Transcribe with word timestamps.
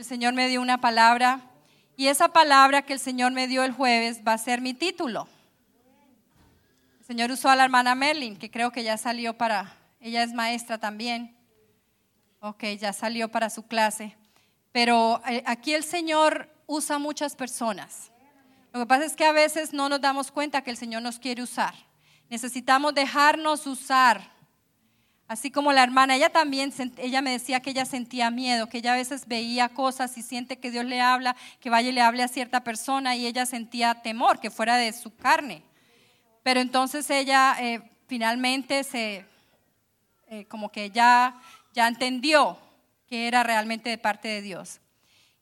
el 0.00 0.06
Señor 0.06 0.32
me 0.32 0.48
dio 0.48 0.62
una 0.62 0.80
palabra 0.80 1.42
y 1.94 2.06
esa 2.06 2.28
palabra 2.28 2.80
que 2.80 2.94
el 2.94 2.98
Señor 2.98 3.32
me 3.32 3.46
dio 3.46 3.64
el 3.64 3.72
jueves 3.72 4.22
va 4.26 4.32
a 4.32 4.38
ser 4.38 4.62
mi 4.62 4.72
título. 4.72 5.28
El 7.00 7.04
Señor 7.04 7.30
usó 7.30 7.50
a 7.50 7.56
la 7.56 7.64
hermana 7.64 7.94
Merlin, 7.94 8.38
que 8.38 8.50
creo 8.50 8.72
que 8.72 8.82
ya 8.82 8.96
salió 8.96 9.36
para, 9.36 9.76
ella 10.00 10.22
es 10.22 10.32
maestra 10.32 10.78
también. 10.78 11.36
Ok, 12.40 12.64
ya 12.78 12.94
salió 12.94 13.30
para 13.30 13.50
su 13.50 13.66
clase. 13.66 14.16
Pero 14.72 15.20
eh, 15.28 15.42
aquí 15.44 15.74
el 15.74 15.84
Señor 15.84 16.48
usa 16.66 16.98
muchas 16.98 17.36
personas. 17.36 18.10
Lo 18.72 18.80
que 18.80 18.86
pasa 18.86 19.04
es 19.04 19.14
que 19.14 19.26
a 19.26 19.32
veces 19.32 19.74
no 19.74 19.90
nos 19.90 20.00
damos 20.00 20.32
cuenta 20.32 20.62
que 20.62 20.70
el 20.70 20.78
Señor 20.78 21.02
nos 21.02 21.18
quiere 21.18 21.42
usar. 21.42 21.74
Necesitamos 22.30 22.94
dejarnos 22.94 23.66
usar. 23.66 24.32
Así 25.30 25.52
como 25.52 25.72
la 25.72 25.84
hermana, 25.84 26.16
ella 26.16 26.30
también, 26.30 26.74
ella 26.96 27.22
me 27.22 27.30
decía 27.30 27.60
que 27.60 27.70
ella 27.70 27.84
sentía 27.84 28.32
miedo, 28.32 28.68
que 28.68 28.78
ella 28.78 28.94
a 28.94 28.96
veces 28.96 29.28
veía 29.28 29.68
cosas 29.68 30.18
y 30.18 30.24
siente 30.24 30.58
que 30.58 30.72
Dios 30.72 30.84
le 30.84 31.00
habla, 31.00 31.36
que 31.60 31.70
vaya 31.70 31.90
y 31.90 31.92
le 31.92 32.00
hable 32.00 32.24
a 32.24 32.26
cierta 32.26 32.64
persona 32.64 33.14
y 33.14 33.26
ella 33.26 33.46
sentía 33.46 34.02
temor, 34.02 34.40
que 34.40 34.50
fuera 34.50 34.74
de 34.74 34.92
su 34.92 35.14
carne. 35.14 35.62
Pero 36.42 36.58
entonces 36.58 37.08
ella 37.10 37.54
eh, 37.60 37.80
finalmente 38.08 38.82
se, 38.82 39.24
eh, 40.26 40.46
como 40.46 40.72
que 40.72 40.90
ya, 40.90 41.40
ya 41.74 41.86
entendió 41.86 42.58
que 43.06 43.28
era 43.28 43.44
realmente 43.44 43.88
de 43.88 43.98
parte 43.98 44.26
de 44.26 44.42
Dios. 44.42 44.80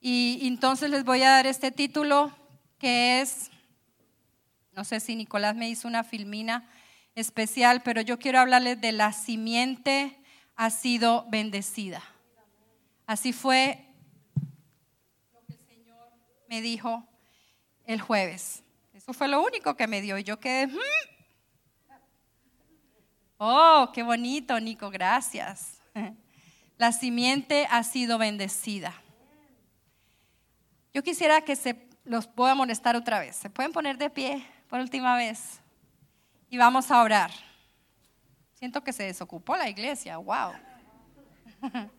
Y 0.02 0.40
entonces 0.42 0.90
les 0.90 1.02
voy 1.02 1.22
a 1.22 1.30
dar 1.30 1.46
este 1.46 1.70
título 1.70 2.30
que 2.78 3.22
es, 3.22 3.50
no 4.74 4.84
sé 4.84 5.00
si 5.00 5.16
Nicolás 5.16 5.56
me 5.56 5.70
hizo 5.70 5.88
una 5.88 6.04
filmina 6.04 6.68
especial, 7.20 7.82
pero 7.82 8.00
yo 8.00 8.18
quiero 8.18 8.38
hablarles 8.38 8.80
de 8.80 8.92
la 8.92 9.12
simiente 9.12 10.18
ha 10.56 10.70
sido 10.70 11.26
bendecida. 11.28 12.02
Así 13.06 13.32
fue 13.32 13.84
lo 15.32 15.44
que 15.46 15.52
el 15.54 15.66
Señor 15.66 16.12
me 16.48 16.60
dijo 16.60 17.06
el 17.86 18.00
jueves. 18.00 18.62
Eso 18.92 19.12
fue 19.12 19.28
lo 19.28 19.42
único 19.42 19.76
que 19.76 19.86
me 19.86 20.00
dio 20.00 20.18
y 20.18 20.24
yo 20.24 20.38
quedé... 20.38 20.66
Mm". 20.66 20.78
Oh, 23.38 23.90
qué 23.94 24.02
bonito, 24.02 24.58
Nico, 24.58 24.90
gracias. 24.90 25.80
La 26.76 26.92
simiente 26.92 27.66
ha 27.70 27.82
sido 27.82 28.18
bendecida. 28.18 28.94
Yo 30.92 31.02
quisiera 31.02 31.40
que 31.42 31.56
se 31.56 31.88
los 32.04 32.26
pueda 32.26 32.54
molestar 32.54 32.96
otra 32.96 33.20
vez. 33.20 33.36
¿Se 33.36 33.50
pueden 33.50 33.72
poner 33.72 33.98
de 33.98 34.10
pie 34.10 34.44
por 34.68 34.80
última 34.80 35.16
vez? 35.16 35.60
Y 36.50 36.56
vamos 36.56 36.90
a 36.90 37.02
orar. 37.02 37.30
Siento 38.54 38.82
que 38.82 38.92
se 38.92 39.04
desocupó 39.04 39.56
la 39.56 39.68
iglesia. 39.68 40.16
Wow. 40.16 40.52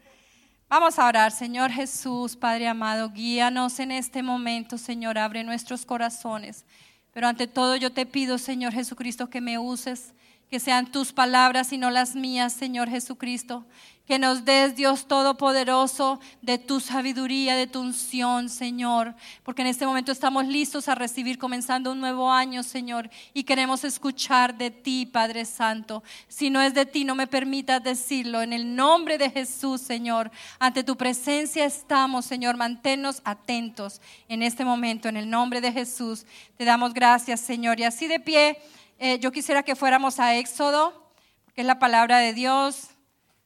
Vamos 0.69 1.00
a 1.00 1.08
orar, 1.08 1.31
Señor 1.31 1.72
Jesús, 1.72 2.36
Padre 2.36 2.67
amado, 2.67 3.09
guíanos 3.09 3.80
en 3.80 3.92
este 3.92 4.22
momento, 4.22 4.77
Señor, 4.77 5.17
abre 5.17 5.44
nuestros 5.44 5.83
corazones. 5.83 6.64
Pero 7.11 7.27
ante 7.27 7.47
todo 7.47 7.75
yo 7.75 7.92
te 7.92 8.05
pido, 8.05 8.38
Señor 8.38 8.73
Jesucristo, 8.73 9.31
que 9.31 9.42
me 9.42 9.58
uses 9.58 10.14
que 10.50 10.59
sean 10.59 10.92
tus 10.92 11.14
palabras 11.14 11.72
y 11.73 11.78
no 11.78 11.92
las 11.92 12.16
mías, 12.16 12.53
Señor 12.53 12.89
Jesucristo. 12.89 13.66
Que 14.08 14.17
nos 14.17 14.44
des, 14.44 14.75
Dios 14.75 15.08
Todopoderoso, 15.08 16.19
de 16.42 16.58
tu 16.58 16.80
sabiduría, 16.80 17.55
de 17.55 17.67
tu 17.67 17.80
unción, 17.80 18.50
Señor. 18.50 19.14
Porque 19.44 19.61
en 19.61 19.67
este 19.67 19.86
momento 19.86 20.11
estamos 20.11 20.47
listos 20.47 20.89
a 20.89 20.95
recibir, 20.95 21.38
comenzando 21.38 21.92
un 21.92 22.00
nuevo 22.00 22.31
año, 22.31 22.64
Señor. 22.64 23.11
Y 23.36 23.44
queremos 23.44 23.83
escuchar 23.83 24.58
de 24.58 24.72
ti, 24.72 25.05
Padre 25.05 25.45
Santo. 25.45 26.02
Si 26.27 26.50
no 26.50 26.59
es 26.59 26.73
de 26.73 26.88
ti, 26.88 27.05
no 27.05 27.14
me 27.14 27.27
permitas 27.27 27.83
decirlo. 27.83 28.42
En 28.42 28.52
el 28.52 28.75
nombre 28.75 29.20
de 29.20 29.30
Jesús, 29.30 29.81
Señor. 29.81 30.31
Ante 30.58 30.83
tu 30.83 30.97
presencia 30.97 31.66
estamos, 31.66 32.25
Señor. 32.25 32.58
Manténnos 32.58 33.22
atentos 33.23 34.02
en 34.27 34.42
este 34.42 34.66
momento. 34.66 35.08
En 35.08 35.17
el 35.17 35.30
nombre 35.30 35.61
de 35.61 35.72
Jesús. 35.72 36.25
Te 36.58 36.66
damos 36.66 36.95
gracias, 36.95 37.42
Señor. 37.42 37.80
Y 37.80 37.83
así 37.83 38.08
de 38.08 38.20
pie. 38.20 38.58
Eh, 39.02 39.17
yo 39.19 39.31
quisiera 39.31 39.64
que 39.64 39.78
fuéramos 39.78 40.20
a 40.20 40.36
Éxodo, 40.36 41.14
porque 41.45 41.61
es 41.61 41.67
la 41.67 41.80
palabra 41.80 42.17
de 42.17 42.33
Dios. 42.33 42.89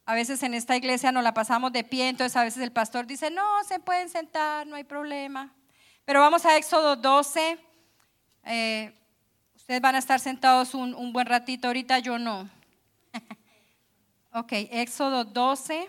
A 0.04 0.16
veces 0.16 0.42
en 0.42 0.56
esta 0.56 0.76
iglesia 0.76 1.12
nos 1.12 1.24
la 1.24 1.36
pasamos 1.36 1.72
de 1.72 1.84
pie, 1.84 2.10
entonces 2.10 2.36
a 2.36 2.44
veces 2.44 2.64
el 2.64 2.72
pastor 2.72 3.06
dice, 3.06 3.30
no, 3.30 3.64
se 3.68 3.80
pueden 3.80 4.10
sentar, 4.10 4.66
no 4.66 4.76
hay 4.76 4.84
problema. 4.84 5.54
Pero 6.06 6.22
vamos 6.22 6.44
a 6.48 6.58
Éxodo 6.58 6.96
12. 6.96 7.60
Eh, 8.46 9.00
ustedes 9.56 9.80
van 9.80 9.94
a 9.94 10.00
estar 10.00 10.20
sentados 10.20 10.74
un, 10.74 10.96
un 10.96 11.14
buen 11.14 11.28
ratito, 11.28 11.68
ahorita 11.68 12.00
yo 12.00 12.18
no. 12.18 12.50
ok, 14.34 14.54
Éxodo 14.72 15.24
12. 15.24 15.88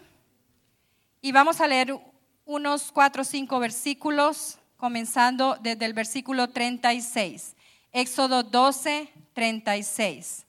Y 1.23 1.33
vamos 1.33 1.63
a 1.63 1.67
leer 1.67 1.99
unos 2.45 2.93
cuatro 2.93 3.23
o 3.23 3.25
cinco 3.25 3.59
versículos, 3.61 4.59
comenzando 4.77 5.57
desde 5.63 5.87
el 5.87 5.95
versículo 5.95 6.51
36. 6.51 7.57
Éxodo 7.93 8.43
12, 8.43 9.11
36. 9.35 10.47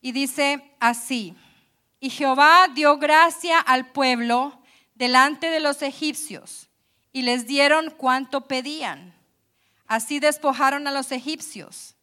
Y 0.00 0.12
dice 0.12 0.62
así, 0.78 1.34
y 1.98 2.10
Jehová 2.10 2.68
dio 2.74 2.98
gracia 2.98 3.58
al 3.58 3.90
pueblo 3.90 4.60
delante 4.94 5.50
de 5.50 5.60
los 5.60 5.82
egipcios 5.82 6.68
y 7.12 7.22
les 7.22 7.46
dieron 7.46 7.90
cuanto 7.90 8.42
pedían. 8.42 9.14
Así 9.86 10.20
despojaron 10.20 10.86
a 10.86 10.92
los 10.92 11.10
egipcios. 11.12 11.94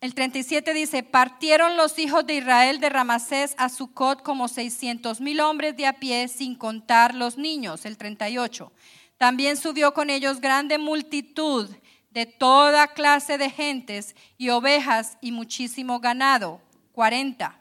El 0.00 0.14
37 0.14 0.72
dice, 0.72 1.02
partieron 1.02 1.76
los 1.76 1.98
hijos 1.98 2.26
de 2.26 2.34
Israel 2.34 2.80
de 2.80 2.88
Ramasés 2.88 3.54
a 3.58 3.68
Sucot 3.68 4.22
como 4.22 4.48
seiscientos 4.48 5.20
mil 5.20 5.40
hombres 5.40 5.76
de 5.76 5.86
a 5.86 5.94
pie, 5.94 6.26
sin 6.28 6.54
contar 6.54 7.14
los 7.14 7.36
niños. 7.36 7.84
El 7.84 7.98
38. 7.98 8.72
También 9.18 9.58
subió 9.58 9.92
con 9.92 10.08
ellos 10.08 10.40
grande 10.40 10.78
multitud 10.78 11.68
de 12.10 12.26
toda 12.26 12.88
clase 12.88 13.38
de 13.38 13.50
gentes 13.50 14.16
y 14.36 14.50
ovejas 14.50 15.16
y 15.20 15.32
muchísimo 15.32 16.00
ganado. 16.00 16.60
40. 16.92 17.56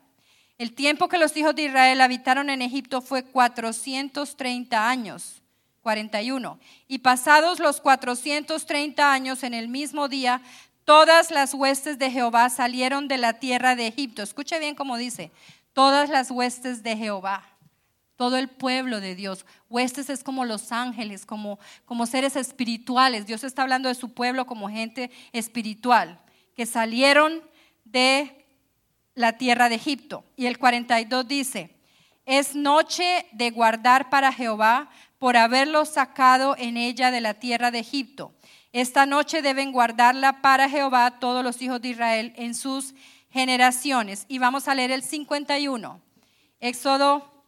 El 0.57 0.73
tiempo 0.73 1.07
que 1.07 1.17
los 1.17 1.35
hijos 1.37 1.55
de 1.55 1.63
Israel 1.63 2.01
habitaron 2.01 2.49
en 2.49 2.61
Egipto 2.61 3.01
fue 3.01 3.23
430 3.23 4.89
años. 4.89 5.41
41. 5.81 6.59
Y 6.88 6.99
pasados 6.99 7.59
los 7.59 7.79
430 7.79 9.11
años 9.11 9.43
en 9.43 9.53
el 9.53 9.69
mismo 9.69 10.09
día, 10.09 10.41
todas 10.83 11.31
las 11.31 11.53
huestes 11.53 11.97
de 11.97 12.11
Jehová 12.11 12.49
salieron 12.49 13.07
de 13.07 13.17
la 13.17 13.33
tierra 13.33 13.75
de 13.75 13.88
Egipto. 13.88 14.21
Escuche 14.21 14.59
bien 14.59 14.75
cómo 14.75 14.97
dice, 14.97 15.31
todas 15.73 16.09
las 16.09 16.31
huestes 16.31 16.83
de 16.83 16.97
Jehová 16.97 17.48
todo 18.19 18.35
el 18.35 18.50
pueblo 18.50 19.00
de 19.00 19.16
Dios. 19.16 19.46
Huestes 19.69 20.09
es 20.09 20.25
como 20.25 20.44
los 20.44 20.74
ángeles, 20.74 21.25
como, 21.25 21.57
como 21.85 22.06
seres 22.06 22.35
espirituales. 22.35 23.25
Dios 23.25 23.46
está 23.46 23.62
hablando 23.62 23.88
de 23.88 23.96
su 23.96 24.13
pueblo 24.13 24.46
como 24.46 24.68
gente 24.68 25.09
espiritual, 25.31 26.19
que 26.53 26.66
salieron 26.66 27.41
de 27.85 28.46
la 29.16 29.38
tierra 29.38 29.69
de 29.69 29.75
Egipto. 29.75 30.25
Y 30.35 30.47
el 30.47 30.57
42 30.57 31.30
dice, 31.30 31.78
es 32.25 32.56
noche 32.56 33.25
de 33.31 33.52
guardar 33.52 34.09
para 34.09 34.34
Jehová 34.34 34.90
por 35.18 35.38
haberlo 35.38 35.86
sacado 35.86 36.57
en 36.57 36.75
ella 36.75 37.12
de 37.12 37.22
la 37.22 37.36
tierra 37.36 37.72
de 37.72 37.80
Egipto. 37.80 38.34
Esta 38.74 39.06
noche 39.06 39.41
deben 39.41 39.72
guardarla 39.72 40.41
para 40.41 40.68
Jehová 40.68 41.19
todos 41.22 41.41
los 41.41 41.62
hijos 41.62 41.81
de 41.81 41.88
Israel 41.88 42.34
en 42.36 42.53
sus 42.53 42.96
generaciones. 43.30 44.25
Y 44.28 44.40
vamos 44.40 44.68
a 44.68 44.75
leer 44.75 44.91
el 44.91 45.03
51. 45.03 46.01
Éxodo 46.59 47.38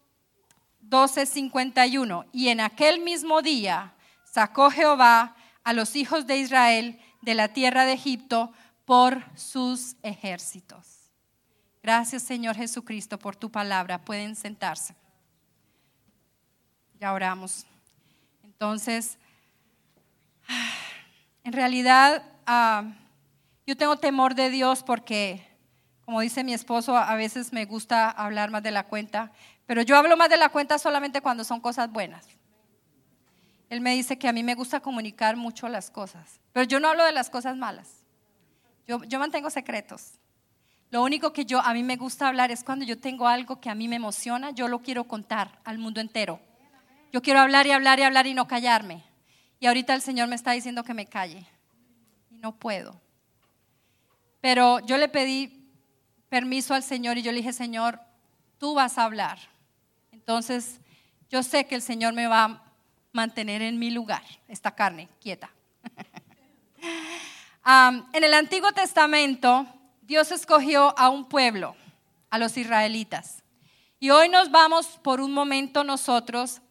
12:51. 0.92 2.26
Y 2.32 2.50
en 2.50 2.60
aquel 2.60 3.00
mismo 3.00 3.42
día 3.42 3.94
sacó 4.24 4.70
Jehová 4.70 5.36
a 5.64 5.74
los 5.74 5.96
hijos 5.96 6.28
de 6.28 6.38
Israel 6.38 7.00
de 7.22 7.34
la 7.34 7.48
tierra 7.48 7.86
de 7.86 7.94
Egipto 7.94 8.52
por 8.86 9.24
sus 9.36 9.96
ejércitos. 10.04 11.10
Gracias 11.82 12.22
Señor 12.24 12.56
Jesucristo 12.56 13.18
por 13.18 13.36
tu 13.36 13.50
palabra. 13.50 14.04
Pueden 14.04 14.36
sentarse. 14.36 14.94
Ya 17.00 17.14
oramos. 17.14 17.66
Entonces, 18.44 19.18
en 21.44 21.54
realidad 21.54 22.24
ah, 22.46 22.84
yo 23.66 23.78
tengo 23.78 23.96
temor 23.98 24.36
de 24.36 24.50
Dios 24.50 24.84
porque, 24.84 25.48
como 26.04 26.20
dice 26.20 26.44
mi 26.44 26.54
esposo, 26.54 26.98
a 26.98 27.16
veces 27.16 27.54
me 27.54 27.66
gusta 27.66 28.10
hablar 28.10 28.52
más 28.52 28.62
de 28.62 28.72
la 28.72 28.88
cuenta 28.88 29.32
pero 29.72 29.84
yo 29.84 29.96
hablo 29.96 30.18
más 30.18 30.30
de 30.30 30.36
la 30.36 30.50
cuenta 30.50 30.78
solamente 30.78 31.22
cuando 31.22 31.46
son 31.46 31.62
cosas 31.62 31.90
buenas. 31.90 32.28
Él 33.70 33.80
me 33.80 33.94
dice 33.94 34.20
que 34.20 34.28
a 34.28 34.34
mí 34.34 34.44
me 34.44 34.54
gusta 34.54 34.82
comunicar 34.82 35.38
mucho 35.38 35.70
las 35.70 35.90
cosas, 35.90 36.42
pero 36.52 36.66
yo 36.66 36.82
no 36.82 36.90
hablo 36.90 37.06
de 37.06 37.14
las 37.14 37.30
cosas 37.30 37.56
malas. 37.56 38.04
Yo, 38.86 39.00
mantengo 39.18 39.50
secretos. 39.50 40.16
Lo 40.90 41.02
único 41.02 41.32
que 41.32 41.46
yo 41.46 41.62
a 41.62 41.74
mí 41.74 41.84
me 41.84 41.96
gusta 41.96 42.28
hablar 42.28 42.52
es 42.52 42.66
cuando 42.66 42.84
yo 42.84 43.00
tengo 43.00 43.30
algo 43.30 43.62
que 43.62 43.70
a 43.70 43.74
mí 43.74 43.88
me 43.88 43.96
emociona, 43.96 44.52
yo 44.52 44.68
lo 44.68 44.80
quiero 44.80 45.06
contar 45.06 45.62
al 45.64 45.78
mundo 45.78 46.02
entero. 46.02 46.42
Yo 47.14 47.22
quiero 47.22 47.40
hablar 47.40 47.66
y 47.66 47.72
hablar 47.72 47.98
y 47.98 48.04
hablar 48.04 48.28
y 48.28 48.34
no 48.34 48.50
callarme. 48.50 49.06
Y 49.62 49.68
ahorita 49.68 49.94
el 49.94 50.02
Señor 50.02 50.28
me 50.28 50.36
está 50.36 50.52
diciendo 50.52 50.84
que 50.84 50.94
me 50.94 51.06
calle. 51.06 51.48
Y 52.30 52.40
no 52.40 52.58
puedo. 52.58 53.00
Pero 54.42 54.82
yo 54.82 54.98
le 54.98 55.08
pedí 55.08 55.72
permiso 56.28 56.74
al 56.74 56.84
Señor 56.84 57.18
y 57.18 57.22
yo 57.22 57.32
le 57.32 57.38
dije, 57.38 57.54
Señor, 57.54 58.02
tú 58.58 58.74
vas 58.74 58.98
a 58.98 59.06
hablar. 59.06 59.40
Entonces, 60.22 60.80
yo 61.30 61.44
sé 61.44 61.66
que 61.66 61.76
el 61.76 61.82
Señor 61.82 62.14
me 62.14 62.28
va, 62.28 62.64
mantener 63.12 63.62
en 63.62 63.78
mi 63.78 63.92
lugar 63.92 64.24
esta 64.48 64.72
carne 64.72 65.10
quieta. 65.20 65.52
en 68.14 68.24
el 68.24 68.34
Antiguo 68.34 68.72
Testamento, 68.72 69.68
Dios 70.02 70.32
escogió 70.32 70.98
a 70.98 71.10
un 71.10 71.28
pueblo, 71.28 71.76
a 72.30 72.38
los 72.38 72.58
israelitas. 72.58 73.44
Y 74.00 74.10
hoy 74.10 74.30
nos 74.30 74.50
vamos 74.50 75.00
por 75.04 75.22
un 75.22 75.34
momento 75.34 75.84
nosotros 75.84 76.62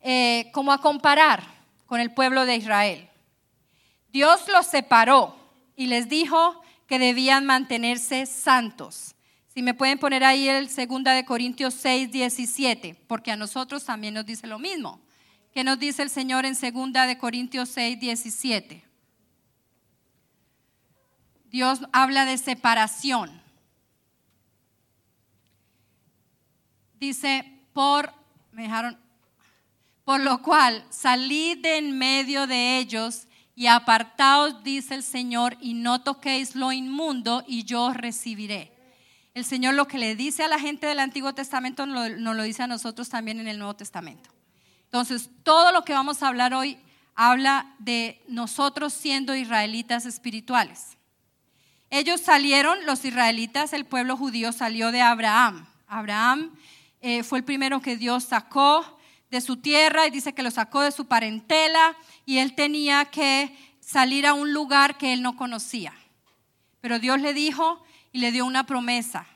eh, 0.00 0.50
como 0.52 0.72
a 0.72 0.80
comparar 0.80 1.42
con 1.86 2.00
el 2.00 2.12
pueblo 2.12 2.44
de 2.44 2.56
Israel. 2.56 3.08
Dios 4.08 4.48
los 4.48 4.66
separó 4.66 5.36
y 5.76 5.86
les 5.86 6.08
dijo 6.08 6.60
que 6.86 6.98
debían 6.98 7.46
mantenerse 7.46 8.26
santos. 8.26 9.14
Si 9.48 9.62
me 9.62 9.74
pueden 9.74 9.98
poner 9.98 10.24
ahí 10.24 10.48
el 10.48 10.66
2 10.66 11.04
de 11.04 11.24
Corintios 11.24 11.74
6, 11.74 12.10
17, 12.12 12.94
porque 13.06 13.32
a 13.32 13.36
nosotros 13.36 13.84
también 13.84 14.14
nos 14.14 14.26
dice 14.26 14.46
lo 14.46 14.58
mismo. 14.58 15.00
¿Qué 15.52 15.64
nos 15.64 15.78
dice 15.78 16.02
el 16.02 16.10
Señor 16.10 16.44
en 16.44 16.54
2 16.54 17.06
de 17.06 17.18
Corintios 17.18 17.68
6, 17.70 17.98
17? 17.98 18.84
Dios 21.50 21.80
habla 21.92 22.24
de 22.26 22.36
separación. 22.36 23.42
Dice, 27.00 27.44
por, 27.72 28.12
me 28.52 28.62
dejaron, 28.62 28.98
por 30.04 30.20
lo 30.20 30.42
cual 30.42 30.84
salid 30.90 31.58
de 31.58 31.78
en 31.78 31.96
medio 31.96 32.46
de 32.46 32.78
ellos 32.78 33.26
y 33.54 33.66
apartaos, 33.66 34.62
dice 34.62 34.94
el 34.94 35.02
Señor, 35.02 35.56
y 35.60 35.74
no 35.74 36.02
toquéis 36.02 36.54
lo 36.54 36.70
inmundo, 36.70 37.42
y 37.46 37.64
yo 37.64 37.86
os 37.86 37.96
recibiré. 37.96 38.77
El 39.38 39.44
Señor 39.44 39.74
lo 39.74 39.86
que 39.86 39.98
le 39.98 40.16
dice 40.16 40.42
a 40.42 40.48
la 40.48 40.58
gente 40.58 40.88
del 40.88 40.98
Antiguo 40.98 41.32
Testamento 41.32 41.86
nos 41.86 42.10
lo, 42.10 42.42
dice 42.42 42.64
a 42.64 42.66
nosotros 42.66 43.08
también 43.08 43.38
en 43.38 43.46
el 43.46 43.56
Nuevo 43.56 43.76
Testamento. 43.76 44.30
Entonces, 44.86 45.30
todo 45.44 45.70
lo 45.70 45.84
que 45.84 45.92
vamos 45.92 46.24
a 46.24 46.26
hablar 46.26 46.54
hoy 46.54 46.76
habla 47.14 47.72
de 47.78 48.20
nosotros 48.26 48.92
siendo 48.92 49.36
israelitas 49.36 50.06
espirituales. 50.06 50.98
Ellos 51.88 52.20
salieron, 52.20 52.84
los 52.84 53.04
israelitas, 53.04 53.72
el 53.74 53.84
pueblo 53.84 54.16
judío 54.16 54.50
salió 54.50 54.90
de 54.90 55.02
Abraham. 55.02 55.68
Abraham 55.86 56.50
eh, 57.00 57.22
fue 57.22 57.38
el 57.38 57.44
primero 57.44 57.80
que 57.80 57.96
Dios 57.96 58.24
sacó 58.24 58.98
de 59.30 59.40
su 59.40 59.58
tierra 59.58 60.04
y 60.08 60.10
dice 60.10 60.32
que 60.32 60.42
lo 60.42 60.50
sacó 60.50 60.80
de 60.80 60.90
su 60.90 61.06
parentela 61.06 61.96
y 62.26 62.38
él 62.38 62.56
tenía 62.56 63.04
que 63.04 63.56
salir 63.78 64.26
a 64.26 64.34
un 64.34 64.52
lugar 64.52 64.98
que 64.98 65.12
él 65.12 65.22
no 65.22 65.36
conocía. 65.36 65.94
Pero 66.80 66.98
Dios 66.98 67.20
le 67.20 67.34
dijo 67.34 67.84
y 68.12 68.18
le 68.18 68.32
dio 68.32 68.44
una 68.44 68.64
promesa 68.64 69.26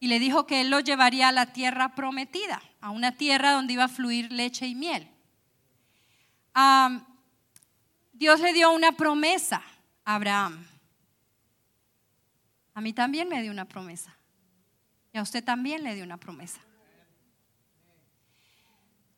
y 0.00 0.08
le 0.08 0.18
dijo 0.18 0.46
que 0.46 0.60
él 0.60 0.70
lo 0.70 0.80
llevaría 0.80 1.28
a 1.28 1.32
la 1.32 1.52
tierra 1.52 1.94
prometida, 1.94 2.62
a 2.80 2.90
una 2.90 3.12
tierra 3.12 3.52
donde 3.52 3.72
iba 3.72 3.84
a 3.84 3.88
fluir 3.88 4.30
leche 4.32 4.66
y 4.66 4.74
miel. 4.74 5.08
Dios 8.12 8.40
le 8.40 8.52
dio 8.52 8.72
una 8.72 8.92
promesa 8.92 9.62
a 10.04 10.16
Abraham. 10.16 10.66
A 12.74 12.80
mí 12.80 12.92
también 12.92 13.28
me 13.28 13.42
dio 13.42 13.50
una 13.50 13.64
promesa. 13.64 14.16
Y 15.12 15.18
a 15.18 15.22
usted 15.22 15.42
también 15.42 15.82
le 15.82 15.94
dio 15.94 16.04
una 16.04 16.16
promesa. 16.16 16.60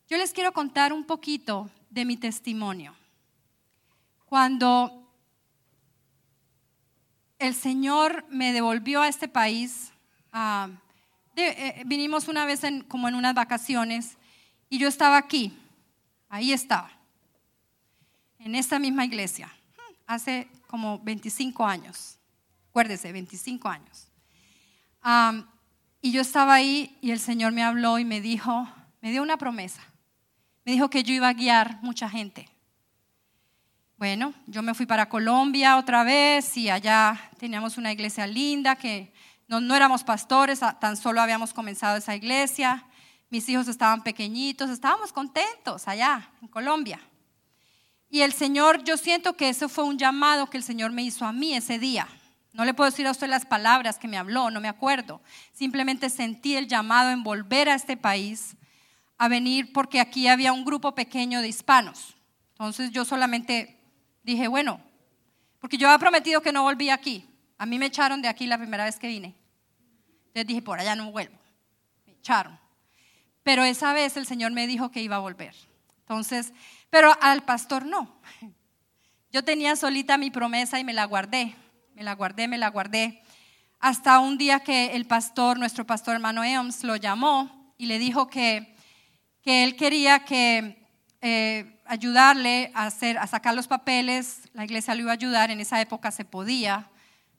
Yo 0.08 0.16
les 0.16 0.32
quiero 0.32 0.52
contar 0.52 0.92
un 0.92 1.04
poquito 1.04 1.70
de 1.88 2.04
mi 2.04 2.16
testimonio. 2.16 2.94
Cuando 4.26 5.00
el 7.40 7.54
Señor 7.54 8.25
me 8.28 8.52
devolvió 8.52 9.00
a 9.02 9.08
este 9.08 9.26
país, 9.26 9.92
ah, 10.32 10.69
eh, 11.34 11.82
vinimos 11.87 12.28
una 12.28 12.44
vez 12.44 12.60
como 12.87 13.08
en 13.08 13.14
unas 13.14 13.34
vacaciones 13.34 14.19
y 14.69 14.78
yo 14.78 14.87
estaba 14.87 15.16
aquí, 15.16 15.58
ahí 16.28 16.52
estaba, 16.52 16.90
en 18.38 18.54
esta 18.54 18.78
misma 18.78 19.06
iglesia, 19.06 19.50
hace 20.06 20.48
como 20.66 20.98
25 21.00 21.66
años, 21.66 22.19
acuérdese, 22.69 23.10
25 23.10 23.69
años. 23.69 24.06
Y 26.02 26.12
yo 26.12 26.20
estaba 26.20 26.54
ahí 26.54 26.96
y 27.00 27.10
el 27.10 27.20
Señor 27.20 27.52
me 27.52 27.62
habló 27.62 27.98
y 27.98 28.04
me 28.04 28.20
dijo, 28.20 28.69
me 29.00 29.10
dio 29.10 29.22
una 29.22 29.37
promesa. 29.37 29.82
Me 30.64 30.72
dijo 30.72 30.90
que 30.90 31.02
yo 31.02 31.14
iba 31.14 31.28
a 31.28 31.34
guiar 31.34 31.78
mucha 31.82 32.08
gente. 32.08 32.48
Bueno, 34.00 34.32
yo 34.47 34.62
me 34.62 34.73
fui 34.73 34.87
para 34.87 35.11
Colombia 35.11 35.76
otra 35.76 36.05
vez 36.05 36.56
y 36.56 36.70
allá 36.70 37.20
teníamos 37.37 37.76
una 37.76 37.93
iglesia 37.93 38.26
linda 38.26 38.75
que 38.75 39.12
no, 39.47 39.76
éramos 39.76 40.05
pastores, 40.05 40.61
tan 40.81 40.97
solo 40.97 41.20
habíamos 41.20 41.52
comenzado 41.52 41.99
esa 41.99 42.17
iglesia. 42.17 42.87
Mis 43.29 43.47
hijos 43.50 43.69
estaban 43.69 44.02
pequeñitos, 44.02 44.70
estábamos 44.70 45.12
contentos 45.12 45.87
allá 45.87 46.31
en 46.41 46.49
Colombia. 46.49 46.99
Y 48.08 48.23
el 48.23 48.32
Señor, 48.32 48.85
yo 48.85 48.97
siento 48.97 49.37
que 49.37 49.50
eso 49.50 49.69
fue 49.69 49.85
un 49.85 49.99
llamado 49.99 50.49
que 50.49 50.56
el 50.56 50.64
Señor 50.64 50.93
me 50.93 51.02
hizo 51.02 51.26
a 51.26 51.32
mí 51.35 51.55
ese 51.55 51.79
día. 51.79 52.08
No 52.55 52.64
le 52.64 52.73
puedo 52.73 52.91
decir 52.91 53.06
a 53.06 53.11
usted 53.11 53.29
las 53.29 53.44
palabras 53.44 53.99
que 53.99 54.08
me 54.08 54.17
habló, 54.17 54.50
no 54.50 54.62
me 54.62 54.69
acuerdo. 54.69 55.20
Simplemente 55.52 56.08
sentí 56.08 56.56
el 56.56 56.69
llamado 56.69 57.11
en 57.11 57.23
volver 57.23 57.69
a 57.69 57.75
este 57.75 57.99
país 57.99 58.56
a 59.19 59.29
venir 59.29 59.75
porque 59.75 60.00
aquí 60.00 60.26
había 60.26 60.55
un 60.55 60.64
grupo 60.64 60.94
pequeño 60.94 61.43
de 61.43 61.49
hispanos. 61.49 62.17
Entonces 62.52 62.93
yo 62.93 63.05
solamente 63.05 63.79
dije, 64.30 64.48
bueno, 64.48 64.80
porque 65.60 65.76
yo 65.76 65.88
había 65.88 65.98
prometido 65.98 66.40
que 66.40 66.52
no 66.52 66.62
volvía 66.62 66.94
aquí. 66.94 67.26
A 67.58 67.66
mí 67.66 67.78
me 67.78 67.86
echaron 67.86 68.22
de 68.22 68.28
aquí 68.28 68.46
la 68.46 68.58
primera 68.58 68.84
vez 68.84 68.98
que 68.98 69.08
vine. 69.08 69.34
Entonces 70.26 70.46
dije, 70.46 70.62
por 70.62 70.80
allá 70.80 70.96
no 70.96 71.10
vuelvo. 71.10 71.36
Me 72.06 72.12
echaron. 72.12 72.58
Pero 73.42 73.64
esa 73.64 73.92
vez 73.92 74.16
el 74.16 74.26
Señor 74.26 74.52
me 74.52 74.66
dijo 74.66 74.90
que 74.90 75.02
iba 75.02 75.16
a 75.16 75.20
volver. 75.20 75.54
Entonces, 76.00 76.52
pero 76.88 77.14
al 77.20 77.42
pastor 77.42 77.84
no. 77.86 78.20
Yo 79.32 79.44
tenía 79.44 79.76
solita 79.76 80.18
mi 80.18 80.30
promesa 80.30 80.80
y 80.80 80.84
me 80.84 80.92
la 80.92 81.04
guardé. 81.04 81.54
Me 81.94 82.02
la 82.02 82.14
guardé, 82.14 82.48
me 82.48 82.58
la 82.58 82.68
guardé. 82.68 83.22
Hasta 83.78 84.18
un 84.20 84.38
día 84.38 84.60
que 84.60 84.96
el 84.96 85.06
pastor, 85.06 85.58
nuestro 85.58 85.86
pastor 85.86 86.14
hermano 86.14 86.44
Eoms, 86.44 86.84
lo 86.84 86.96
llamó 86.96 87.74
y 87.78 87.86
le 87.86 87.98
dijo 87.98 88.28
que 88.28 88.74
que 89.42 89.64
él 89.64 89.76
quería 89.76 90.24
que 90.24 90.86
eh, 91.20 91.79
ayudarle 91.90 92.70
a, 92.72 92.87
hacer, 92.87 93.19
a 93.19 93.26
sacar 93.26 93.52
los 93.52 93.66
papeles, 93.66 94.42
la 94.52 94.64
iglesia 94.64 94.94
lo 94.94 95.00
iba 95.00 95.10
a 95.10 95.14
ayudar, 95.14 95.50
en 95.50 95.58
esa 95.58 95.81
época 95.81 96.12
se 96.12 96.25
podía 96.25 96.88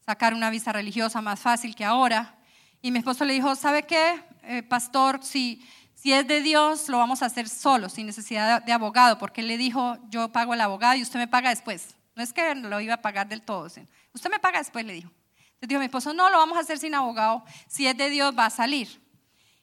sacar 0.06 0.34
una 0.34 0.50
visa 0.50 0.74
religiosa 0.74 1.22
más 1.22 1.40
fácil 1.40 1.74
que 1.74 1.86
ahora. 1.86 2.36
Y 2.82 2.92
mi 2.92 3.00
esposo 3.00 3.24
le 3.24 3.32
dijo, 3.32 3.56
¿sabe 3.56 3.84
qué, 3.84 4.22
eh, 4.44 4.62
pastor? 4.62 5.24
Si, 5.24 5.66
si 5.94 6.12
es 6.12 6.28
de 6.28 6.42
Dios, 6.42 6.90
lo 6.90 6.98
vamos 6.98 7.22
a 7.22 7.28
hacer 7.28 7.48
solo, 7.48 7.88
sin 7.88 8.08
necesidad 8.08 8.62
de 8.62 8.74
abogado, 8.74 9.18
porque 9.18 9.40
él 9.40 9.48
le 9.48 9.58
dijo, 9.58 9.98
yo 10.10 10.34
pago 10.34 10.54
el 10.54 10.60
abogado 10.60 10.96
y 10.96 11.02
usted 11.02 11.18
me 11.18 11.30
paga 11.30 11.50
después. 11.50 11.96
No 12.18 12.22
es 12.22 12.34
que 12.34 12.54
lo 12.54 12.82
iba 12.82 12.96
a 12.96 13.02
pagar 13.02 13.30
del 13.30 13.44
todo, 13.44 13.68
usted 13.68 14.30
me 14.30 14.40
paga 14.40 14.60
después, 14.60 14.84
le 14.84 14.92
dijo. 14.92 15.12
Entonces 15.54 15.70
dijo 15.70 15.80
mi 15.80 15.86
esposo, 15.86 16.14
no, 16.14 16.30
lo 16.30 16.38
vamos 16.40 16.58
a 16.58 16.62
hacer 16.62 16.78
sin 16.78 16.94
abogado, 16.94 17.46
si 17.70 17.88
es 17.88 17.96
de 17.96 18.10
Dios 18.10 18.38
va 18.38 18.48
a 18.48 18.50
salir. 18.50 19.01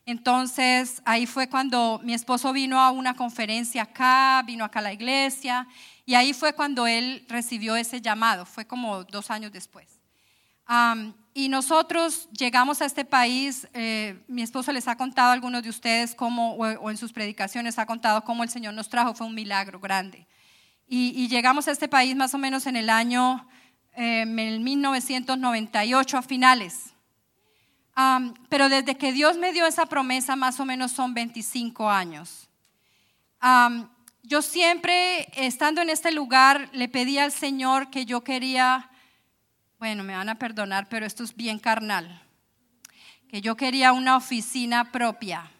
Entonces 0.08 1.02
ahí 1.04 1.26
fue 1.26 1.50
cuando 1.50 2.00
mi 2.02 2.14
esposo 2.14 2.50
vino 2.54 2.80
a 2.80 2.90
una 2.90 3.12
conferencia 3.14 3.82
acá, 3.82 4.42
vino 4.46 4.64
acá 4.64 4.78
a 4.78 4.82
la 4.82 4.94
iglesia, 4.94 5.68
y 6.06 6.14
ahí 6.14 6.32
fue 6.32 6.54
cuando 6.54 6.86
él 6.86 7.26
recibió 7.28 7.76
ese 7.76 8.00
llamado, 8.00 8.46
fue 8.46 8.66
como 8.66 9.04
dos 9.04 9.30
años 9.30 9.52
después. 9.52 10.00
y 11.34 11.50
nosotros 11.50 12.26
llegamos 12.32 12.80
a 12.80 12.86
este 12.86 13.04
país, 13.04 13.68
eh, 13.74 14.18
mi 14.28 14.40
esposo 14.40 14.72
les 14.72 14.88
ha 14.88 14.96
contado 14.96 15.28
a 15.28 15.34
algunos 15.34 15.62
de 15.62 15.68
ustedes 15.68 16.14
cómo, 16.14 16.54
o, 16.54 16.90
en 16.90 16.96
sus 16.96 17.12
predicaciones 17.12 17.78
ha 17.78 17.84
contado 17.84 18.24
cómo 18.24 18.42
el 18.42 18.48
Señor 18.48 18.72
nos 18.72 18.88
trajo, 18.88 19.12
fue 19.12 19.26
un 19.26 19.34
milagro 19.34 19.78
grande. 19.78 20.26
Y, 20.86 21.28
llegamos 21.28 21.68
a 21.68 21.72
este 21.72 21.86
país 21.86 22.16
más 22.16 22.32
o 22.32 22.38
menos 22.38 22.66
en 22.66 22.76
el 22.76 22.88
año 22.88 23.46
eh, 23.92 24.24
1998 24.24 26.16
a 26.16 26.22
finales 26.22 26.94
pero 28.48 28.68
desde 28.68 28.96
que 28.96 29.12
Dios 29.12 29.36
me 29.36 29.52
dio 29.52 29.66
esa 29.66 29.86
promesa, 29.86 30.36
más 30.36 30.60
o 30.60 30.64
menos 30.64 30.92
son 30.92 31.14
25 31.14 31.90
años. 31.90 32.48
yo 34.22 34.42
siempre, 34.42 35.28
estando 35.36 35.80
en 35.80 35.90
este 35.90 36.12
lugar, 36.12 36.68
le 36.72 36.88
pedí 36.88 37.18
al 37.18 37.32
Señor 37.32 37.90
que 37.90 38.04
yo 38.04 38.22
quería, 38.22 38.90
bueno, 39.78 40.04
me 40.04 40.14
van 40.14 40.28
a 40.28 40.38
perdonar, 40.38 40.88
pero 40.88 41.06
esto 41.06 41.24
es 41.24 41.34
bien 41.34 41.58
carnal, 41.58 42.22
que 43.28 43.40
yo 43.40 43.56
quería 43.56 43.92
una 43.92 44.16
oficina 44.16 44.92
propia. 44.92 45.50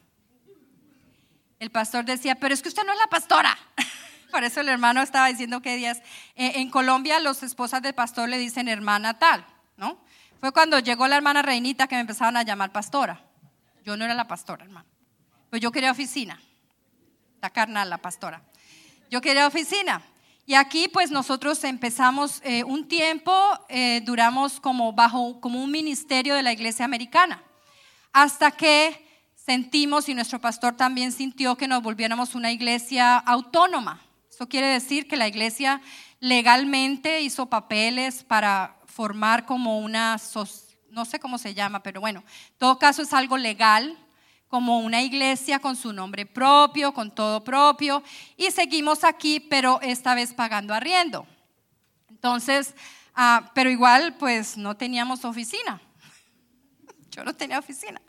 El 1.58 1.70
pastor 1.70 2.04
decía, 2.04 2.36
pero 2.36 2.54
es 2.54 2.62
que 2.62 2.68
usted 2.68 2.84
no 2.84 2.92
es 2.92 2.98
la 2.98 3.08
pastora. 3.08 3.58
Por 4.30 4.44
eso 4.44 4.60
el 4.60 4.68
hermano 4.68 5.02
estaba 5.02 5.26
diciendo 5.26 5.60
que 5.60 5.76
días. 5.76 5.98
Eh, 6.36 6.52
en 6.56 6.70
Colombia, 6.70 7.18
las 7.18 7.42
esposas 7.42 7.82
del 7.82 7.94
pastor 7.94 8.28
le 8.28 8.38
dicen 8.38 8.68
hermana 8.68 9.18
tal, 9.18 9.44
¿no? 9.76 9.98
Fue 10.40 10.52
cuando 10.52 10.78
llegó 10.78 11.08
la 11.08 11.16
hermana 11.16 11.42
Reinita 11.42 11.88
que 11.88 11.96
me 11.96 12.02
empezaron 12.02 12.36
a 12.36 12.42
llamar 12.42 12.72
pastora. 12.72 13.24
Yo 13.84 13.96
no 13.96 14.04
era 14.04 14.14
la 14.14 14.28
pastora, 14.28 14.64
hermano. 14.64 14.88
Pues 15.50 15.60
yo 15.60 15.72
quería 15.72 15.90
oficina. 15.90 16.40
La 17.40 17.50
carnal, 17.50 17.90
la 17.90 17.98
pastora. 17.98 18.42
Yo 19.10 19.20
quería 19.20 19.46
oficina. 19.46 20.02
Y 20.48 20.54
aquí 20.54 20.88
pues 20.88 21.10
nosotros 21.10 21.62
empezamos 21.64 22.40
eh, 22.42 22.64
un 22.64 22.88
tiempo, 22.88 23.32
eh, 23.68 24.00
duramos 24.04 24.60
como 24.60 24.92
bajo 24.92 25.40
como 25.40 25.62
un 25.62 25.70
ministerio 25.70 26.34
de 26.34 26.42
la 26.42 26.52
iglesia 26.52 26.86
americana, 26.86 27.42
hasta 28.14 28.50
que 28.52 29.06
sentimos 29.34 30.08
y 30.08 30.14
nuestro 30.14 30.40
pastor 30.40 30.74
también 30.74 31.12
sintió 31.12 31.56
que 31.56 31.68
nos 31.68 31.82
volviéramos 31.82 32.34
una 32.34 32.50
iglesia 32.50 33.18
autónoma. 33.18 34.00
Eso 34.30 34.48
quiere 34.48 34.68
decir 34.68 35.06
que 35.06 35.18
la 35.18 35.28
iglesia 35.28 35.82
legalmente 36.20 37.20
hizo 37.20 37.46
papeles 37.46 38.24
para 38.24 38.76
formar 38.86 39.46
como 39.46 39.78
una, 39.78 40.16
no 40.90 41.04
sé 41.04 41.20
cómo 41.20 41.38
se 41.38 41.54
llama, 41.54 41.82
pero 41.82 42.00
bueno, 42.00 42.20
en 42.20 42.58
todo 42.58 42.78
caso 42.78 43.02
es 43.02 43.12
algo 43.12 43.36
legal, 43.36 43.96
como 44.48 44.80
una 44.80 45.02
iglesia 45.02 45.58
con 45.58 45.76
su 45.76 45.92
nombre 45.92 46.24
propio, 46.24 46.92
con 46.92 47.14
todo 47.14 47.44
propio, 47.44 48.02
y 48.36 48.50
seguimos 48.50 49.04
aquí, 49.04 49.40
pero 49.40 49.78
esta 49.82 50.14
vez 50.14 50.32
pagando 50.32 50.72
arriendo. 50.74 51.26
Entonces, 52.08 52.74
ah, 53.14 53.50
pero 53.54 53.70
igual 53.70 54.16
pues 54.18 54.56
no 54.56 54.76
teníamos 54.76 55.24
oficina. 55.24 55.80
Yo 57.10 57.24
no 57.24 57.34
tenía 57.34 57.58
oficina. 57.58 58.00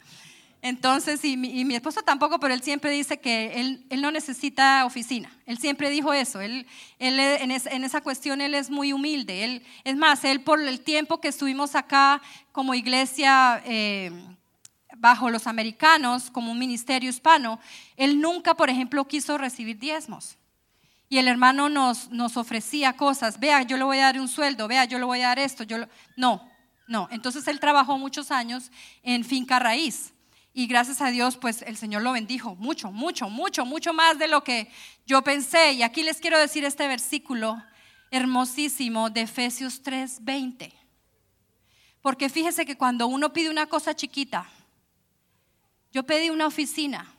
Entonces, 0.61 1.23
y 1.23 1.37
mi, 1.37 1.73
esposo 1.73 2.01
tampoco, 2.01 2.37
pero 2.39 2.53
él 2.53 2.61
siempre 2.61 2.91
dice 2.91 3.19
que 3.19 3.61
él, 3.61 4.01
no 4.01 4.11
necesita 4.11 4.83
oficina. 4.85 5.31
Él 5.45 5.57
siempre 5.57 5.89
dijo 5.89 6.11
eso. 6.11 6.41
Él, 6.41 6.67
en, 6.99 7.51
esa 7.51 8.01
cuestión 8.01 8.41
él 8.41 8.53
es 8.53 8.69
muy 8.69 8.91
humilde. 8.91 9.45
Él, 9.45 9.65
es 9.85 9.95
más, 9.95 10.25
él 10.25 10.41
por 10.41 10.61
el 10.61 10.81
tiempo 10.81 11.21
que 11.21 11.29
estuvimos 11.29 11.75
acá 11.75 12.21
como 12.51 12.73
iglesia 12.73 13.61
eh, 13.65 14.11
bajo 14.97 15.29
los 15.29 15.47
americanos, 15.47 16.29
como 16.29 16.51
un 16.51 16.59
ministerio 16.59 17.09
hispano, 17.09 17.59
él 17.95 18.19
nunca, 18.19 18.55
por 18.55 18.69
ejemplo, 18.69 19.07
quiso 19.07 19.37
recibir 19.37 19.79
diezmos. 19.79 20.37
Y 21.07 21.19
el 21.19 21.29
hermano 21.29 21.69
nos, 21.69 22.09
nos 22.09 22.35
ofrecía 22.35 22.93
cosas. 22.93 23.39
Vea, 23.39 23.61
yo 23.61 23.77
le 23.77 23.85
voy 23.85 23.99
a 23.99 24.05
dar 24.05 24.19
un 24.19 24.27
sueldo. 24.27 24.67
Vea, 24.67 24.83
yo 24.83 24.99
le 24.99 25.05
voy 25.05 25.21
a 25.21 25.29
dar 25.29 25.39
esto. 25.39 25.63
Yo 25.63 25.77
No, 26.17 26.45
no. 26.85 27.07
Entonces 27.11 27.47
él 27.47 27.61
trabajó 27.61 27.97
muchos 27.97 28.29
años 28.29 28.71
en 29.03 29.23
finca 29.23 29.57
raíz 29.57 30.13
y 30.59 30.67
gracias 30.67 30.99
a 30.99 31.07
Dios, 31.09 31.37
pues 31.37 31.61
el 31.61 31.77
Señor 31.77 32.01
lo 32.01 32.11
bendijo 32.11 32.53
mucho, 32.55 32.91
mucho, 32.91 33.29
mucho, 33.29 33.63
mucho 33.63 33.93
más 33.93 34.19
de 34.19 34.27
lo 34.27 34.43
que 34.43 34.69
yo 35.05 35.21
pensé. 35.21 35.71
Y 35.71 35.83
aquí 35.83 36.03
les 36.03 36.17
quiero 36.17 36.37
decir 36.37 36.65
este 36.65 36.85
versículo 36.85 37.63
hermosísimo 38.11 39.09
de 39.09 39.21
Efesios 39.21 39.81
3:20. 39.81 40.73
Porque 42.01 42.27
fíjese 42.27 42.65
que 42.65 42.75
cuando 42.75 43.07
uno 43.07 43.31
pide 43.31 43.49
una 43.49 43.67
cosa 43.67 43.95
chiquita, 43.95 44.49
yo 45.93 46.03
pedí 46.03 46.29
una 46.29 46.47
oficina, 46.47 47.09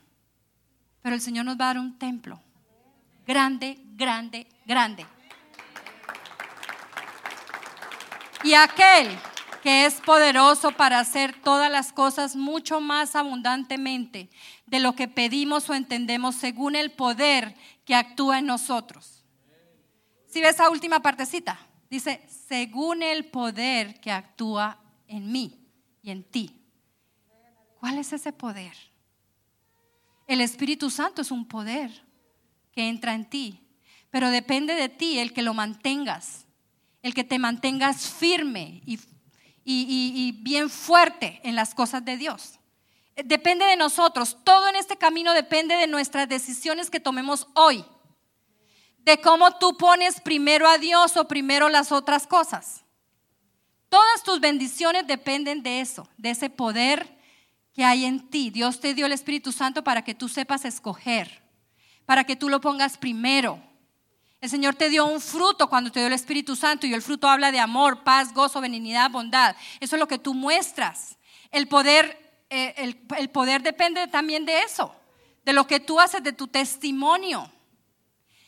pero 1.01 1.15
el 1.15 1.21
Señor 1.21 1.45
nos 1.45 1.59
va 1.59 1.63
a 1.63 1.73
dar 1.73 1.79
un 1.79 1.97
templo. 1.97 2.39
Grande, 3.25 3.79
grande, 3.95 4.45
grande. 4.67 5.03
Y 8.43 8.53
aquel 8.53 9.17
que 9.61 9.85
es 9.85 10.01
poderoso 10.01 10.71
para 10.71 10.99
hacer 10.99 11.39
todas 11.41 11.71
las 11.71 11.93
cosas 11.93 12.35
mucho 12.35 12.81
más 12.81 13.15
abundantemente 13.15 14.29
de 14.65 14.79
lo 14.79 14.95
que 14.95 15.07
pedimos 15.07 15.69
o 15.69 15.75
entendemos 15.75 16.35
según 16.35 16.75
el 16.75 16.91
poder 16.91 17.55
que 17.85 17.95
actúa 17.95 18.39
en 18.39 18.47
nosotros. 18.47 19.23
Si 20.27 20.41
ves 20.41 20.55
esa 20.55 20.69
última 20.69 21.01
partecita, 21.01 21.59
dice, 21.89 22.25
según 22.47 23.03
el 23.03 23.25
poder 23.25 23.99
que 23.99 24.11
actúa 24.11 24.79
en 25.07 25.31
mí 25.31 25.67
y 26.01 26.11
en 26.11 26.23
ti. 26.23 26.55
¿Cuál 27.79 27.97
es 27.97 28.13
ese 28.13 28.31
poder? 28.31 28.73
El 30.27 30.41
Espíritu 30.41 30.89
Santo 30.89 31.21
es 31.21 31.31
un 31.31 31.45
poder 31.47 31.91
que 32.71 32.87
entra 32.87 33.13
en 33.13 33.29
ti, 33.29 33.59
pero 34.09 34.29
depende 34.29 34.73
de 34.75 34.89
ti 34.89 35.19
el 35.19 35.33
que 35.33 35.41
lo 35.41 35.53
mantengas, 35.53 36.45
el 37.01 37.13
que 37.13 37.23
te 37.23 37.37
mantengas 37.37 38.07
firme 38.07 38.81
y 38.85 38.97
y, 39.63 40.39
bien 40.41 40.69
fuerte 40.69 41.39
en 41.43 41.55
las 41.55 41.75
cosas 41.75 42.03
de 42.03 42.17
Dios. 42.17 42.59
Depende 43.15 43.65
de 43.65 43.75
nosotros. 43.75 44.37
Todo 44.43 44.67
en 44.69 44.75
este 44.75 44.97
camino 44.97 45.33
depende 45.33 45.75
de 45.75 45.87
nuestras 45.87 46.27
decisiones 46.27 46.89
que 46.89 46.99
tomemos 46.99 47.47
hoy. 47.53 47.85
De 48.99 49.19
cómo 49.19 49.57
tú 49.57 49.77
pones 49.77 50.21
primero 50.21 50.67
a 50.67 50.77
Dios 50.77 51.17
o 51.17 51.27
primero 51.27 51.69
las 51.69 51.91
otras 51.91 52.27
cosas. 52.27 52.83
Todas 53.89 54.23
tus 54.23 54.39
bendiciones 54.39 55.05
dependen 55.07 55.63
de 55.63 55.81
eso, 55.81 56.07
de 56.17 56.29
ese 56.29 56.49
poder 56.49 57.17
que 57.73 57.83
hay 57.83 58.05
en 58.05 58.29
ti. 58.29 58.49
Dios 58.49 58.79
te 58.79 58.93
dio 58.93 59.05
el 59.05 59.11
Espíritu 59.11 59.51
Santo 59.51 59.83
para 59.83 60.03
que 60.03 60.15
tú 60.15 60.29
sepas 60.29 60.65
escoger, 60.65 61.43
para 62.05 62.23
que 62.23 62.35
tú 62.35 62.47
lo 62.47 62.61
pongas 62.61 62.97
primero 62.97 63.61
el 64.41 64.49
Señor 64.49 64.73
te 64.73 64.89
dio 64.89 65.05
un 65.05 65.21
fruto 65.21 65.69
cuando 65.69 65.91
te 65.91 65.99
dio 65.99 66.07
el 66.07 66.13
Espíritu 66.13 66.55
Santo 66.55 66.87
y 66.87 66.93
el 66.95 67.03
fruto 67.03 67.29
habla 67.29 67.51
de 67.51 67.59
amor, 67.59 68.03
paz, 68.03 68.33
gozo, 68.33 68.59
benignidad, 68.59 69.11
bondad. 69.11 69.55
Eso 69.79 69.95
es 69.95 69.99
lo 69.99 70.07
que 70.07 70.17
tú 70.17 70.33
muestras. 70.33 71.15
El 71.51 71.67
poder, 71.67 72.17
eh, 72.49 72.73
el, 72.77 73.29
poder 73.29 73.61
depende 73.61 74.07
también 74.07 74.45
de 74.45 74.63
eso, 74.63 74.95
de 75.45 75.53
lo 75.53 75.67
que 75.67 75.79
tú 75.79 75.99
haces, 75.99 76.23
de 76.23 76.33
tu 76.33 76.47
testimonio. 76.47 77.51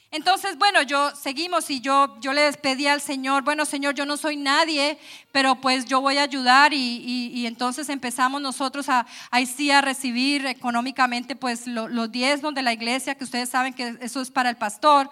Entonces, 0.09 0.57
bueno, 0.57 0.81
yo 0.81 1.15
seguimos 1.15 1.69
y 1.69 1.79
yo, 1.79 2.19
yo 2.21 2.33
le 2.33 2.51
pedí 2.53 2.87
al 2.87 3.01
Señor, 3.01 3.43
bueno, 3.43 3.63
Señor, 3.63 3.93
yo 3.93 4.07
no 4.07 4.17
soy 4.17 4.35
nadie, 4.35 4.97
pero 5.31 5.61
pues 5.61 5.85
yo 5.85 6.01
voy 6.01 6.17
a 6.17 6.23
ayudar 6.23 6.73
y, 6.73 7.45
entonces 7.45 7.89
empezamos 7.89 8.41
nosotros 8.41 8.89
a, 8.89 9.05
ahí 9.29 9.69
a 9.69 9.81
recibir 9.81 10.47
económicamente 10.47 11.35
pues 11.35 11.67
los 11.67 12.11
diezmos 12.11 12.55
de 12.55 12.63
la 12.63 12.73
iglesia, 12.73 13.13
que 13.13 13.23
ustedes 13.23 13.49
saben 13.49 13.73
que 13.73 13.95
eso 14.01 14.21
es 14.21 14.31
para 14.31 14.49
el 14.49 14.55
pastor. 14.55 15.11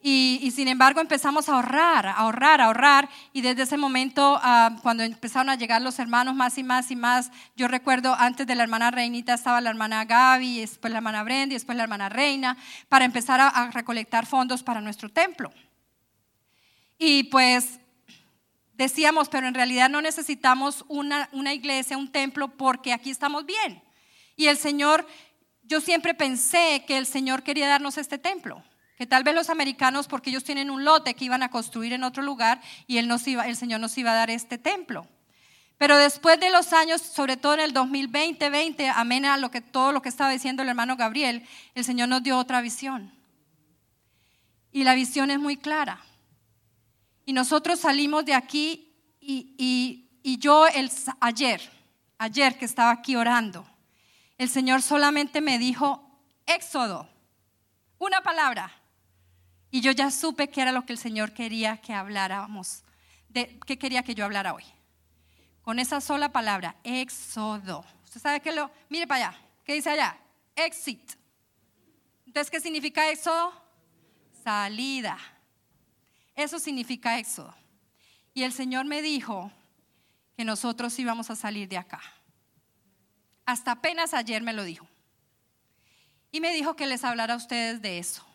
Y, 0.00 0.52
sin 0.54 0.68
embargo 0.68 1.00
empezamos 1.00 1.48
a 1.48 1.54
ahorrar, 1.54 2.06
a 2.06 2.12
ahorrar, 2.12 2.60
a 2.60 2.66
ahorrar. 2.66 3.08
Y 3.32 3.40
desde 3.40 3.62
ese 3.62 3.76
momento, 3.76 4.38
ah, 4.42 4.76
cuando 4.82 5.02
empezaron 5.02 5.50
a 5.50 5.56
llegar 5.56 5.82
los 5.82 5.98
hermanos 5.98 6.36
más 6.36 6.56
y 6.56 6.62
más 6.62 6.90
y 6.92 6.96
más, 6.96 7.32
yo 7.56 7.66
recuerdo 7.66 8.14
antes 8.14 8.46
de 8.46 8.54
la 8.54 8.62
hermana 8.62 8.92
Reinita 8.92 9.34
estaba 9.34 9.60
la 9.60 9.70
hermana 9.70 10.04
Gaby, 10.04 10.60
después 10.60 10.92
la 10.92 10.98
hermana 10.98 11.24
Brenda, 11.24 11.54
después 11.54 11.76
la 11.76 11.82
hermana 11.82 12.08
Reina, 12.08 12.56
para 12.88 13.04
empezar 13.04 13.40
a, 13.40 13.70
recolectar 13.72 14.24
fondos 14.24 14.62
para 14.62 14.80
nuestro 14.80 15.08
templo. 15.08 15.52
Y 16.96 17.24
pues 17.24 17.80
decíamos, 18.74 19.28
pero 19.28 19.48
en 19.48 19.54
realidad 19.54 19.90
no 19.90 20.00
necesitamos 20.00 20.84
una, 20.86 21.28
una 21.32 21.52
iglesia, 21.54 21.98
un 21.98 22.12
templo, 22.12 22.56
porque 22.56 22.92
aquí 22.92 23.10
estamos 23.10 23.44
bien. 23.44 23.82
Y 24.36 24.46
el 24.46 24.58
Señor, 24.58 25.08
yo 25.64 25.80
siempre 25.80 26.14
pensé 26.14 26.84
que 26.86 26.98
el 26.98 27.06
Señor 27.06 27.42
quería 27.42 27.66
darnos 27.66 27.98
este 27.98 28.18
templo 28.18 28.62
que 28.98 29.06
tal 29.06 29.22
vez 29.22 29.32
los 29.32 29.48
americanos, 29.48 30.08
porque 30.08 30.30
ellos 30.30 30.42
tienen 30.42 30.70
un 30.70 30.84
lote 30.84 31.14
que 31.14 31.24
iban 31.24 31.44
a 31.44 31.50
construir 31.50 31.92
en 31.92 32.02
otro 32.02 32.20
lugar 32.20 32.60
y 32.88 33.00
nos 33.02 33.26
iba, 33.28 33.46
el 33.46 33.54
Señor 33.54 33.78
nos 33.78 33.96
iba 33.96 34.10
a 34.10 34.16
dar 34.16 34.28
este 34.28 34.58
templo. 34.58 35.06
Pero 35.76 35.96
después 35.96 36.40
de 36.40 36.50
los 36.50 36.72
años, 36.72 37.00
sobre 37.00 37.36
todo 37.36 37.54
en 37.54 37.60
el 37.60 37.72
2020, 37.72 38.50
20, 38.50 38.88
amén 38.88 39.24
a 39.24 39.36
lo 39.36 39.52
que, 39.52 39.60
todo 39.60 39.92
lo 39.92 40.02
que 40.02 40.08
estaba 40.08 40.32
diciendo 40.32 40.64
el 40.64 40.68
hermano 40.68 40.96
Gabriel, 40.96 41.46
el 41.76 41.84
Señor 41.84 42.08
nos 42.08 42.24
dio 42.24 42.36
otra 42.36 42.60
visión. 42.60 43.12
Y 44.72 44.82
la 44.82 44.94
visión 44.94 45.30
es 45.30 45.38
muy 45.38 45.56
clara. 45.56 46.00
Y 47.24 47.32
nosotros 47.32 47.78
salimos 47.78 48.24
de 48.24 48.34
aquí 48.34 48.92
y, 49.20 50.08
y 50.24 50.38
yo 50.38 50.66
el, 50.66 50.90
ayer, 51.20 51.62
ayer 52.18 52.58
que 52.58 52.64
estaba 52.64 52.90
aquí 52.90 53.14
orando, 53.14 53.64
el 54.38 54.48
Señor 54.48 54.82
solamente 54.82 55.40
me 55.40 55.58
dijo, 55.58 56.20
Éxodo, 56.46 57.08
una 57.98 58.22
palabra, 58.22 58.72
y 59.70 59.80
yo 59.80 59.92
ya 59.92 60.10
supe 60.10 60.48
que 60.48 60.62
era 60.62 60.72
lo 60.72 60.84
que 60.86 60.92
el 60.92 60.98
Señor 60.98 61.32
quería 61.32 61.76
que 61.78 61.92
habláramos, 61.92 62.84
de 63.28 63.58
qué 63.66 63.78
quería 63.78 64.02
que 64.02 64.14
yo 64.14 64.24
hablara 64.24 64.54
hoy. 64.54 64.64
Con 65.62 65.78
esa 65.78 66.00
sola 66.00 66.32
palabra, 66.32 66.76
éxodo. 66.84 67.84
¿Usted 68.04 68.20
sabe 68.20 68.40
qué 68.40 68.52
lo? 68.52 68.70
Mire 68.88 69.06
para 69.06 69.28
allá. 69.28 69.38
¿Qué 69.64 69.74
dice 69.74 69.90
allá? 69.90 70.18
Exit. 70.56 71.12
Entonces, 72.24 72.50
¿qué 72.50 72.60
significa 72.60 73.10
éxodo? 73.10 73.52
Salida. 74.42 75.18
Eso 76.34 76.58
significa 76.58 77.18
éxodo. 77.18 77.54
Y 78.32 78.44
el 78.44 78.52
Señor 78.52 78.86
me 78.86 79.02
dijo 79.02 79.52
que 80.36 80.44
nosotros 80.44 80.98
íbamos 80.98 81.30
a 81.30 81.36
salir 81.36 81.68
de 81.68 81.76
acá. 81.76 82.00
Hasta 83.44 83.72
apenas 83.72 84.14
ayer 84.14 84.42
me 84.42 84.52
lo 84.52 84.62
dijo. 84.62 84.86
Y 86.30 86.40
me 86.40 86.52
dijo 86.52 86.76
que 86.76 86.86
les 86.86 87.04
hablara 87.04 87.34
a 87.34 87.38
ustedes 87.38 87.82
de 87.82 87.98
eso. 87.98 88.27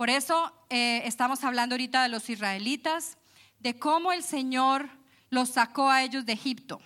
Por 0.00 0.08
eso 0.08 0.50
eh, 0.70 1.02
estamos 1.04 1.44
hablando 1.44 1.74
ahorita 1.74 2.02
de 2.02 2.08
los 2.08 2.30
israelitas, 2.30 3.18
de 3.58 3.78
cómo 3.78 4.12
el 4.12 4.22
Señor 4.22 4.88
los 5.28 5.50
sacó 5.50 5.90
a 5.90 6.02
ellos 6.02 6.24
de 6.24 6.32
Egipto. 6.32 6.80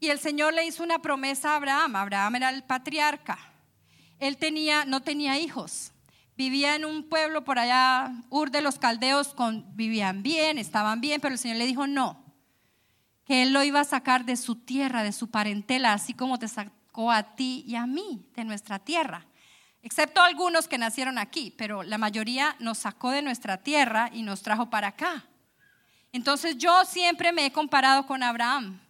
Y 0.00 0.08
el 0.08 0.18
Señor 0.18 0.52
le 0.52 0.66
hizo 0.66 0.82
una 0.82 1.00
promesa 1.00 1.52
a 1.52 1.54
Abraham. 1.54 1.94
Abraham 1.94 2.34
era 2.34 2.50
el 2.50 2.64
patriarca. 2.64 3.38
Él 4.18 4.38
tenía, 4.38 4.84
no 4.86 5.02
tenía 5.02 5.38
hijos. 5.38 5.92
Vivía 6.36 6.74
en 6.74 6.84
un 6.84 7.08
pueblo 7.08 7.44
por 7.44 7.60
allá, 7.60 8.12
Ur 8.28 8.50
de 8.50 8.60
los 8.60 8.80
Caldeos, 8.80 9.36
vivían 9.74 10.24
bien, 10.24 10.58
estaban 10.58 11.00
bien, 11.00 11.20
pero 11.20 11.34
el 11.34 11.38
Señor 11.38 11.58
le 11.58 11.66
dijo 11.66 11.86
no, 11.86 12.24
que 13.24 13.44
Él 13.44 13.52
lo 13.52 13.62
iba 13.62 13.78
a 13.78 13.84
sacar 13.84 14.24
de 14.24 14.34
su 14.34 14.56
tierra, 14.56 15.04
de 15.04 15.12
su 15.12 15.30
parentela, 15.30 15.92
así 15.92 16.14
como 16.14 16.40
te 16.40 16.48
sacó 16.48 17.12
a 17.12 17.36
ti 17.36 17.62
y 17.68 17.76
a 17.76 17.86
mí 17.86 18.26
de 18.34 18.42
nuestra 18.42 18.80
tierra 18.80 19.28
excepto 19.82 20.22
algunos 20.22 20.68
que 20.68 20.78
nacieron 20.78 21.18
aquí, 21.18 21.54
pero 21.56 21.82
la 21.82 21.98
mayoría 21.98 22.56
nos 22.58 22.78
sacó 22.78 23.10
de 23.10 23.22
nuestra 23.22 23.58
tierra 23.58 24.10
y 24.12 24.22
nos 24.22 24.42
trajo 24.42 24.70
para 24.70 24.88
acá. 24.88 25.24
Entonces 26.12 26.56
yo 26.58 26.84
siempre 26.84 27.32
me 27.32 27.46
he 27.46 27.52
comparado 27.52 28.06
con 28.06 28.22
Abraham. 28.22 28.80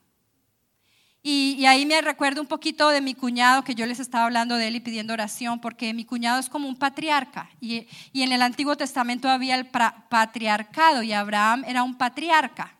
Y, 1.22 1.66
ahí 1.66 1.84
me 1.84 2.00
recuerdo 2.00 2.40
un 2.40 2.46
poquito 2.46 2.88
de 2.88 3.02
mi 3.02 3.14
cuñado, 3.14 3.62
que 3.62 3.74
yo 3.74 3.84
les 3.84 4.00
estaba 4.00 4.24
hablando 4.24 4.56
de 4.56 4.68
él 4.68 4.76
y 4.76 4.80
pidiendo 4.80 5.12
oración, 5.12 5.60
porque 5.60 5.92
mi 5.92 6.06
cuñado 6.06 6.40
es 6.40 6.48
como 6.48 6.66
un 6.66 6.78
patriarca. 6.78 7.50
Y, 7.60 7.86
y 8.14 8.22
en 8.22 8.32
el 8.32 8.40
Antiguo 8.40 8.74
Testamento 8.74 9.28
había 9.28 9.56
el 9.56 9.66
patriarcado 9.66 11.02
y 11.02 11.12
Abraham 11.12 11.64
era 11.66 11.82
un 11.82 11.98
patriarca. 11.98 12.74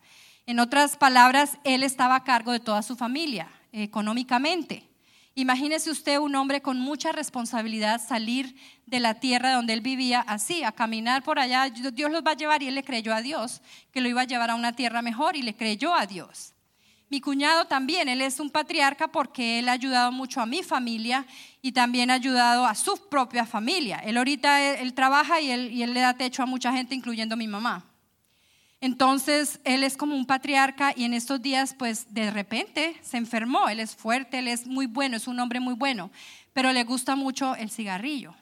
En 0.47 0.59
otras 0.59 0.97
palabras, 0.97 1.59
él 1.63 1.83
estaba 1.83 2.15
a 2.15 2.23
cargo 2.23 2.51
de 2.51 2.59
toda 2.59 2.81
su 2.81 2.95
familia 2.95 3.47
económicamente. 3.71 4.90
Imagínese 5.33 5.89
usted 5.89 6.17
un 6.19 6.35
hombre 6.35 6.61
con 6.61 6.79
mucha 6.79 7.13
responsabilidad 7.13 8.05
salir 8.05 8.55
de 8.85 8.99
la 8.99 9.15
tierra 9.15 9.53
donde 9.53 9.71
él 9.71 9.81
vivía 9.81 10.19
así, 10.19 10.63
a 10.63 10.73
caminar 10.73 11.23
por 11.23 11.39
allá. 11.39 11.69
Dios 11.69 12.11
los 12.11 12.21
va 12.21 12.31
a 12.31 12.35
llevar 12.35 12.61
y 12.61 12.67
él 12.67 12.75
le 12.75 12.83
creyó 12.83 13.13
a 13.13 13.21
Dios 13.21 13.61
que 13.91 14.01
lo 14.01 14.09
iba 14.09 14.21
a 14.21 14.25
llevar 14.25 14.49
a 14.49 14.55
una 14.55 14.73
tierra 14.73 15.01
mejor 15.01 15.37
y 15.37 15.41
le 15.41 15.55
creyó 15.55 15.95
a 15.95 16.05
Dios. 16.05 16.53
Mi 17.09 17.21
cuñado 17.21 17.65
también, 17.65 18.07
él 18.07 18.21
es 18.21 18.39
un 18.39 18.49
patriarca 18.49 19.09
porque 19.09 19.59
él 19.59 19.69
ha 19.69 19.73
ayudado 19.73 20.11
mucho 20.11 20.41
a 20.41 20.45
mi 20.45 20.63
familia 20.63 21.25
y 21.61 21.71
también 21.73 22.09
ha 22.09 22.15
ayudado 22.15 22.65
a 22.65 22.75
su 22.75 23.09
propia 23.09 23.45
familia. 23.45 23.97
Él 23.97 24.17
ahorita, 24.17 24.79
él, 24.79 24.93
trabaja 24.93 25.41
y 25.41 25.51
él, 25.51 25.71
y 25.71 25.83
él 25.83 25.93
le 25.93 26.01
da 26.01 26.13
techo 26.13 26.43
a 26.43 26.45
mucha 26.45 26.71
gente, 26.71 26.95
incluyendo 26.95 27.33
a 27.33 27.37
mi 27.37 27.47
mamá. 27.47 27.90
Entonces, 28.81 29.59
él 29.63 29.83
es 29.83 29.95
como 29.95 30.15
un 30.15 30.25
patriarca 30.25 30.91
y 30.95 31.05
en 31.05 31.13
estos 31.13 31.41
días, 31.41 31.75
pues 31.77 32.13
de 32.13 32.31
repente 32.31 32.95
se 33.01 33.17
enfermó. 33.17 33.69
Él 33.69 33.79
es 33.79 33.95
fuerte, 33.95 34.39
él 34.39 34.47
es 34.47 34.65
muy 34.65 34.87
bueno, 34.87 35.15
es 35.17 35.27
un 35.27 35.39
hombre 35.39 35.59
muy 35.59 35.75
bueno, 35.75 36.09
pero 36.53 36.73
le 36.73 36.83
gusta 36.83 37.15
mucho 37.15 37.55
el 37.55 37.69
cigarrillo 37.69 38.35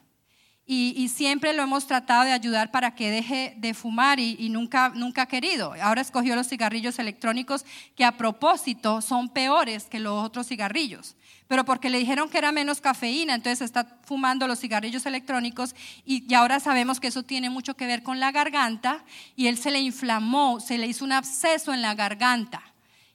y, 0.72 1.08
siempre 1.08 1.52
lo 1.54 1.64
hemos 1.64 1.88
tratado 1.88 2.26
de 2.26 2.32
ayudar 2.32 2.70
para 2.70 2.94
que 2.94 3.10
deje 3.10 3.56
de 3.58 3.74
fumar 3.74 4.20
y, 4.20 4.50
nunca, 4.50 4.90
nunca 4.90 5.24
ha 5.24 5.26
querido. 5.26 5.74
Ahora 5.82 6.02
escogió 6.02 6.36
los 6.36 6.48
cigarrillos 6.48 7.00
electrónicos 7.00 7.66
que 7.96 8.06
a 8.06 8.18
propósito 8.18 9.02
son 9.02 9.30
peores 9.30 9.86
que 9.86 10.00
los 10.00 10.24
otros 10.24 10.48
cigarrillos, 10.48 11.16
pero 11.48 11.66
porque 11.66 11.90
le 11.90 11.98
dijeron 11.98 12.30
que 12.30 12.38
era 12.38 12.52
menos 12.52 12.82
cafeína, 12.82 13.34
entonces 13.34 13.62
está 13.62 13.98
fumando 14.04 14.46
los 14.46 14.60
cigarrillos 14.60 15.08
electrónicos 15.08 15.74
y, 16.06 16.32
ahora 16.36 16.60
sabemos 16.60 17.00
que 17.00 17.08
eso 17.08 17.24
tiene 17.24 17.50
mucho 17.50 17.76
que 17.76 17.88
ver 17.88 18.04
con 18.04 18.20
la 18.20 18.32
garganta 18.32 19.04
y 19.36 19.48
él 19.48 19.58
se 19.58 19.72
le 19.72 19.80
inflamó, 19.80 20.60
se 20.60 20.78
le 20.78 20.86
hizo 20.86 21.04
un 21.04 21.14
absceso 21.14 21.74
en 21.74 21.82
la 21.82 21.96
garganta 21.96 22.62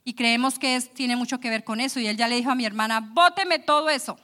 y 0.03 0.15
creemos 0.15 0.59
que 0.59 0.81
tiene 0.81 1.15
mucho 1.15 1.39
que 1.39 1.51
ver 1.51 1.63
con 1.63 1.81
eso 1.81 2.01
y 2.01 2.09
él 2.09 2.17
ya 2.17 2.27
le 2.27 2.35
dijo 2.35 2.51
a 2.51 2.57
mi 2.57 2.65
hermana, 2.65 2.99
bóteme 2.99 3.61
todo 3.61 3.91
eso. 3.91 4.19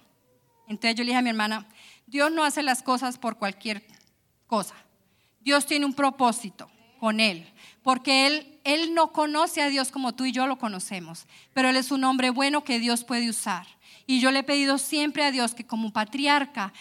Entonces 0.66 0.96
yo 0.96 1.04
le 1.04 1.10
dije 1.10 1.18
a 1.18 1.22
mi 1.22 1.30
hermana, 1.30 1.66
Dios 2.10 2.32
no 2.32 2.44
hace 2.44 2.62
las 2.62 2.82
cosas 2.82 3.18
por 3.18 3.38
cualquier 3.38 3.86
cosa. 4.46 4.74
Dios 5.40 5.64
tiene 5.64 5.86
un 5.86 5.94
propósito 5.94 6.68
con 6.98 7.20
Él, 7.20 7.46
porque 7.82 8.26
Él, 8.26 8.58
Él 8.64 8.94
no 8.94 9.12
conoce 9.12 9.62
a 9.62 9.68
Dios 9.68 9.90
como 9.90 10.12
tú 10.14 10.24
y 10.24 10.32
yo 10.32 10.46
lo 10.46 10.58
conocemos, 10.58 11.26
pero 11.54 11.68
Él 11.68 11.76
es 11.76 11.90
un 11.90 12.04
hombre 12.04 12.30
bueno 12.30 12.64
que 12.64 12.80
Dios 12.80 13.04
puede 13.04 13.30
usar. 13.30 13.66
Y 14.06 14.20
yo 14.20 14.32
le 14.32 14.40
he 14.40 14.42
pedido 14.42 14.76
siempre 14.76 15.24
a 15.24 15.30
Dios 15.30 15.54
que 15.54 15.64
como 15.64 15.92
patriarca, 15.92 16.72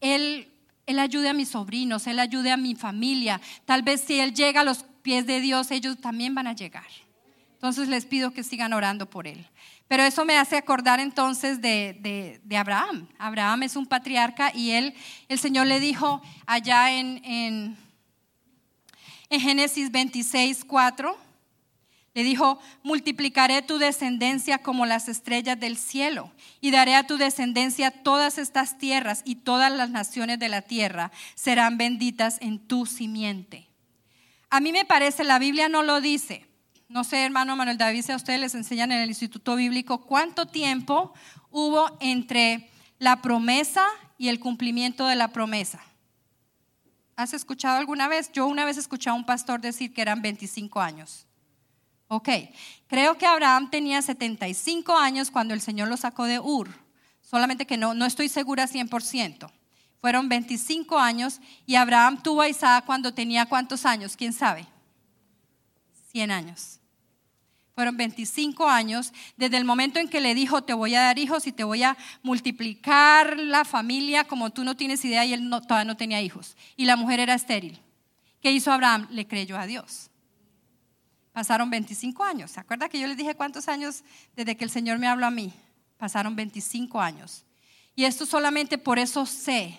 Él, 0.00 0.50
Él 0.86 0.98
ayude 0.98 1.28
a 1.28 1.34
mis 1.34 1.50
sobrinos, 1.50 2.06
Él 2.06 2.18
ayude 2.18 2.50
a 2.50 2.56
mi 2.56 2.74
familia. 2.74 3.40
Tal 3.66 3.82
vez 3.82 4.00
si 4.00 4.18
Él 4.18 4.34
llega 4.34 4.62
a 4.62 4.64
los 4.64 4.84
pies 5.02 5.26
de 5.26 5.40
Dios, 5.40 5.70
ellos 5.70 5.98
también 6.00 6.34
van 6.34 6.46
a 6.46 6.54
llegar. 6.54 6.86
Entonces 7.52 7.88
les 7.88 8.06
pido 8.06 8.32
que 8.32 8.42
sigan 8.42 8.72
orando 8.72 9.10
por 9.10 9.26
Él. 9.26 9.46
Pero 9.88 10.02
eso 10.02 10.24
me 10.26 10.36
hace 10.36 10.56
acordar 10.56 11.00
entonces 11.00 11.62
de, 11.62 12.40
Abraham. 12.56 13.08
Abraham 13.18 13.62
es 13.62 13.74
un 13.74 13.86
patriarca 13.86 14.52
y 14.54 14.72
él, 14.72 14.94
el 15.28 15.38
Señor 15.38 15.66
le 15.66 15.80
dijo 15.80 16.20
allá 16.46 16.92
en, 16.92 17.24
en, 17.24 17.76
en 19.30 19.40
Génesis 19.40 19.90
26, 19.90 20.64
4, 20.66 21.16
le 22.12 22.24
dijo, 22.24 22.58
multiplicaré 22.82 23.62
tu 23.62 23.78
descendencia 23.78 24.58
como 24.58 24.86
las 24.86 25.08
estrellas 25.08 25.58
del 25.58 25.76
cielo 25.76 26.32
y 26.60 26.72
daré 26.72 26.96
a 26.96 27.06
tu 27.06 27.16
descendencia 27.16 27.90
todas 27.90 28.38
estas 28.38 28.76
tierras 28.76 29.22
y 29.24 29.36
todas 29.36 29.72
las 29.72 29.90
naciones 29.90 30.38
de 30.38 30.48
la 30.48 30.62
tierra 30.62 31.12
serán 31.34 31.78
benditas 31.78 32.38
en 32.40 32.58
tu 32.58 32.86
simiente. 32.86 33.68
A 34.50 34.60
mí 34.60 34.72
me 34.72 34.84
parece, 34.84 35.24
la 35.24 35.38
Biblia 35.38 35.68
no 35.68 35.82
lo 35.82 36.00
dice, 36.00 36.47
no 36.88 37.04
sé, 37.04 37.24
hermano 37.24 37.54
Manuel 37.54 37.76
David, 37.76 38.02
si 38.02 38.12
a 38.12 38.16
ustedes 38.16 38.40
les 38.40 38.54
enseñan 38.54 38.92
en 38.92 39.00
el 39.00 39.10
Instituto 39.10 39.56
Bíblico 39.56 40.00
cuánto 40.06 40.46
tiempo 40.46 41.12
hubo 41.50 41.96
entre 42.00 42.70
la 42.98 43.20
promesa 43.20 43.84
y 44.16 44.28
el 44.28 44.40
cumplimiento 44.40 45.06
de 45.06 45.16
la 45.16 45.28
promesa. 45.28 45.80
¿Has 47.14 47.34
escuchado 47.34 47.78
alguna 47.78 48.08
vez? 48.08 48.30
Yo 48.32 48.46
una 48.46 48.64
vez 48.64 48.78
escuché 48.78 49.10
a 49.10 49.14
un 49.14 49.26
pastor 49.26 49.60
decir 49.60 49.92
que 49.92 50.02
eran 50.02 50.22
25 50.22 50.80
años. 50.80 51.26
Ok, 52.08 52.28
creo 52.86 53.18
que 53.18 53.26
Abraham 53.26 53.70
tenía 53.70 54.00
75 54.00 54.96
años 54.96 55.30
cuando 55.30 55.52
el 55.52 55.60
Señor 55.60 55.88
lo 55.88 55.96
sacó 55.98 56.24
de 56.24 56.40
Ur, 56.40 56.70
solamente 57.20 57.66
que 57.66 57.76
no, 57.76 57.92
no 57.92 58.06
estoy 58.06 58.30
segura 58.30 58.66
100%. 58.66 59.50
Fueron 60.00 60.28
25 60.28 60.98
años 60.98 61.40
y 61.66 61.74
Abraham 61.74 62.22
tuvo 62.22 62.40
a 62.40 62.48
Isaac 62.48 62.86
cuando 62.86 63.12
tenía 63.12 63.46
cuántos 63.46 63.84
años, 63.84 64.16
quién 64.16 64.32
sabe. 64.32 64.66
100 66.12 66.30
años. 66.30 66.77
Fueron 67.78 67.96
25 67.96 68.68
años 68.68 69.12
desde 69.36 69.56
el 69.56 69.64
momento 69.64 70.00
en 70.00 70.08
que 70.08 70.20
le 70.20 70.34
dijo, 70.34 70.64
te 70.64 70.72
voy 70.72 70.96
a 70.96 71.02
dar 71.02 71.16
hijos 71.16 71.46
y 71.46 71.52
te 71.52 71.62
voy 71.62 71.84
a 71.84 71.96
multiplicar 72.24 73.38
la 73.38 73.64
familia 73.64 74.24
como 74.24 74.50
tú 74.50 74.64
no 74.64 74.76
tienes 74.76 75.04
idea 75.04 75.24
y 75.24 75.32
él 75.32 75.48
todavía 75.48 75.84
no 75.84 75.96
tenía 75.96 76.20
hijos. 76.20 76.56
Y 76.76 76.86
la 76.86 76.96
mujer 76.96 77.20
era 77.20 77.34
estéril. 77.34 77.78
¿Qué 78.42 78.50
hizo 78.50 78.72
Abraham? 78.72 79.06
Le 79.12 79.28
creyó 79.28 79.56
a 79.56 79.66
Dios. 79.66 80.10
Pasaron 81.32 81.70
25 81.70 82.24
años. 82.24 82.50
¿Se 82.50 82.58
acuerda 82.58 82.88
que 82.88 82.98
yo 82.98 83.06
les 83.06 83.16
dije 83.16 83.36
cuántos 83.36 83.68
años 83.68 84.02
desde 84.34 84.56
que 84.56 84.64
el 84.64 84.70
Señor 84.70 84.98
me 84.98 85.06
habló 85.06 85.26
a 85.26 85.30
mí? 85.30 85.52
Pasaron 85.98 86.34
25 86.34 87.00
años. 87.00 87.44
Y 87.94 88.06
esto 88.06 88.26
solamente 88.26 88.78
por 88.78 88.98
eso 88.98 89.24
sé, 89.24 89.78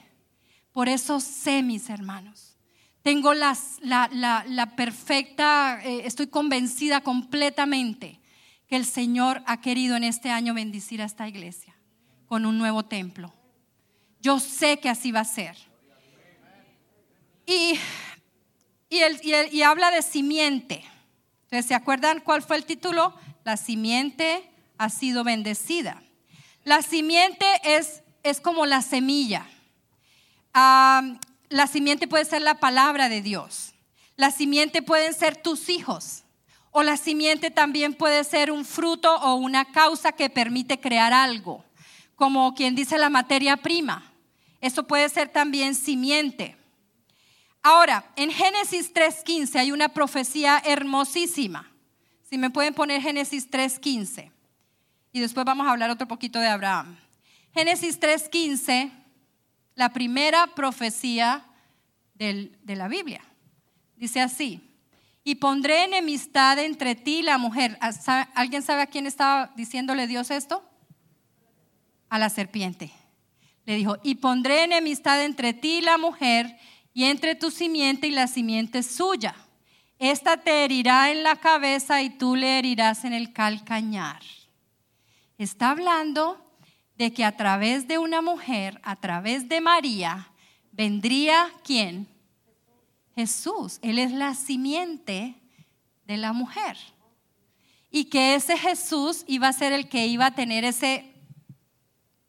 por 0.72 0.88
eso 0.88 1.20
sé, 1.20 1.62
mis 1.64 1.90
hermanos 1.90 2.49
tengo 3.04 3.34
la, 3.34 4.74
perfecta, 4.76 5.82
eh, 5.84 6.02
estoy 6.06 6.28
convencida 6.28 7.02
completamente 7.02 8.20
que 8.68 8.76
el 8.76 8.86
Señor 8.86 9.42
ha 9.46 9.62
querido 9.62 9.96
en 9.96 10.04
este 10.04 10.30
año 10.30 10.54
bendecir 10.54 11.02
a 11.02 11.06
esta 11.06 11.28
iglesia 11.28 11.76
con 12.28 12.46
un 12.46 12.58
nuevo 12.58 12.84
templo. 12.86 13.34
Yo 14.22 14.40
sé 14.40 14.80
que 14.80 14.90
así 14.90 15.12
va 15.12 15.22
a 15.22 15.26
ser. 15.26 15.58
Y, 17.48 17.80
y, 18.90 19.62
habla 19.64 19.90
de 19.90 20.04
simiente. 20.04 20.84
Entonces, 21.46 21.66
¿se 21.66 21.74
acuerdan 21.74 22.20
cuál 22.20 22.44
fue 22.44 22.58
el 22.58 22.66
título? 22.66 23.16
La 23.44 23.58
simiente 23.58 24.52
ha 24.78 24.90
sido 24.90 25.24
bendecida. 25.24 26.04
La 26.64 26.84
simiente 26.84 27.46
es, 27.64 28.04
es 28.22 28.40
como 28.40 28.68
la 28.68 28.84
semilla. 28.84 29.48
Ah, 30.54 31.18
la 31.50 31.68
simiente 31.68 32.08
puede 32.08 32.26
ser 32.26 32.42
la 32.42 32.60
palabra 32.60 33.10
de 33.10 33.22
Dios. 33.22 33.74
La 34.16 34.32
simiente 34.32 34.82
pueden 34.82 35.14
ser 35.14 35.36
tus 35.42 35.70
hijos. 35.70 36.24
O 36.72 36.84
la 36.84 36.98
simiente 36.98 37.50
también 37.50 37.96
puede 37.96 38.24
ser 38.24 38.52
un 38.52 38.64
fruto 38.64 39.16
o 39.16 39.36
una 39.36 39.66
causa 39.72 40.12
que 40.12 40.30
permite 40.30 40.80
crear 40.80 41.12
algo, 41.14 41.66
como 42.16 42.54
quien 42.54 42.76
dice 42.76 43.00
la 43.00 43.10
materia 43.10 43.58
prima. 43.58 44.12
Eso 44.62 44.86
puede 44.86 45.10
ser 45.10 45.30
también 45.30 45.74
simiente. 45.74 46.56
Ahora, 47.64 48.12
en 48.16 48.32
Génesis 48.32 48.94
3.15 48.94 49.56
hay 49.56 49.72
una 49.72 49.90
profecía 49.90 50.62
hermosísima. 50.64 51.72
Si 52.30 52.38
me 52.38 52.52
pueden 52.52 52.76
poner 52.76 53.02
Génesis 53.02 53.50
3.15. 53.50 54.32
Y 55.12 55.20
después 55.20 55.46
vamos 55.46 55.66
a 55.66 55.72
hablar 55.72 55.90
otro 55.90 56.08
poquito 56.08 56.40
de 56.40 56.48
Abraham. 56.48 56.98
Génesis 57.54 58.00
3.15 58.00 58.99
la 59.80 59.94
primera 59.94 60.46
profecía 60.56 61.46
de 62.16 62.76
la 62.76 62.90
Biblia. 62.90 63.22
Dice 63.96 64.20
así, 64.20 64.60
y 65.24 65.36
pondré 65.36 65.86
enemistad 65.86 66.60
entre 66.60 66.96
ti 66.96 67.20
y 67.20 67.22
la 67.22 67.38
mujer. 67.38 67.78
Ah, 67.80 68.28
¿Alguien 68.36 68.62
sabe 68.62 68.82
a 68.82 68.88
quién 68.88 69.08
estaba 69.08 69.54
diciéndole 69.56 70.06
Dios 70.06 70.32
esto? 70.32 70.70
A 72.10 72.20
la 72.20 72.30
serpiente. 72.30 72.92
Le 73.66 73.76
dijo, 73.76 73.96
y 74.04 74.16
pondré 74.16 74.66
enemistad 74.66 75.24
entre 75.24 75.54
ti 75.54 75.78
y 75.78 75.82
la 75.82 75.98
mujer, 75.98 76.58
y 76.94 77.06
entre 77.06 77.36
tu 77.36 77.50
simiente 77.50 78.08
y 78.08 78.12
la 78.12 78.28
simiente 78.28 78.84
suya. 78.84 79.34
Esta 79.98 80.36
te 80.36 80.66
herirá 80.66 81.10
en 81.10 81.24
la 81.24 81.38
cabeza 81.38 82.02
y 82.02 82.10
tú 82.10 82.36
le 82.36 82.60
herirás 82.60 83.06
en 83.06 83.14
el 83.14 83.32
calcañar. 83.32 84.24
Está 85.38 85.70
hablando 85.70 86.49
de 87.00 87.14
que 87.14 87.24
a 87.24 87.32
través 87.32 87.88
de 87.88 87.98
una 87.98 88.22
mujer, 88.22 88.80
a 88.84 88.98
través 88.98 89.48
de 89.48 89.62
María, 89.62 90.28
vendría 90.74 91.50
quién? 91.64 92.10
Jesús. 93.16 93.80
Él 93.82 94.00
es 94.00 94.12
la 94.12 94.36
simiente 94.36 95.36
de 96.06 96.18
la 96.18 96.34
mujer. 96.34 96.78
Y 97.90 98.06
que 98.06 98.36
ese 98.36 98.58
Jesús 98.58 99.24
iba 99.28 99.48
a 99.48 99.54
ser 99.54 99.72
el 99.72 99.88
que 99.88 100.08
iba 100.08 100.26
a 100.26 100.36
tener 100.36 100.66
ese 100.66 101.10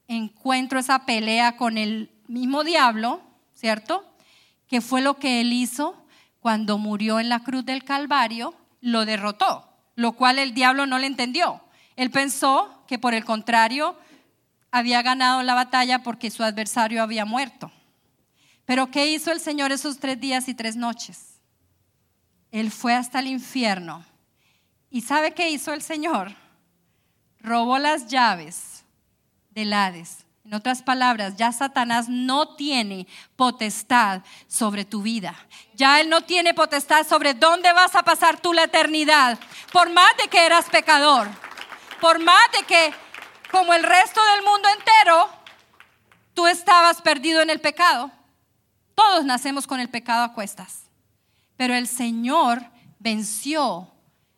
encuentro, 0.07 0.79
esa 0.79 1.05
pelea 1.05 1.57
con 1.57 1.77
el 1.77 2.09
mismo 2.29 2.63
diablo, 2.63 3.21
¿cierto? 3.55 4.05
Que 4.69 4.81
fue 4.81 5.01
lo 5.01 5.17
que 5.17 5.41
él 5.41 5.53
hizo 5.53 6.07
cuando 6.39 6.79
murió 6.79 7.19
en 7.19 7.29
la 7.29 7.41
cruz 7.41 7.65
del 7.65 7.83
Calvario, 7.83 8.55
lo 8.81 9.05
derrotó, 9.05 9.69
lo 9.97 10.13
cual 10.13 10.39
el 10.39 10.55
diablo 10.55 10.87
no 10.87 11.01
le 11.01 11.09
entendió. 11.09 11.61
Él 11.97 12.13
pensó 12.13 12.85
que 12.87 13.01
por 13.01 13.15
el 13.15 13.25
contrario 13.25 13.97
había 14.71 15.03
ganado 15.03 15.43
la 15.43 15.55
batalla 15.55 16.03
porque 16.03 16.31
su 16.31 16.43
adversario 16.43 17.03
había 17.03 17.25
muerto. 17.25 17.73
Pero 18.65 18.91
¿qué 18.91 19.07
hizo 19.07 19.33
el 19.33 19.41
Señor 19.41 19.73
esos 19.73 19.99
tres 19.99 20.21
días 20.21 20.49
y 20.49 20.55
tres 20.55 20.77
noches? 20.77 21.41
Él 22.51 22.71
fue 22.71 22.95
hasta 22.95 23.19
el 23.21 23.27
infierno. 23.27 24.05
¿Y 24.91 25.03
sabe 25.03 25.33
qué 25.33 25.51
hizo 25.51 25.73
el 25.73 25.83
Señor? 25.83 26.35
Robó 27.41 27.79
las 27.79 28.09
llaves 28.09 28.85
del 29.51 29.73
Hades. 29.73 30.25
En 30.45 30.55
otras 30.55 30.83
palabras, 30.83 31.37
ya 31.37 31.53
Satanás 31.53 32.09
no 32.09 32.57
tiene 32.57 33.07
potestad 33.37 34.23
sobre 34.49 34.85
tu 34.85 35.03
vida. 35.03 35.35
Ya 35.75 36.01
él 36.01 36.09
no 36.09 36.23
tiene 36.23 36.55
potestad 36.55 37.07
sobre 37.07 37.35
dónde 37.35 37.73
vas 37.73 37.95
a 37.95 38.03
pasar 38.03 38.41
tú 38.41 38.53
la 38.53 38.65
eternidad. 38.65 39.39
Por 39.73 39.91
más 39.91 40.17
de 40.17 40.29
que 40.29 40.45
eras 40.45 40.69
pecador, 40.71 41.29
por 42.01 42.19
más 42.19 42.43
de 42.59 42.67
que 42.67 42.95
como 43.51 43.75
el 43.75 43.83
resto 43.83 44.21
del 44.35 44.45
mundo 44.45 44.69
entero, 44.69 45.29
tú 46.35 46.47
estabas 46.47 47.03
perdido 47.03 47.41
en 47.41 47.51
el 47.51 47.61
pecado. 47.61 48.11
Todos 48.95 49.25
nacemos 49.25 49.67
con 49.67 49.81
el 49.81 49.89
pecado 49.89 50.25
a 50.25 50.33
cuestas. 50.33 50.85
Pero 51.57 51.75
el 51.75 51.87
Señor 51.87 52.63
venció 52.99 53.91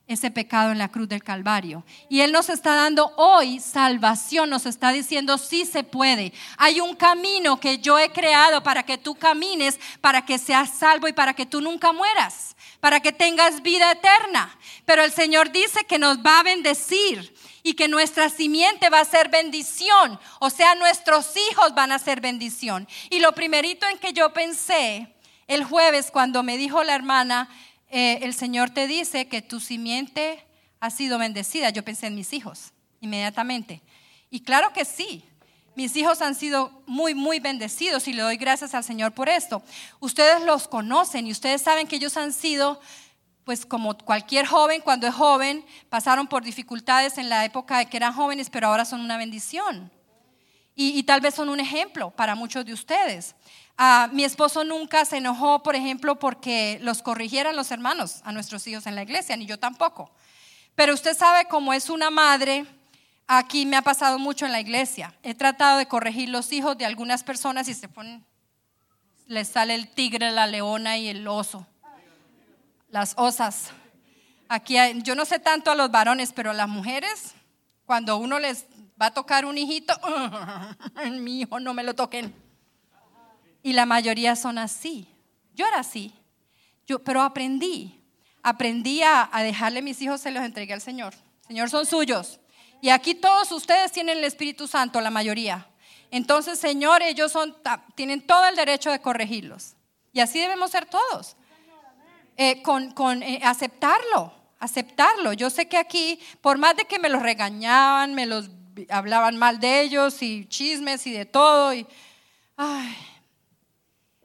ese 0.06 0.30
pecado 0.30 0.72
en 0.72 0.78
la 0.78 0.88
cruz 0.88 1.08
del 1.08 1.22
Calvario. 1.22 1.84
Y 2.08 2.20
Él 2.20 2.32
nos 2.32 2.48
está 2.48 2.74
dando 2.74 3.12
hoy 3.16 3.60
salvación, 3.60 4.50
nos 4.50 4.66
está 4.66 4.92
diciendo, 4.92 5.38
sí 5.38 5.64
se 5.64 5.84
puede. 5.84 6.32
Hay 6.58 6.80
un 6.80 6.94
camino 6.94 7.58
que 7.58 7.78
yo 7.78 7.98
he 7.98 8.10
creado 8.10 8.62
para 8.62 8.82
que 8.82 8.98
tú 8.98 9.14
camines, 9.14 9.78
para 10.00 10.24
que 10.24 10.38
seas 10.38 10.70
salvo 10.70 11.08
y 11.08 11.12
para 11.12 11.34
que 11.34 11.46
tú 11.46 11.60
nunca 11.60 11.92
mueras, 11.92 12.56
para 12.80 13.00
que 13.00 13.12
tengas 13.12 13.62
vida 13.62 13.92
eterna. 13.92 14.56
Pero 14.84 15.02
el 15.02 15.12
Señor 15.12 15.50
dice 15.50 15.84
que 15.84 15.98
nos 15.98 16.18
va 16.18 16.40
a 16.40 16.44
bendecir 16.44 17.34
y 17.62 17.74
que 17.74 17.88
nuestra 17.88 18.28
simiente 18.28 18.90
va 18.90 19.00
a 19.00 19.04
ser 19.04 19.28
bendición, 19.28 20.18
o 20.40 20.50
sea, 20.50 20.74
nuestros 20.74 21.34
hijos 21.50 21.74
van 21.74 21.92
a 21.92 21.98
ser 21.98 22.20
bendición. 22.20 22.88
Y 23.10 23.20
lo 23.20 23.32
primerito 23.32 23.86
en 23.86 23.98
que 23.98 24.12
yo 24.12 24.32
pensé 24.32 25.14
el 25.46 25.64
jueves 25.64 26.10
cuando 26.10 26.42
me 26.42 26.56
dijo 26.56 26.82
la 26.82 26.94
hermana, 26.94 27.48
eh, 27.88 28.20
el 28.22 28.34
Señor 28.34 28.70
te 28.70 28.86
dice 28.86 29.28
que 29.28 29.42
tu 29.42 29.60
simiente 29.60 30.44
ha 30.80 30.90
sido 30.90 31.18
bendecida, 31.18 31.70
yo 31.70 31.84
pensé 31.84 32.06
en 32.06 32.14
mis 32.14 32.32
hijos 32.32 32.72
inmediatamente. 33.00 33.82
Y 34.30 34.40
claro 34.40 34.72
que 34.72 34.84
sí, 34.84 35.24
mis 35.74 35.96
hijos 35.96 36.20
han 36.22 36.34
sido 36.34 36.82
muy, 36.86 37.14
muy 37.14 37.40
bendecidos 37.40 38.06
y 38.08 38.12
le 38.12 38.22
doy 38.22 38.36
gracias 38.36 38.74
al 38.74 38.84
Señor 38.84 39.12
por 39.12 39.28
esto. 39.28 39.62
Ustedes 40.00 40.42
los 40.42 40.68
conocen 40.68 41.26
y 41.26 41.32
ustedes 41.32 41.62
saben 41.62 41.86
que 41.86 41.96
ellos 41.96 42.16
han 42.16 42.32
sido 42.32 42.80
pues 43.44 43.66
como 43.66 43.96
cualquier 43.98 44.46
joven, 44.46 44.80
cuando 44.82 45.06
es 45.06 45.14
joven, 45.14 45.64
pasaron 45.88 46.26
por 46.26 46.44
dificultades 46.44 47.18
en 47.18 47.28
la 47.28 47.44
época 47.44 47.78
de 47.78 47.86
que 47.86 47.96
eran 47.96 48.12
jóvenes, 48.12 48.50
pero 48.50 48.68
ahora 48.68 48.84
son 48.84 49.00
una 49.00 49.16
bendición. 49.16 49.90
Y, 50.74 51.02
tal 51.02 51.20
vez 51.20 51.34
son 51.34 51.50
un 51.50 51.60
ejemplo 51.60 52.10
para 52.12 52.34
muchos 52.34 52.64
de 52.64 52.72
ustedes. 52.72 53.34
Ah, 53.76 54.08
mi 54.10 54.24
esposo 54.24 54.64
nunca 54.64 55.04
se 55.04 55.18
enojó, 55.18 55.62
por 55.62 55.76
ejemplo, 55.76 56.18
porque 56.18 56.78
los 56.80 57.02
corrigieran 57.02 57.56
los 57.56 57.70
hermanos 57.70 58.22
a 58.24 58.32
nuestros 58.32 58.66
hijos 58.66 58.86
en 58.86 58.94
la 58.94 59.02
iglesia, 59.02 59.36
ni 59.36 59.44
yo 59.44 59.58
tampoco. 59.58 60.10
Pero 60.74 60.94
usted 60.94 61.14
sabe 61.14 61.46
cómo 61.46 61.74
es 61.74 61.90
una 61.90 62.10
madre, 62.10 62.64
aquí 63.26 63.66
me 63.66 63.76
ha 63.76 63.82
pasado 63.82 64.18
mucho 64.18 64.46
en 64.46 64.52
la 64.52 64.60
iglesia. 64.60 65.14
He 65.22 65.34
tratado 65.34 65.76
de 65.76 65.86
corregir 65.86 66.30
los 66.30 66.50
hijos 66.52 66.78
de 66.78 66.86
algunas 66.86 67.22
personas 67.22 67.68
y 67.68 67.74
se 67.74 67.88
ponen, 67.88 68.24
les 69.26 69.48
sale 69.48 69.74
el 69.74 69.88
tigre, 69.88 70.30
la 70.30 70.46
leona 70.46 70.96
y 70.96 71.08
el 71.08 71.28
oso 71.28 71.66
las 72.92 73.14
osas. 73.16 73.70
Aquí 74.48 74.76
yo 75.02 75.16
no 75.16 75.24
sé 75.24 75.40
tanto 75.40 75.72
a 75.72 75.74
los 75.74 75.90
varones, 75.90 76.32
pero 76.32 76.50
a 76.50 76.54
las 76.54 76.68
mujeres, 76.68 77.34
cuando 77.86 78.18
uno 78.18 78.38
les 78.38 78.66
va 79.00 79.06
a 79.06 79.14
tocar 79.14 79.44
un 79.44 79.58
hijito, 79.58 79.94
mi 81.10 81.40
hijo 81.40 81.58
no 81.58 81.74
me 81.74 81.82
lo 81.82 81.94
toquen. 81.94 82.32
Y 83.62 83.72
la 83.72 83.86
mayoría 83.86 84.36
son 84.36 84.58
así. 84.58 85.08
Yo 85.54 85.66
era 85.66 85.80
así. 85.80 86.12
Yo, 86.86 87.02
pero 87.02 87.22
aprendí. 87.22 87.98
Aprendí 88.42 89.02
a, 89.02 89.28
a 89.32 89.42
dejarle 89.42 89.82
mis 89.82 90.00
hijos, 90.02 90.20
se 90.20 90.30
los 90.30 90.44
entregué 90.44 90.74
al 90.74 90.80
Señor. 90.80 91.14
Señor, 91.46 91.70
son 91.70 91.86
suyos. 91.86 92.40
Y 92.82 92.90
aquí 92.90 93.14
todos 93.14 93.50
ustedes 93.52 93.90
tienen 93.90 94.18
el 94.18 94.24
Espíritu 94.24 94.66
Santo, 94.68 95.00
la 95.00 95.10
mayoría. 95.10 95.66
Entonces, 96.10 96.58
Señor, 96.58 97.00
ellos 97.02 97.32
son, 97.32 97.56
tienen 97.94 98.26
todo 98.26 98.44
el 98.44 98.56
derecho 98.56 98.90
de 98.90 99.00
corregirlos. 99.00 99.76
Y 100.12 100.20
así 100.20 100.38
debemos 100.38 100.72
ser 100.72 100.84
todos. 100.84 101.36
Eh, 102.36 102.62
con, 102.62 103.22
eh, 103.22 103.40
aceptarlo, 103.42 104.32
aceptarlo. 104.58 105.32
Yo 105.32 105.50
sé 105.50 105.68
que 105.68 105.76
aquí, 105.76 106.18
por 106.40 106.58
más 106.58 106.76
de 106.76 106.86
que 106.86 106.98
me 106.98 107.08
los 107.08 107.22
regañaban, 107.22 108.14
me 108.14 108.26
los 108.26 108.50
hablaban 108.88 109.36
mal 109.36 109.60
de 109.60 109.82
ellos 109.82 110.22
y 110.22 110.46
chismes 110.46 111.06
y 111.06 111.12
de 111.12 111.26
todo, 111.26 111.74
y, 111.74 111.86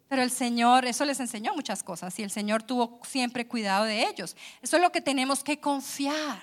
pero 0.07 0.21
el 0.21 0.31
Señor, 0.31 0.85
eso 0.85 1.03
les 1.03 1.19
enseñó 1.19 1.53
muchas 1.53 1.83
cosas 1.83 2.17
y 2.17 2.23
el 2.23 2.31
Señor 2.31 2.63
tuvo 2.63 3.01
siempre 3.03 3.45
cuidado 3.45 3.83
de 3.83 4.07
ellos. 4.07 4.37
Eso 4.61 4.77
es 4.77 4.81
lo 4.81 4.91
que 4.91 5.01
tenemos 5.01 5.43
que 5.43 5.59
confiar. 5.59 6.41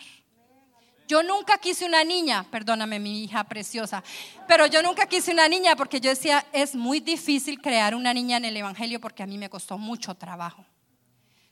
Yo 1.08 1.22
nunca 1.22 1.58
quise 1.58 1.84
una 1.86 2.04
niña, 2.04 2.44
perdóname 2.50 2.98
mi 2.98 3.24
hija 3.24 3.44
preciosa, 3.44 4.02
pero 4.48 4.66
yo 4.66 4.82
nunca 4.82 5.06
quise 5.06 5.32
una 5.32 5.48
niña 5.48 5.76
porque 5.76 6.00
yo 6.00 6.10
decía, 6.10 6.44
es 6.52 6.74
muy 6.74 7.00
difícil 7.00 7.60
crear 7.60 7.94
una 7.94 8.12
niña 8.12 8.38
en 8.38 8.46
el 8.46 8.56
Evangelio 8.56 9.00
porque 9.00 9.22
a 9.22 9.26
mí 9.26 9.38
me 9.38 9.50
costó 9.50 9.78
mucho 9.78 10.14
trabajo 10.14 10.64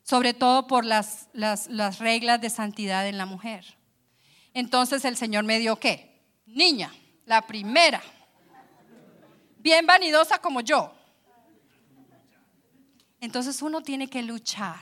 sobre 0.03 0.35
todo 0.35 0.67
por 0.67 0.85
las, 0.85 1.29
las, 1.33 1.99
reglas 1.99 2.41
de 2.41 2.51
santidad 2.51 3.07
en 3.07 3.19
la 3.19 3.27
mujer. 3.27 3.65
Entonces 4.55 5.05
el 5.05 5.17
Señor 5.17 5.45
me 5.45 5.59
dio 5.59 5.77
qué? 5.77 6.23
Niña, 6.47 6.93
la 7.25 7.43
primera, 7.47 8.03
bien 9.59 9.87
vanidosa 9.87 10.39
como 10.39 10.61
yo. 10.61 10.93
Entonces 13.21 13.63
uno 13.63 13.81
tiene 13.81 14.09
que 14.09 14.23
luchar. 14.23 14.81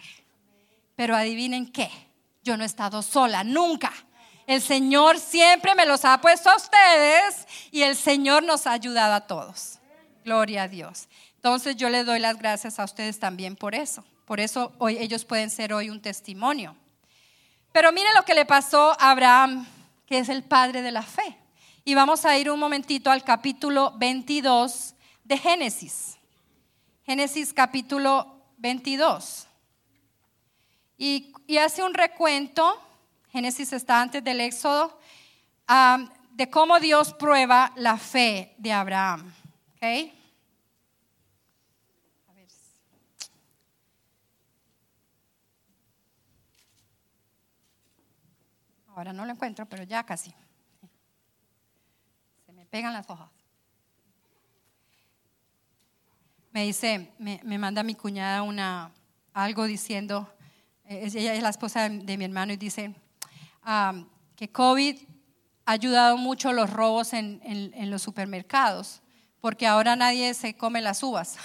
Pero 0.96 1.16
adivinen 1.16 1.70
qué, 1.70 1.90
yo 2.42 2.56
no 2.56 2.62
he 2.62 2.66
estado 2.66 3.02
sola, 3.02 3.44
nunca. 3.44 3.92
El 4.46 4.60
Señor 4.60 5.18
siempre 5.18 5.74
me 5.74 5.86
los 5.86 6.04
ha 6.04 6.20
puesto 6.20 6.50
a 6.50 6.56
ustedes 6.56 7.46
y 7.70 7.82
el 7.82 7.94
Señor 7.94 8.42
nos 8.42 8.66
ha 8.66 8.72
ayudado 8.72 9.14
a 9.14 9.26
todos. 9.26 9.78
Gloria 10.24 10.64
a 10.64 10.68
Dios. 10.68 11.08
Entonces 11.36 11.76
yo 11.76 11.88
le 11.88 12.04
doy 12.04 12.18
las 12.18 12.36
gracias 12.36 12.78
a 12.78 12.84
ustedes 12.84 13.18
también 13.18 13.56
por 13.56 13.74
eso. 13.74 14.04
Por 14.30 14.38
eso 14.38 14.72
hoy 14.78 14.96
ellos 14.98 15.24
pueden 15.24 15.50
ser 15.50 15.72
hoy 15.72 15.90
un 15.90 16.00
testimonio. 16.00 16.76
Pero 17.72 17.90
mire 17.90 18.10
lo 18.14 18.24
que 18.24 18.32
le 18.32 18.46
pasó 18.46 18.92
a 19.00 19.10
Abraham, 19.10 19.66
que 20.06 20.18
es 20.18 20.28
el 20.28 20.44
padre 20.44 20.82
de 20.82 20.92
la 20.92 21.02
fe. 21.02 21.36
Y 21.84 21.96
vamos 21.96 22.24
a 22.24 22.38
ir 22.38 22.48
un 22.48 22.60
momentito 22.60 23.10
al 23.10 23.24
capítulo 23.24 23.92
22 23.96 24.94
de 25.24 25.36
Génesis. 25.36 26.16
Génesis 27.02 27.52
capítulo 27.52 28.44
22. 28.58 29.48
Y, 30.96 31.32
hace 31.58 31.82
un 31.82 31.92
recuento, 31.92 32.80
Génesis 33.32 33.72
está 33.72 34.00
antes 34.00 34.22
del 34.22 34.42
Éxodo, 34.42 34.96
de 36.34 36.48
cómo 36.50 36.78
Dios 36.78 37.14
prueba 37.14 37.72
la 37.74 37.98
fe 37.98 38.54
de 38.58 38.72
Abraham. 38.72 39.34
¿okay? 39.74 40.19
Ahora 49.00 49.14
no 49.14 49.24
lo 49.24 49.32
encuentro, 49.32 49.64
pero 49.64 49.82
ya 49.82 50.04
casi. 50.04 50.30
Se 52.44 52.52
me 52.52 52.66
pegan 52.66 52.92
las 52.92 53.08
hojas. 53.08 53.30
Me 56.50 56.64
dice, 56.64 57.10
me, 57.18 57.40
manda 57.56 57.82
mi 57.82 57.94
cuñada 57.94 58.42
una, 58.42 58.92
algo 59.32 59.64
diciendo, 59.64 60.30
eh, 60.84 61.08
ella 61.14 61.32
es 61.32 61.42
la 61.42 61.48
esposa 61.48 61.88
de, 61.88 62.18
mi 62.18 62.26
hermano 62.26 62.52
y 62.52 62.58
dice 62.58 62.94
que 64.36 64.52
COVID 64.52 64.98
ha 65.64 65.72
ayudado 65.72 66.18
mucho 66.18 66.52
los 66.52 66.68
robos 66.68 67.14
en, 67.14 67.40
los 67.90 68.02
supermercados, 68.02 69.00
porque 69.40 69.66
ahora 69.66 69.96
nadie 69.96 70.34
se 70.34 70.58
come 70.58 70.82
las 70.82 71.02
uvas. 71.02 71.38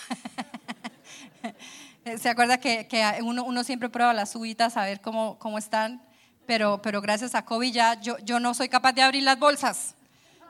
¿Se 2.19 2.27
acuerda 2.27 2.57
que, 2.57 2.85
uno, 3.23 3.45
uno, 3.45 3.63
siempre 3.63 3.87
prueba 3.87 4.13
las 4.13 4.35
uvitas 4.35 4.75
a 4.75 4.83
ver 4.83 4.99
cómo, 4.99 5.39
cómo 5.39 5.57
están? 5.57 6.05
Pero, 6.45 6.81
pero 6.81 7.01
gracias 7.01 7.35
a 7.35 7.45
COVID 7.45 7.71
ya 7.71 8.01
yo, 8.01 8.17
yo 8.19 8.39
no 8.39 8.53
soy 8.53 8.69
capaz 8.69 8.93
de 8.93 9.01
abrir 9.01 9.23
las 9.23 9.39
bolsas, 9.39 9.95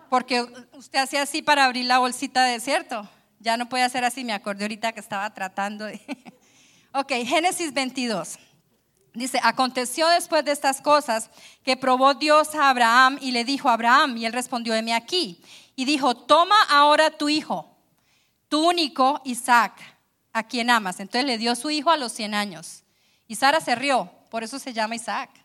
porque 0.09 0.45
usted 0.73 0.99
hacía 0.99 1.23
así 1.23 1.41
para 1.41 1.65
abrir 1.65 1.85
la 1.85 1.99
bolsita 1.99 2.43
de 2.43 2.53
desierto. 2.53 3.09
Ya 3.39 3.57
no 3.57 3.69
puede 3.69 3.83
hacer 3.83 4.03
así, 4.03 4.23
me 4.23 4.33
acordé 4.33 4.63
ahorita 4.63 4.91
que 4.91 4.99
estaba 4.99 5.33
tratando 5.33 5.85
de... 5.85 6.01
ok, 6.93 7.11
Génesis 7.25 7.73
22. 7.73 8.39
Dice, 9.13 9.39
aconteció 9.43 10.07
después 10.09 10.43
de 10.43 10.51
estas 10.51 10.81
cosas 10.81 11.29
que 11.63 11.77
probó 11.77 12.15
Dios 12.15 12.53
a 12.55 12.69
Abraham 12.69 13.17
y 13.21 13.31
le 13.31 13.45
dijo 13.45 13.69
a 13.69 13.73
Abraham, 13.73 14.17
y 14.17 14.25
él 14.25 14.33
respondió, 14.33 14.73
heme 14.73 14.93
aquí. 14.93 15.41
Y 15.75 15.85
dijo, 15.85 16.15
toma 16.15 16.55
ahora 16.69 17.11
tu 17.11 17.29
hijo, 17.29 17.77
tu 18.49 18.67
único 18.67 19.21
Isaac, 19.25 19.73
a 20.33 20.43
quien 20.43 20.69
amas. 20.69 20.99
Entonces 20.99 21.25
le 21.25 21.37
dio 21.37 21.55
su 21.55 21.69
hijo 21.69 21.91
a 21.91 21.97
los 21.97 22.11
100 22.11 22.33
años. 22.33 22.83
Y 23.27 23.35
Sara 23.35 23.61
se 23.61 23.75
rió, 23.75 24.11
por 24.29 24.43
eso 24.43 24.59
se 24.59 24.73
llama 24.73 24.95
Isaac 24.95 25.44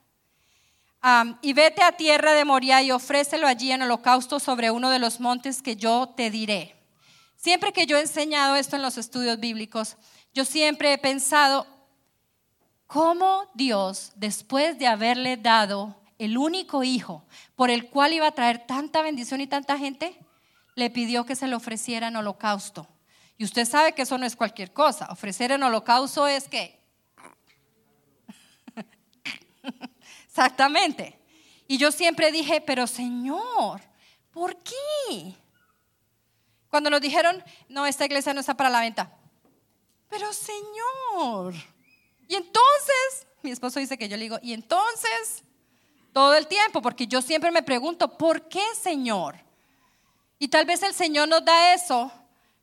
y 1.40 1.52
vete 1.52 1.82
a 1.82 1.92
tierra 1.92 2.32
de 2.32 2.44
Moria 2.44 2.82
y 2.82 2.90
ofrécelo 2.90 3.46
allí 3.46 3.72
en 3.72 3.82
holocausto 3.82 4.38
sobre 4.38 4.70
uno 4.70 4.90
de 4.90 4.98
los 4.98 5.20
montes 5.20 5.62
que 5.62 5.76
yo 5.76 6.12
te 6.16 6.30
diré. 6.30 6.76
Siempre 7.36 7.72
que 7.72 7.86
yo 7.86 7.96
he 7.96 8.02
enseñado 8.02 8.54
esto 8.56 8.76
en 8.76 8.82
los 8.82 8.98
estudios 8.98 9.40
bíblicos, 9.40 9.96
yo 10.34 10.44
siempre 10.44 10.92
he 10.92 10.98
pensado 10.98 11.66
cómo 12.86 13.50
Dios, 13.54 14.12
después 14.16 14.78
de 14.78 14.86
haberle 14.86 15.36
dado 15.38 15.96
el 16.18 16.36
único 16.36 16.84
hijo 16.84 17.24
por 17.56 17.70
el 17.70 17.88
cual 17.88 18.12
iba 18.12 18.26
a 18.26 18.32
traer 18.32 18.66
tanta 18.66 19.00
bendición 19.00 19.40
y 19.40 19.46
tanta 19.46 19.78
gente, 19.78 20.18
le 20.74 20.90
pidió 20.90 21.24
que 21.24 21.34
se 21.34 21.48
le 21.48 21.54
ofreciera 21.54 22.08
en 22.08 22.16
holocausto. 22.16 22.86
Y 23.38 23.44
usted 23.44 23.64
sabe 23.64 23.94
que 23.94 24.02
eso 24.02 24.18
no 24.18 24.26
es 24.26 24.36
cualquier 24.36 24.72
cosa. 24.74 25.08
Ofrecer 25.10 25.50
en 25.52 25.62
holocausto 25.62 26.28
es 26.28 26.46
que... 26.46 26.78
Exactamente. 30.40 31.18
Y 31.68 31.76
yo 31.76 31.92
siempre 31.92 32.32
dije, 32.32 32.62
pero 32.62 32.86
Señor, 32.86 33.82
¿por 34.32 34.56
qué? 34.56 35.34
Cuando 36.70 36.88
nos 36.88 37.02
dijeron, 37.02 37.44
no, 37.68 37.84
esta 37.84 38.06
iglesia 38.06 38.32
no 38.32 38.40
está 38.40 38.54
para 38.54 38.70
la 38.70 38.80
venta. 38.80 39.12
Pero 40.08 40.32
Señor. 40.32 41.52
Y 42.26 42.36
entonces, 42.36 43.26
mi 43.42 43.50
esposo 43.50 43.80
dice 43.80 43.98
que 43.98 44.08
yo 44.08 44.16
le 44.16 44.22
digo, 44.22 44.38
y 44.42 44.54
entonces, 44.54 45.44
todo 46.14 46.34
el 46.34 46.46
tiempo, 46.46 46.80
porque 46.80 47.06
yo 47.06 47.20
siempre 47.20 47.50
me 47.50 47.62
pregunto, 47.62 48.16
¿por 48.16 48.48
qué 48.48 48.64
Señor? 48.80 49.36
Y 50.38 50.48
tal 50.48 50.64
vez 50.64 50.82
el 50.82 50.94
Señor 50.94 51.28
nos 51.28 51.44
da 51.44 51.74
eso, 51.74 52.10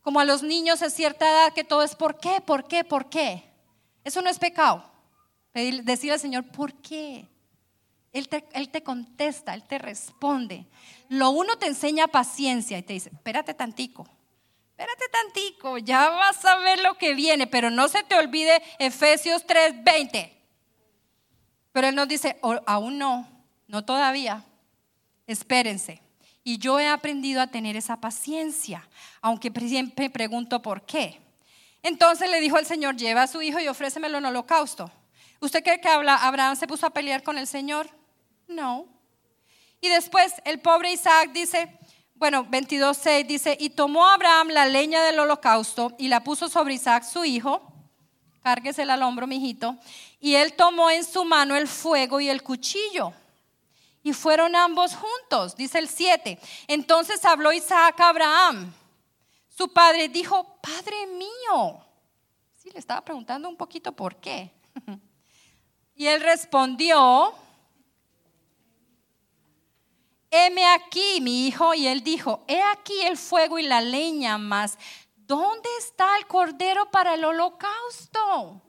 como 0.01 0.19
a 0.19 0.25
los 0.25 0.41
niños 0.41 0.81
a 0.81 0.89
cierta 0.89 1.29
edad, 1.29 1.53
que 1.53 1.63
todo 1.63 1.83
es 1.83 1.95
¿por 1.95 2.19
qué? 2.19 2.41
¿Por 2.41 2.67
qué? 2.67 2.83
¿Por 2.83 3.07
qué? 3.07 3.43
Eso 4.03 4.23
no 4.23 4.31
es 4.31 4.39
pecado. 4.39 4.83
decir 5.53 6.11
al 6.11 6.19
Señor, 6.19 6.43
¿por 6.49 6.73
qué? 6.73 7.27
Él 8.17 8.69
te, 8.69 8.83
contesta, 8.83 9.53
Él 9.53 9.63
te 9.63 9.77
responde. 9.77 10.65
Lo 11.09 11.29
uno 11.29 11.57
te 11.57 11.67
enseña 11.67 12.07
paciencia 12.07 12.77
y 12.77 12.83
te 12.83 12.93
dice, 12.93 13.09
espérate 13.13 13.53
tantico, 13.53 14.07
espérate 14.71 15.05
tantico, 15.09 15.77
ya 15.77 16.09
vas 16.09 16.43
a 16.45 16.57
ver 16.57 16.79
lo 16.81 16.97
que 16.97 17.13
viene, 17.13 17.47
pero 17.47 17.69
no 17.69 17.87
se 17.87 18.03
te 18.03 18.15
olvide 18.15 18.61
Efesios 18.79 19.45
3:20. 19.45 20.33
Pero 21.71 21.87
Él 21.87 21.95
nos 21.95 22.07
dice, 22.07 22.39
aún 22.65 22.97
no, 22.97 23.27
no 23.67 23.85
todavía, 23.85 24.43
espérense. 25.27 26.01
Y 26.43 26.57
yo 26.57 26.79
he 26.79 26.87
aprendido 26.87 27.41
a 27.41 27.47
tener 27.47 27.75
esa 27.75 27.99
paciencia, 27.99 28.87
aunque 29.21 29.51
siempre 29.59 30.09
pregunto 30.09 30.61
por 30.61 30.85
qué. 30.85 31.21
Entonces 31.83 32.29
le 32.29 32.39
dijo 32.39 32.57
el 32.57 32.65
Señor, 32.65 32.95
lleva 32.95 33.23
a 33.23 33.27
su 33.27 33.41
hijo 33.41 33.59
y 33.59 33.67
ofrécemelo 33.67 34.17
en 34.17 34.25
holocausto. 34.25 34.91
¿Usted 35.39 35.63
cree 35.63 35.79
que 35.79 35.87
Abraham 35.87 36.55
se 36.55 36.67
puso 36.67 36.85
a 36.87 36.89
pelear 36.89 37.21
con 37.21 37.37
el 37.37 37.47
Señor? 37.47 37.96
No. 38.47 38.87
Y 39.81 39.89
después 39.89 40.33
el 40.45 40.59
pobre 40.59 40.91
Isaac 40.91 41.31
dice, 41.31 41.77
bueno, 42.15 42.45
22.6 42.45 43.27
dice, 43.27 43.57
y 43.59 43.69
tomó 43.69 44.07
Abraham 44.07 44.49
la 44.49 44.65
leña 44.65 45.03
del 45.03 45.19
holocausto 45.19 45.93
y 45.99 46.07
la 46.07 46.23
puso 46.23 46.49
sobre 46.49 46.73
Isaac 46.73 47.03
su 47.03 47.23
hijo, 47.25 47.61
cárguesela 48.41 48.95
al 48.95 49.03
hombro, 49.03 49.27
mijito, 49.27 49.77
y 50.19 50.35
él 50.35 50.53
tomó 50.53 50.89
en 50.89 51.03
su 51.03 51.25
mano 51.25 51.55
el 51.55 51.67
fuego 51.67 52.19
y 52.19 52.29
el 52.29 52.41
cuchillo. 52.41 53.13
Y 54.01 54.13
fueron 54.13 54.55
ambos 54.55 54.95
juntos, 54.95 55.55
dice 55.55 55.79
el 55.79 55.89
7. 55.89 56.39
Entonces 56.67 57.23
habló 57.25 57.51
Isaac 57.51 57.99
a 57.99 58.09
Abraham. 58.09 58.73
Su 59.49 59.71
padre 59.73 60.07
dijo, 60.07 60.57
Padre 60.61 61.07
mío. 61.07 61.83
Sí, 62.55 62.69
le 62.71 62.79
estaba 62.79 63.01
preguntando 63.03 63.49
un 63.49 63.57
poquito 63.57 63.91
por 63.91 64.15
qué. 64.15 64.51
Y 65.99 66.05
él 66.05 66.21
respondió, 66.21 67.33
heme 70.31 70.65
aquí, 70.65 71.19
mi 71.21 71.47
hijo. 71.47 71.73
Y 71.73 71.87
él 71.87 72.03
dijo, 72.03 72.43
he 72.47 72.61
aquí 72.61 73.01
el 73.03 73.17
fuego 73.17 73.59
y 73.59 73.63
la 73.63 73.81
leña, 73.81 74.37
mas 74.37 74.77
¿dónde 75.15 75.69
está 75.79 76.17
el 76.17 76.27
cordero 76.27 76.89
para 76.91 77.13
el 77.13 77.25
holocausto? 77.25 78.61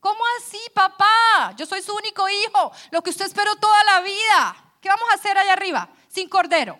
¿Cómo 0.00 0.20
así, 0.38 0.60
papá? 0.74 1.54
Yo 1.56 1.66
soy 1.66 1.82
su 1.82 1.94
único 1.94 2.26
hijo, 2.28 2.72
lo 2.90 3.02
que 3.02 3.10
usted 3.10 3.26
esperó 3.26 3.54
toda 3.56 3.84
la 3.84 4.00
vida. 4.00 4.74
¿Qué 4.80 4.88
vamos 4.88 5.08
a 5.10 5.14
hacer 5.14 5.36
allá 5.36 5.52
arriba? 5.52 5.90
Sin 6.08 6.28
cordero. 6.28 6.78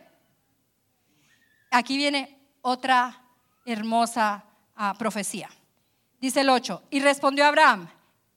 Aquí 1.70 1.96
viene 1.96 2.56
otra 2.62 3.22
hermosa 3.66 4.44
ah, 4.74 4.94
profecía. 4.98 5.50
Dice 6.18 6.40
el 6.40 6.50
8, 6.50 6.82
y 6.90 7.00
respondió 7.00 7.46
Abraham, 7.46 7.88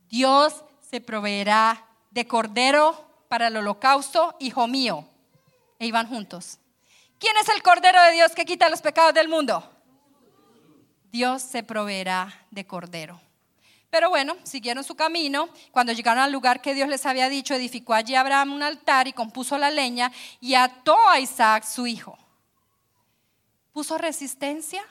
Dios 0.08 0.64
se 0.80 1.02
proveerá 1.02 1.86
de 2.12 2.28
cordero 2.28 3.26
para 3.28 3.48
el 3.48 3.58
holocausto, 3.58 4.36
hijo 4.40 4.68
mío. 4.68 5.10
E 5.84 5.86
iban 5.86 6.08
juntos. 6.08 6.60
¿Quién 7.20 7.36
es 7.42 7.50
el 7.50 7.62
cordero 7.62 8.02
de 8.04 8.14
Dios 8.14 8.32
que 8.32 8.46
quita 8.46 8.70
los 8.70 8.82
pecados 8.82 9.14
del 9.14 9.28
mundo? 9.28 9.70
Dios 11.12 11.42
se 11.42 11.62
proveerá 11.62 12.46
de 12.52 12.66
cordero. 12.66 13.20
Pero 13.90 14.10
bueno, 14.10 14.38
siguieron 14.44 14.86
su 14.86 14.96
camino. 14.96 15.50
Cuando 15.74 15.92
llegaron 15.92 16.24
al 16.24 16.32
lugar 16.32 16.62
que 16.62 16.74
Dios 16.74 16.88
les 16.88 17.06
había 17.06 17.28
dicho, 17.28 17.54
edificó 17.54 17.94
allí 17.94 18.16
Abraham 18.16 18.54
un 18.54 18.64
altar 18.64 19.10
y 19.10 19.14
compuso 19.14 19.58
la 19.58 19.72
leña 19.72 20.10
y 20.40 20.54
ató 20.54 20.96
a 21.10 21.20
Isaac 21.20 21.66
su 21.66 21.86
hijo. 21.86 22.18
¿Puso 23.74 23.98
resistencia? 23.98 24.86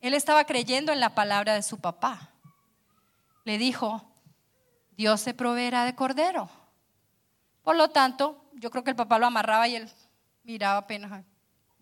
Él 0.00 0.14
estaba 0.14 0.44
creyendo 0.44 0.92
en 0.92 1.00
la 1.00 1.16
palabra 1.16 1.54
de 1.54 1.64
su 1.64 1.80
papá. 1.80 2.30
Le 3.42 3.58
dijo, 3.58 4.08
Dios 4.96 5.20
se 5.20 5.34
proveerá 5.34 5.84
de 5.84 5.96
cordero. 5.96 6.48
Por 7.64 7.74
lo 7.74 7.90
tanto, 7.90 8.47
yo 8.58 8.70
creo 8.70 8.84
que 8.84 8.90
el 8.90 8.96
papá 8.96 9.18
lo 9.18 9.26
amarraba 9.26 9.68
y 9.68 9.76
él 9.76 9.90
miraba 10.42 10.78
apenas, 10.78 11.24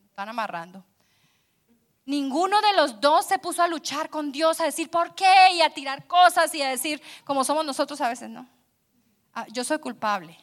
están 0.04 0.28
amarrando. 0.28 0.84
Ninguno 2.04 2.60
de 2.60 2.72
los 2.74 3.00
dos 3.00 3.26
se 3.26 3.38
puso 3.38 3.62
a 3.62 3.66
luchar 3.66 4.10
con 4.10 4.30
Dios, 4.30 4.60
a 4.60 4.64
decir 4.64 4.90
por 4.90 5.14
qué 5.14 5.54
y 5.54 5.62
a 5.62 5.74
tirar 5.74 6.06
cosas 6.06 6.54
y 6.54 6.62
a 6.62 6.68
decir, 6.68 7.02
como 7.24 7.42
somos 7.42 7.64
nosotros 7.64 8.00
a 8.00 8.08
veces, 8.08 8.30
no. 8.30 8.48
Ah, 9.34 9.46
yo 9.48 9.64
soy 9.64 9.78
culpable. 9.78 10.38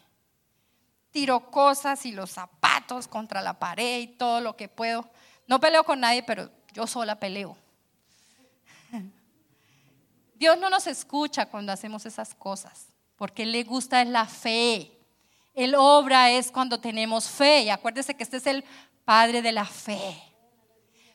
Tiro 1.10 1.50
cosas 1.50 2.06
y 2.06 2.12
los 2.12 2.32
zapatos 2.32 3.08
contra 3.08 3.42
la 3.42 3.58
pared 3.58 4.02
y 4.02 4.08
todo 4.08 4.42
lo 4.42 4.58
que 4.58 4.68
puedo. 4.68 5.10
No 5.48 5.60
peleo 5.60 5.84
con 5.84 6.02
nadie, 6.02 6.22
pero 6.24 6.50
yo 6.74 6.86
sola 6.86 7.20
peleo. 7.20 7.56
Dios 10.36 10.58
no 10.58 10.70
nos 10.70 10.86
escucha 10.88 11.46
cuando 11.46 11.72
hacemos 11.72 12.06
esas 12.06 12.36
cosas, 12.36 12.88
porque 13.16 13.46
le 13.46 13.64
gusta 13.64 14.02
es 14.02 14.10
la 14.10 14.26
fe. 14.26 15.03
El 15.54 15.76
obra 15.76 16.32
es 16.32 16.52
cuando 16.52 16.80
tenemos 16.80 17.30
fe. 17.30 17.64
Y 17.64 17.70
acuérdese 17.70 18.16
que 18.16 18.24
este 18.24 18.38
es 18.38 18.48
el 18.48 18.64
Padre 19.06 19.42
de 19.42 19.52
la 19.52 19.66
fe. 19.66 20.22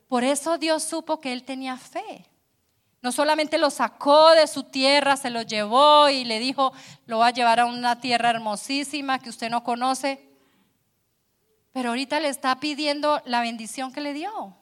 Por 0.09 0.24
eso 0.24 0.59
Dios 0.59 0.83
supo 0.83 1.20
que 1.20 1.33
él 1.33 1.44
tenía 1.44 1.77
fe. 1.77 2.24
No 3.01 3.12
solamente 3.12 3.59
lo 3.59 3.70
sacó 3.70 4.31
de 4.33 4.46
su 4.46 4.64
tierra, 4.64 5.16
se 5.16 5.31
lo 5.31 5.42
llevó 5.42 6.09
y 6.09 6.24
le 6.24 6.38
dijo, 6.40 6.72
lo 7.07 7.18
va 7.18 7.29
a 7.29 7.33
llevar 7.33 7.61
a 7.61 7.66
una 7.66 8.01
tierra 8.01 8.31
hermosísima 8.31 9.20
que 9.20 9.31
usted 9.31 9.51
no 9.51 9.62
conoce, 9.62 10.29
pero 11.72 11.90
ahorita 11.90 12.18
le 12.18 12.29
está 12.29 12.59
pidiendo 12.59 13.22
la 13.24 13.40
bendición 13.40 13.92
que 13.92 14.01
le 14.01 14.14
dio. 14.14 14.57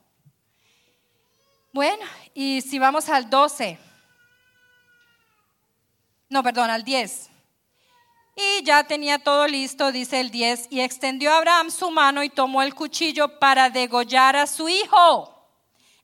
Bueno, 1.72 2.04
y 2.34 2.60
si 2.60 2.78
vamos 2.78 3.08
al 3.08 3.30
12, 3.30 3.78
no, 6.28 6.42
perdón, 6.42 6.68
al 6.68 6.84
10. 6.84 7.30
Y 8.38 8.62
ya 8.64 8.84
tenía 8.84 9.18
todo 9.18 9.48
listo, 9.48 9.90
dice 9.92 10.20
el 10.20 10.30
10, 10.30 10.68
y 10.68 10.82
extendió 10.82 11.32
Abraham 11.32 11.70
su 11.70 11.90
mano 11.90 12.22
y 12.22 12.28
tomó 12.28 12.60
el 12.60 12.74
cuchillo 12.74 13.38
para 13.38 13.70
degollar 13.70 14.36
a 14.36 14.46
su 14.46 14.68
hijo. 14.68 15.32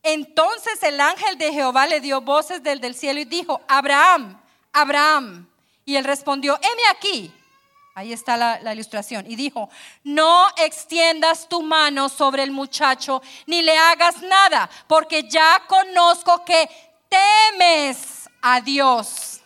Entonces 0.03 0.83
el 0.83 0.99
ángel 0.99 1.37
de 1.37 1.53
Jehová 1.53 1.87
le 1.87 2.01
dio 2.01 2.23
voces 2.23 2.63
del, 2.63 2.81
del 2.81 2.95
cielo 2.95 3.21
y 3.21 3.27
dijo, 3.27 3.61
Abraham, 3.69 4.41
Abraham. 4.73 5.47
Y 5.85 5.97
él 5.97 6.05
respondió, 6.05 6.57
heme 6.57 6.83
aquí. 6.91 7.31
Ahí 7.95 8.15
está 8.15 8.39
la, 8.39 8.59
la, 8.61 8.73
ilustración. 8.73 9.31
Y 9.31 9.37
dijo, 9.37 9.69
no 10.03 10.47
extiendas 10.57 11.47
tu 11.51 11.61
mano 11.61 12.09
sobre 12.09 12.43
el 12.43 12.51
muchacho 12.51 13.21
ni 13.47 13.61
le 13.61 13.77
hagas 13.77 14.23
nada, 14.23 14.71
porque 14.87 15.25
ya 15.29 15.63
conozco 15.69 16.43
que 16.47 16.67
temes 17.11 18.31
a 18.41 18.63
Dios. 18.63 19.43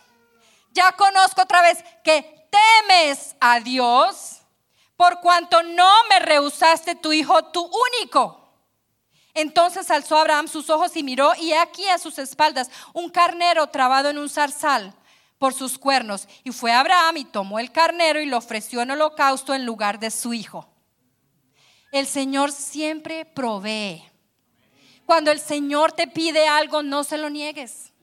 Ya 0.71 0.93
conozco 0.93 1.41
otra 1.41 1.61
vez 1.61 1.83
que 2.01 2.36
temes 2.49 3.35
a 3.39 3.59
Dios, 3.59 4.41
por 4.95 5.19
cuanto 5.21 5.61
no 5.63 5.89
me 6.09 6.19
rehusaste 6.19 6.95
tu 6.95 7.13
hijo, 7.13 7.45
tu 7.45 7.69
único. 7.99 8.47
Entonces 9.33 9.91
alzó 9.91 10.17
Abraham 10.17 10.47
sus 10.47 10.69
ojos 10.69 10.95
y 10.97 11.03
miró, 11.03 11.33
y 11.35 11.53
aquí 11.53 11.87
a 11.89 11.99
sus 11.99 12.17
espaldas 12.17 12.71
un 12.93 13.09
carnero 13.09 13.67
trabado 13.67 14.09
en 14.09 14.17
un 14.17 14.29
zarzal 14.29 14.95
por 15.37 15.53
sus 15.53 15.77
cuernos. 15.77 16.27
Y 16.43 16.51
fue 16.51 16.71
Abraham 16.71 17.17
y 17.17 17.25
tomó 17.25 17.59
el 17.59 17.71
carnero 17.71 18.19
y 18.19 18.25
lo 18.25 18.37
ofreció 18.37 18.81
en 18.81 18.91
holocausto 18.91 19.53
en 19.53 19.65
lugar 19.65 19.99
de 19.99 20.09
su 20.09 20.33
hijo. 20.33 20.67
El 21.91 22.07
Señor 22.07 22.51
siempre 22.51 23.25
provee. 23.25 24.03
Cuando 25.05 25.31
el 25.31 25.39
Señor 25.39 25.93
te 25.93 26.07
pide 26.07 26.47
algo, 26.47 26.83
no 26.83 27.03
se 27.03 27.17
lo 27.17 27.29
niegues. 27.29 27.93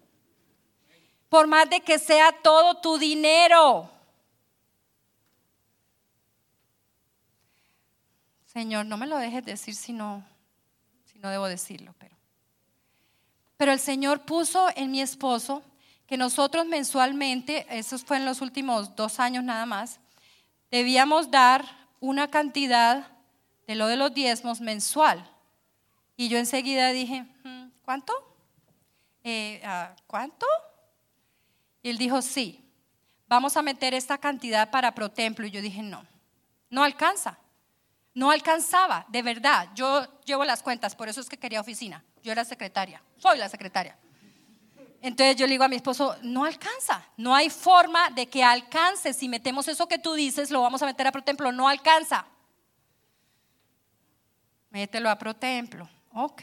Por 1.29 1.47
más 1.47 1.69
de 1.69 1.81
que 1.81 1.99
sea 1.99 2.33
todo 2.43 2.77
tu 2.77 2.97
dinero. 2.97 3.91
Señor, 8.55 8.87
no 8.87 8.97
me 8.97 9.09
lo 9.09 9.19
dejes 9.19 9.45
decir 9.45 9.75
si 9.75 9.93
no, 9.93 10.25
si 11.05 11.19
no 11.19 11.29
debo 11.29 11.47
decirlo, 11.47 11.93
pero. 11.99 12.15
Pero 13.57 13.73
el 13.73 13.81
Señor 13.81 14.25
puso 14.25 14.69
en 14.77 14.93
mi 14.93 15.01
esposo 15.01 15.63
que 16.07 16.17
nosotros 16.17 16.65
mensualmente, 16.65 17.67
eso 17.69 17.99
fue 17.99 18.17
en 18.19 18.25
los 18.25 18.41
últimos 18.41 18.95
dos 18.95 19.19
años 19.19 19.43
nada 19.43 19.67
más, 19.67 19.99
debíamos 20.71 21.33
dar 21.33 21.65
una 21.99 22.31
cantidad 22.31 23.09
de 23.67 23.75
lo 23.75 23.89
de 23.89 23.97
los 23.97 24.15
diezmos 24.15 24.61
mensual. 24.61 25.29
Y 26.17 26.29
yo 26.29 26.39
enseguida 26.39 26.93
dije, 26.93 27.23
mm, 27.43 27.67
¿cuánto? 27.85 28.13
Eh, 29.25 29.61
ah, 29.65 29.97
¿Cuánto? 30.07 30.47
Y 31.83 31.91
él 31.91 31.99
dijo, 31.99 32.23
sí, 32.23 32.65
vamos 33.27 33.57
a 33.57 33.63
meter 33.63 33.95
esta 33.95 34.19
cantidad 34.19 34.71
para 34.71 34.95
ProTemplo. 34.95 35.45
Y 35.45 35.51
yo 35.51 35.61
dije, 35.61 35.83
no, 35.83 36.07
no 36.71 36.85
alcanza. 36.85 37.39
No 38.15 38.31
alcanzaba, 38.31 39.05
de 39.09 39.23
verdad. 39.23 39.69
Yo 39.75 40.07
llevo 40.25 40.45
las 40.45 40.63
cuentas, 40.63 40.95
por 40.95 41.09
eso 41.09 41.21
es 41.21 41.29
que 41.29 41.37
quería 41.37 41.61
oficina. 41.61 42.03
Yo 42.23 42.33
era 42.33 42.45
secretaria, 42.45 43.03
soy 43.19 43.39
la 43.39 43.49
secretaria. 43.49 43.99
Entonces 45.03 45.37
yo 45.37 45.47
le 45.47 45.53
digo 45.53 45.65
a 45.65 45.69
mi 45.69 45.77
esposo, 45.77 46.17
no 46.23 46.45
alcanza, 46.45 47.05
no 47.19 47.35
hay 47.35 47.51
forma 47.51 48.09
de 48.11 48.27
que 48.27 48.43
alcance. 48.43 49.13
Si 49.13 49.29
metemos 49.29 49.69
eso 49.69 49.87
que 49.87 49.99
tú 49.99 50.15
dices, 50.15 50.51
lo 50.51 50.63
vamos 50.63 50.81
a 50.81 50.87
meter 50.87 51.07
a 51.07 51.13
ProTemplo, 51.13 51.53
no 51.53 51.69
alcanza. 51.69 52.25
Mételo 54.71 55.11
a 55.11 55.19
ProTemplo. 55.19 55.89
Ok. 56.15 56.43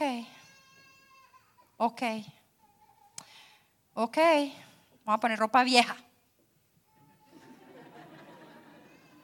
Ok. 1.78 2.02
Ok. 3.96 4.18
Vamos 5.06 5.18
a 5.18 5.20
poner 5.20 5.40
ropa 5.40 5.64
vieja. 5.64 5.98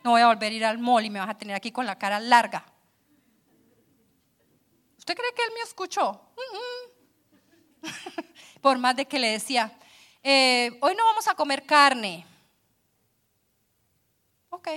No 0.07 0.11
voy 0.11 0.21
a 0.21 0.27
volver 0.27 0.53
a 0.53 0.55
ir 0.55 0.63
al 0.63 0.77
mall 0.77 1.03
y 1.03 1.09
me 1.09 1.19
vas 1.19 1.27
a 1.27 1.37
tener 1.37 1.53
aquí 1.53 1.69
con 1.69 1.85
la 1.85 1.97
cara 1.97 2.17
larga. 2.17 2.63
¿Usted 4.97 5.13
cree 5.13 5.33
que 5.33 5.43
él 5.43 5.51
me 5.53 5.59
escuchó? 5.59 6.21
Por 8.61 8.77
más 8.77 8.95
de 8.95 9.05
que 9.05 9.19
le 9.19 9.31
decía, 9.31 9.77
eh, 10.23 10.77
hoy 10.79 10.95
no 10.95 11.03
vamos 11.03 11.27
a 11.27 11.35
comer 11.35 11.65
carne. 11.65 12.25
Ok. 14.49 14.69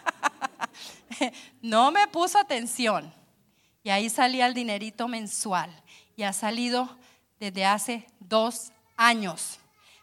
no 1.60 1.90
me 1.90 2.08
puso 2.08 2.38
atención. 2.38 3.12
Y 3.82 3.90
ahí 3.90 4.08
salía 4.08 4.46
el 4.46 4.54
dinerito 4.54 5.06
mensual. 5.06 5.82
Y 6.16 6.22
ha 6.22 6.32
salido 6.32 6.96
desde 7.38 7.66
hace 7.66 8.06
dos 8.20 8.72
años. 8.96 9.58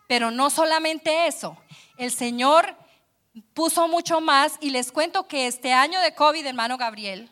Pero 0.08 0.30
no 0.30 0.52
solamente 0.52 1.26
eso, 1.26 1.58
el 1.98 2.12
Señor 2.12 2.83
puso 3.54 3.88
mucho 3.88 4.22
más 4.22 4.58
y 4.62 4.70
les 4.70 4.92
cuento 4.92 5.28
que 5.28 5.48
este 5.48 5.74
año 5.74 6.00
de 6.02 6.14
COVID, 6.14 6.46
hermano 6.46 6.78
Gabriel, 6.78 7.32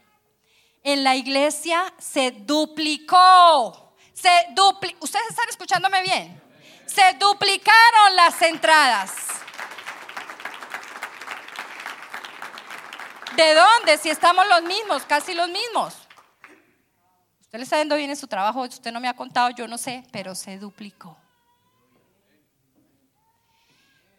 en 0.83 1.03
la 1.03 1.15
iglesia 1.15 1.93
se 1.99 2.31
duplicó. 2.31 3.95
Se 4.13 4.29
dupli 4.55 4.95
¿Ustedes 4.99 5.29
están 5.29 5.49
escuchándome 5.49 6.01
bien? 6.01 6.41
Se 6.85 7.13
duplicaron 7.19 8.15
las 8.15 8.41
entradas. 8.41 9.13
¿De 13.35 13.53
dónde? 13.53 13.97
Si 13.97 14.09
estamos 14.09 14.45
los 14.47 14.63
mismos, 14.63 15.03
casi 15.03 15.33
los 15.33 15.47
mismos. 15.49 15.95
Usted 17.41 17.59
le 17.59 17.63
está 17.63 17.77
yendo 17.77 17.95
bien 17.95 18.09
en 18.09 18.17
su 18.17 18.27
trabajo, 18.27 18.61
usted 18.61 18.91
no 18.91 18.99
me 18.99 19.07
ha 19.07 19.15
contado, 19.15 19.49
yo 19.51 19.67
no 19.67 19.77
sé, 19.77 20.03
pero 20.11 20.35
se 20.35 20.57
duplicó. 20.57 21.17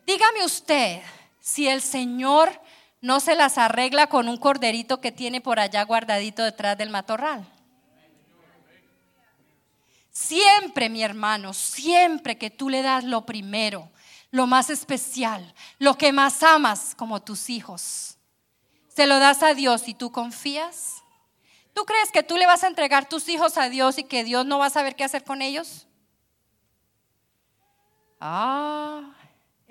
Dígame 0.06 0.44
usted 0.44 1.02
si 1.42 1.68
el 1.68 1.82
Señor 1.82 2.62
no 3.00 3.18
se 3.18 3.34
las 3.34 3.58
arregla 3.58 4.06
con 4.06 4.28
un 4.28 4.38
corderito 4.38 5.00
que 5.00 5.10
tiene 5.10 5.40
por 5.40 5.58
allá 5.58 5.82
guardadito 5.84 6.44
detrás 6.44 6.78
del 6.78 6.88
matorral. 6.88 7.44
Siempre, 10.10 10.88
mi 10.88 11.02
hermano, 11.02 11.52
siempre 11.52 12.38
que 12.38 12.48
tú 12.48 12.68
le 12.70 12.80
das 12.82 13.02
lo 13.02 13.26
primero, 13.26 13.90
lo 14.30 14.46
más 14.46 14.70
especial, 14.70 15.52
lo 15.78 15.98
que 15.98 16.12
más 16.12 16.42
amas 16.42 16.94
como 16.94 17.20
tus 17.20 17.50
hijos, 17.50 18.18
se 18.88 19.06
lo 19.06 19.18
das 19.18 19.42
a 19.42 19.54
Dios 19.54 19.88
y 19.88 19.94
tú 19.94 20.12
confías. 20.12 21.02
¿Tú 21.74 21.84
crees 21.84 22.12
que 22.12 22.22
tú 22.22 22.36
le 22.36 22.46
vas 22.46 22.62
a 22.62 22.68
entregar 22.68 23.08
tus 23.08 23.28
hijos 23.28 23.56
a 23.56 23.68
Dios 23.68 23.98
y 23.98 24.04
que 24.04 24.22
Dios 24.22 24.46
no 24.46 24.58
va 24.58 24.66
a 24.66 24.70
saber 24.70 24.94
qué 24.94 25.02
hacer 25.02 25.24
con 25.24 25.42
ellos? 25.42 25.88
Ah, 28.20 29.16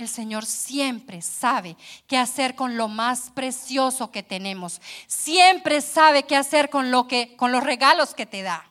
el 0.01 0.09
Señor 0.09 0.45
siempre 0.45 1.21
sabe 1.21 1.77
qué 2.07 2.17
hacer 2.17 2.55
con 2.55 2.77
lo 2.77 2.87
más 2.87 3.31
precioso 3.31 4.11
que 4.11 4.23
tenemos. 4.23 4.81
Siempre 5.07 5.81
sabe 5.81 6.23
qué 6.23 6.35
hacer 6.35 6.69
con 6.69 6.91
lo 6.91 7.07
que 7.07 7.35
con 7.35 7.51
los 7.51 7.63
regalos 7.63 8.13
que 8.13 8.25
te 8.25 8.41
da. 8.41 8.65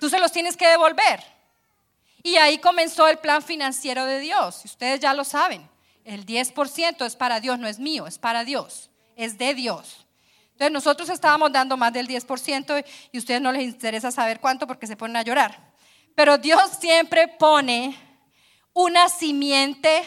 Tú 0.00 0.08
se 0.08 0.18
los 0.18 0.32
tienes 0.32 0.56
que 0.56 0.68
devolver. 0.68 1.22
Y 2.22 2.36
ahí 2.36 2.58
comenzó 2.58 3.08
el 3.08 3.18
plan 3.18 3.42
financiero 3.42 4.04
de 4.04 4.18
Dios. 4.18 4.64
Ustedes 4.64 5.00
ya 5.00 5.14
lo 5.14 5.24
saben. 5.24 5.68
El 6.04 6.26
10% 6.26 7.06
es 7.06 7.16
para 7.16 7.40
Dios, 7.40 7.58
no 7.58 7.68
es 7.68 7.78
mío, 7.78 8.06
es 8.06 8.18
para 8.18 8.44
Dios, 8.44 8.90
es 9.16 9.38
de 9.38 9.54
Dios. 9.54 10.06
Entonces 10.52 10.72
nosotros 10.72 11.08
estábamos 11.08 11.52
dando 11.52 11.76
más 11.76 11.92
del 11.92 12.08
10% 12.08 12.84
y 13.12 13.16
a 13.16 13.18
ustedes 13.18 13.40
no 13.40 13.52
les 13.52 13.62
interesa 13.62 14.10
saber 14.10 14.40
cuánto 14.40 14.66
porque 14.66 14.86
se 14.86 14.96
ponen 14.96 15.16
a 15.16 15.22
llorar. 15.22 15.72
Pero 16.14 16.36
Dios 16.36 16.62
siempre 16.78 17.28
pone 17.28 17.96
una 18.72 19.08
simiente 19.08 20.02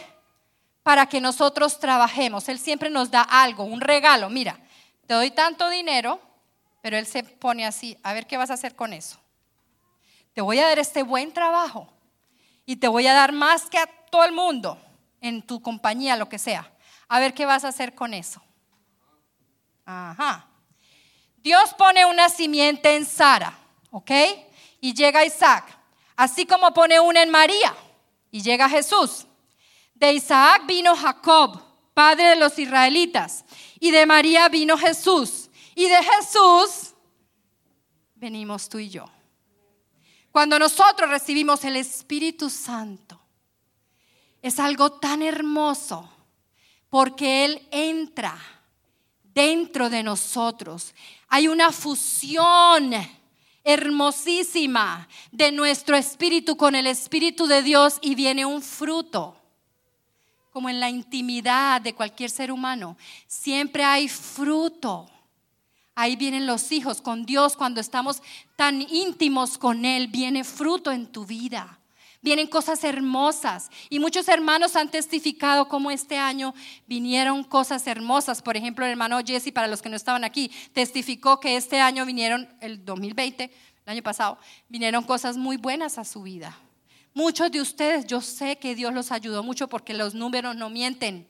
para 0.84 1.08
que 1.08 1.22
nosotros 1.22 1.80
trabajemos. 1.80 2.48
Él 2.50 2.60
siempre 2.60 2.90
nos 2.90 3.10
da 3.10 3.22
algo, 3.22 3.64
un 3.64 3.82
regalo. 3.82 4.30
Mira, 4.30 4.60
te 5.08 5.14
doy 5.14 5.32
tanto 5.32 5.70
dinero, 5.70 6.20
pero 6.82 6.98
Él 6.98 7.08
se 7.08 7.24
pone 7.24 7.66
así, 7.66 7.98
a 8.04 8.14
ver 8.14 8.28
qué 8.28 8.38
vas 8.38 8.52
a 8.52 8.56
hacer 8.56 8.76
con 8.76 8.94
eso. 8.94 9.18
Te 10.34 10.42
voy 10.42 10.60
a 10.60 10.68
dar 10.68 10.80
este 10.80 11.04
buen 11.04 11.32
trabajo 11.32 11.88
y 12.66 12.76
te 12.76 12.88
voy 12.88 13.08
a 13.08 13.14
dar 13.14 13.32
más 13.32 13.66
que 13.68 13.78
a 13.78 13.88
todo 14.10 14.26
el 14.26 14.34
mundo 14.34 14.78
en 15.22 15.42
tu 15.42 15.62
compañía, 15.62 16.18
lo 16.18 16.28
que 16.28 16.38
sea. 16.38 16.72
A 17.08 17.20
ver 17.20 17.34
qué 17.34 17.46
vas 17.46 17.64
a 17.64 17.70
hacer 17.70 17.96
con 17.96 18.14
eso. 18.14 18.42
Ajá. 19.86 20.48
Dios 21.38 21.74
pone 21.76 22.06
una 22.06 22.30
simiente 22.30 22.96
en 22.96 23.06
Sara, 23.06 23.58
¿ok? 23.92 24.12
Y 24.82 24.94
llega 24.94 25.26
Isaac. 25.26 25.66
Así 26.16 26.46
como 26.46 26.74
pone 26.74 27.00
una 27.00 27.22
en 27.22 27.30
María 27.30 27.74
y 28.32 28.42
llega 28.42 28.70
Jesús. 28.70 29.28
De 29.94 30.14
Isaac 30.14 30.66
vino 30.66 30.96
Jacob, 30.96 31.62
padre 31.94 32.30
de 32.30 32.36
los 32.36 32.58
israelitas, 32.60 33.46
y 33.80 33.92
de 33.92 34.06
María 34.06 34.50
vino 34.50 34.78
Jesús, 34.78 35.50
y 35.76 35.88
de 35.88 35.98
Jesús 36.04 36.94
venimos 38.16 38.70
tú 38.70 38.80
y 38.80 38.90
yo. 38.90 39.06
Cuando 40.32 40.58
nosotros 40.58 41.10
recibimos 41.10 41.64
el 41.64 41.76
Espíritu 41.76 42.50
Santo, 42.50 43.20
es 44.42 44.60
algo 44.60 44.94
tan 44.94 45.22
hermoso 45.22 46.10
porque 46.90 47.46
Él 47.46 47.68
entra 47.72 48.38
dentro 49.24 49.90
de 49.90 50.04
nosotros. 50.04 50.94
Hay 51.28 51.48
una 51.48 51.72
fusión 51.72 52.94
hermosísima 53.64 55.08
de 55.32 55.52
nuestro 55.52 55.96
espíritu 55.96 56.58
con 56.58 56.76
el 56.76 56.88
Espíritu 56.88 57.48
de 57.48 57.62
Dios 57.62 57.98
y 58.02 58.16
viene 58.16 58.46
un 58.46 58.62
fruto 58.62 59.38
como 60.54 60.70
en 60.70 60.80
la 60.80 60.90
intimidad 60.90 61.82
de 61.82 61.96
cualquier 61.96 62.30
ser 62.30 62.52
humano, 62.52 62.96
siempre 63.26 63.84
hay 63.84 64.08
fruto. 64.08 65.10
Ahí 65.96 66.16
vienen 66.16 66.46
los 66.46 66.72
hijos 66.72 67.02
con 67.02 67.26
Dios 67.26 67.58
cuando 67.58 67.82
estamos 67.82 68.22
tan 68.56 68.82
íntimos 68.82 69.58
con 69.58 69.84
Él, 69.84 70.08
viene 70.08 70.44
fruto 70.44 70.92
en 70.92 71.08
tu 71.08 71.26
vida. 71.26 71.80
Vienen 72.22 72.48
cosas 72.48 72.84
hermosas 72.84 73.70
y 73.90 74.00
muchos 74.00 74.30
hermanos 74.30 74.76
han 74.76 74.90
testificado 74.90 75.68
cómo 75.68 75.92
este 75.92 76.18
año 76.18 76.54
vinieron 76.88 77.44
cosas 77.44 77.86
hermosas. 77.88 78.42
Por 78.42 78.56
ejemplo, 78.56 78.86
el 78.86 78.92
hermano 78.92 79.20
Jesse, 79.26 79.52
para 79.52 79.68
los 79.68 79.82
que 79.82 79.90
no 79.90 79.98
estaban 79.98 80.24
aquí, 80.24 80.50
testificó 80.72 81.40
que 81.40 81.58
este 81.58 81.82
año 81.82 82.06
vinieron, 82.06 82.48
el 82.62 82.86
2020, 82.86 83.44
el 83.44 83.92
año 83.92 84.04
pasado, 84.04 84.38
vinieron 84.70 85.04
cosas 85.04 85.36
muy 85.36 85.58
buenas 85.58 85.98
a 85.98 86.06
su 86.06 86.22
vida. 86.22 86.58
Muchos 87.14 87.52
de 87.52 87.62
ustedes, 87.62 88.08
yo 88.08 88.22
sé 88.22 88.58
que 88.58 88.76
Dios 88.76 88.94
los 88.94 89.12
ayudó 89.12 89.44
mucho 89.44 89.68
porque 89.68 89.94
los 89.94 90.16
números 90.16 90.56
no 90.56 90.70
mienten. 90.70 91.28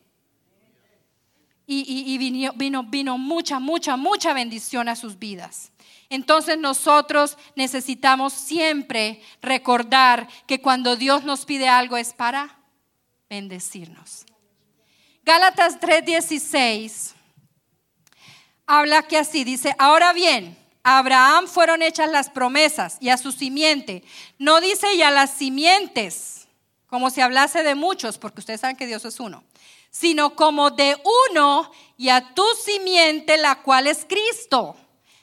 Y, 1.65 2.17
vino, 2.17 2.83
vino, 2.83 3.17
mucha, 3.17 3.59
mucha, 3.59 3.95
mucha 3.95 4.33
bendición 4.33 4.89
a 4.89 4.95
sus 4.95 5.17
vidas. 5.17 5.71
Entonces 6.09 6.57
nosotros 6.57 7.37
necesitamos 7.55 8.33
siempre 8.33 9.21
recordar 9.41 10.27
que 10.45 10.61
cuando 10.61 10.95
Dios 10.95 11.23
nos 11.23 11.45
pide 11.45 11.67
algo 11.67 11.97
es 11.97 12.13
para 12.13 12.59
bendecirnos. 13.29 14.25
Gálatas 15.23 15.79
3:16 15.79 17.13
habla 18.65 19.03
que 19.03 19.17
así 19.17 19.43
dice, 19.43 19.75
ahora 19.79 20.13
bien, 20.13 20.57
a 20.83 20.97
Abraham 20.97 21.47
fueron 21.47 21.81
hechas 21.81 22.09
las 22.09 22.29
promesas 22.29 22.97
y 22.99 23.09
a 23.09 23.17
su 23.17 23.31
simiente. 23.31 24.03
No 24.37 24.59
dice 24.59 24.93
y 24.95 25.01
a 25.01 25.11
las 25.11 25.31
simientes, 25.31 26.47
como 26.87 27.09
si 27.09 27.21
hablase 27.21 27.63
de 27.63 27.75
muchos, 27.75 28.17
porque 28.17 28.41
ustedes 28.41 28.61
saben 28.61 28.75
que 28.75 28.85
Dios 28.85 29.05
es 29.05 29.19
uno, 29.19 29.43
sino 29.89 30.35
como 30.35 30.71
de 30.71 30.97
uno 31.31 31.71
y 31.97 32.09
a 32.09 32.33
tu 32.33 32.45
simiente, 32.63 33.37
la 33.37 33.61
cual 33.61 33.87
es 33.87 34.05
Cristo. 34.05 34.75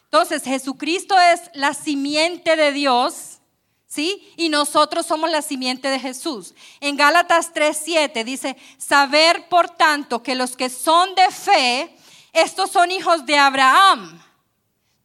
Entonces, 0.05 0.43
Jesucristo 0.43 1.15
es 1.21 1.43
la 1.55 1.75
simiente 1.75 2.57
de 2.57 2.73
Dios, 2.73 3.39
¿sí? 3.87 4.33
Y 4.37 4.49
nosotros 4.49 5.07
somos 5.07 5.31
la 5.31 5.43
simiente 5.43 5.89
de 5.89 6.01
Jesús. 6.01 6.55
En 6.81 6.97
Gálatas 6.97 7.53
3:7 7.53 8.25
dice, 8.25 8.57
"Saber 8.79 9.49
por 9.49 9.69
tanto 9.69 10.23
que 10.23 10.35
los 10.35 10.57
que 10.57 10.71
son 10.71 11.15
de 11.15 11.31
fe, 11.31 11.97
estos 12.33 12.71
son 12.71 12.91
hijos 12.91 13.27
de 13.27 13.37
Abraham." 13.37 14.21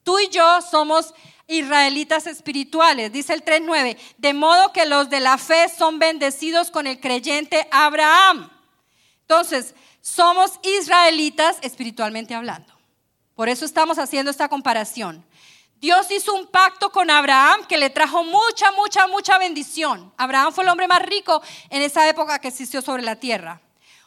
Tú 0.05 0.19
y 0.19 0.29
yo 0.29 0.61
somos 0.61 1.15
israelitas 1.47 2.27
espirituales, 2.27 3.11
dice 3.11 3.33
el 3.33 3.43
3.9, 3.43 3.97
de 4.19 4.33
modo 4.35 4.71
que 4.71 4.85
los 4.85 5.09
de 5.09 5.19
la 5.19 5.39
fe 5.39 5.67
son 5.67 5.97
bendecidos 5.97 6.69
con 6.69 6.85
el 6.85 6.99
creyente 6.99 7.67
Abraham. 7.71 8.51
Entonces, 9.21 9.73
somos 10.01 10.59
israelitas 10.61 11.57
espiritualmente 11.63 12.35
hablando. 12.35 12.71
Por 13.33 13.49
eso 13.49 13.65
estamos 13.65 13.97
haciendo 13.97 14.29
esta 14.29 14.47
comparación. 14.47 15.25
Dios 15.77 16.11
hizo 16.11 16.35
un 16.35 16.45
pacto 16.45 16.91
con 16.91 17.09
Abraham 17.09 17.65
que 17.65 17.79
le 17.79 17.89
trajo 17.89 18.23
mucha, 18.23 18.71
mucha, 18.73 19.07
mucha 19.07 19.39
bendición. 19.39 20.13
Abraham 20.17 20.53
fue 20.53 20.63
el 20.63 20.69
hombre 20.69 20.87
más 20.87 21.01
rico 21.01 21.41
en 21.71 21.81
esa 21.81 22.07
época 22.07 22.37
que 22.37 22.49
existió 22.49 22.83
sobre 22.83 23.01
la 23.01 23.15
tierra. 23.15 23.59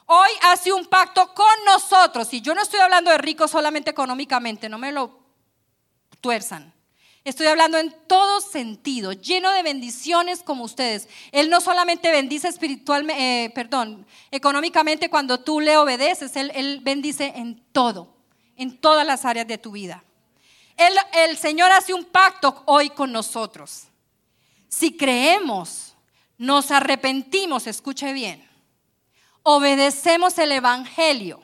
Hoy 0.07 0.31
hace 0.43 0.73
un 0.73 0.87
pacto 0.87 1.35
con 1.35 1.65
nosotros. 1.67 2.33
Y 2.33 2.41
yo 2.41 2.55
no 2.55 2.63
estoy 2.63 2.79
hablando 2.79 3.11
de 3.11 3.19
rico 3.19 3.49
solamente 3.49 3.91
económicamente, 3.91 4.69
no 4.69 4.79
me 4.79 4.93
lo 4.93 5.18
tuerzan. 6.21 6.73
Estoy 7.25 7.47
hablando 7.47 7.77
en 7.77 7.95
todo 8.07 8.41
sentido, 8.41 9.13
lleno 9.13 9.53
de 9.53 9.63
bendiciones 9.63 10.43
como 10.43 10.65
ustedes. 10.65 11.09
Él 11.31 11.51
no 11.51 11.61
solamente 11.61 12.11
bendice 12.11 12.49
espiritualmente, 12.49 13.45
eh, 13.45 13.51
perdón, 13.51 14.07
económicamente 14.31 15.11
cuando 15.11 15.41
tú 15.41 15.61
le 15.61 15.77
obedeces, 15.77 16.37
él, 16.37 16.51
él, 16.55 16.81
bendice 16.83 17.33
en 17.37 17.63
todo, 17.73 18.15
en 18.57 18.79
todas 18.79 19.07
las 19.07 19.27
áreas 19.27 19.47
de 19.47 19.59
tu 19.59 19.73
vida. 19.73 20.03
El 21.13 21.37
Señor 21.37 21.71
hace 21.73 21.93
un 21.93 22.05
pacto 22.05 22.63
hoy 22.65 22.89
con 22.91 23.13
nosotros. 23.13 23.89
Si 24.69 24.97
creemos, 24.97 25.95
nos 26.39 26.71
arrepentimos, 26.71 27.67
escuche 27.67 28.13
bien, 28.13 28.49
obedecemos 29.43 30.39
el 30.39 30.53
Evangelio. 30.53 31.43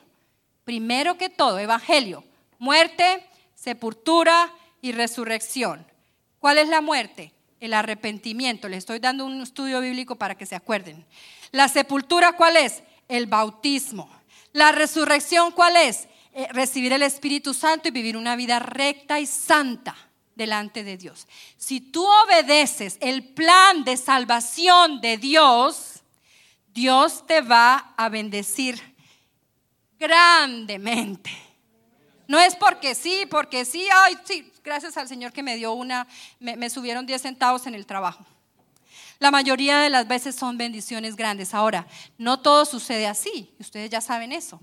Primero 0.64 1.18
que 1.18 1.28
todo, 1.28 1.58
Evangelio, 1.58 2.24
muerte, 2.58 3.28
sepultura, 3.54 4.50
y 4.84 4.92
resurrección. 4.92 5.86
¿Cuál 6.38 6.58
es 6.58 6.68
la 6.68 6.82
muerte? 6.82 7.32
El 7.58 7.72
arrepentimiento. 7.72 8.68
Le 8.68 8.76
estoy 8.76 8.98
dando 8.98 9.24
un 9.24 9.40
estudio 9.40 9.80
bíblico 9.80 10.16
para 10.16 10.34
que 10.34 10.44
se 10.44 10.54
acuerden. 10.54 11.06
La 11.52 11.68
sepultura, 11.68 12.32
¿cuál 12.32 12.58
es? 12.58 12.82
El 13.08 13.24
bautismo. 13.24 14.10
La 14.52 14.72
resurrección, 14.72 15.52
¿cuál 15.52 15.76
es? 15.76 16.06
Eh, 16.34 16.48
recibir 16.50 16.92
el 16.92 17.00
Espíritu 17.00 17.54
Santo 17.54 17.88
y 17.88 17.92
vivir 17.92 18.14
una 18.14 18.36
vida 18.36 18.58
recta 18.58 19.18
y 19.18 19.24
santa 19.24 19.96
delante 20.34 20.84
de 20.84 20.98
Dios. 20.98 21.28
Si 21.56 21.80
tú 21.80 22.06
obedeces 22.06 22.98
el 23.00 23.24
plan 23.24 23.84
de 23.84 23.96
salvación 23.96 25.00
de 25.00 25.16
Dios, 25.16 26.02
Dios 26.74 27.26
te 27.26 27.40
va 27.40 27.94
a 27.96 28.10
bendecir 28.10 28.82
grandemente. 29.98 31.30
No 32.28 32.38
es 32.38 32.54
porque 32.54 32.94
sí, 32.94 33.24
porque 33.30 33.64
sí, 33.64 33.88
ay, 33.90 34.18
sí, 34.24 34.50
gracias 34.64 34.96
al 34.96 35.06
Señor 35.06 35.32
que 35.32 35.42
me 35.42 35.56
dio 35.56 35.74
una, 35.74 36.08
me, 36.40 36.70
subieron 36.70 37.06
10 37.06 37.20
centavos 37.20 37.66
en 37.66 37.74
el 37.74 37.86
trabajo. 37.86 38.24
La 39.20 39.30
mayoría 39.30 39.78
de 39.78 39.90
las 39.90 40.08
veces 40.08 40.34
son 40.34 40.56
bendiciones 40.56 41.14
grandes. 41.14 41.54
Ahora, 41.54 41.86
no 42.18 42.40
todo 42.40 42.64
sucede 42.64 43.06
así, 43.06 43.54
ustedes 43.60 43.90
ya 43.90 44.00
saben 44.00 44.32
eso. 44.32 44.60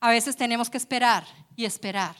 A 0.00 0.10
veces 0.10 0.36
tenemos 0.36 0.70
que 0.70 0.78
esperar 0.78 1.24
y 1.54 1.66
esperar, 1.66 2.16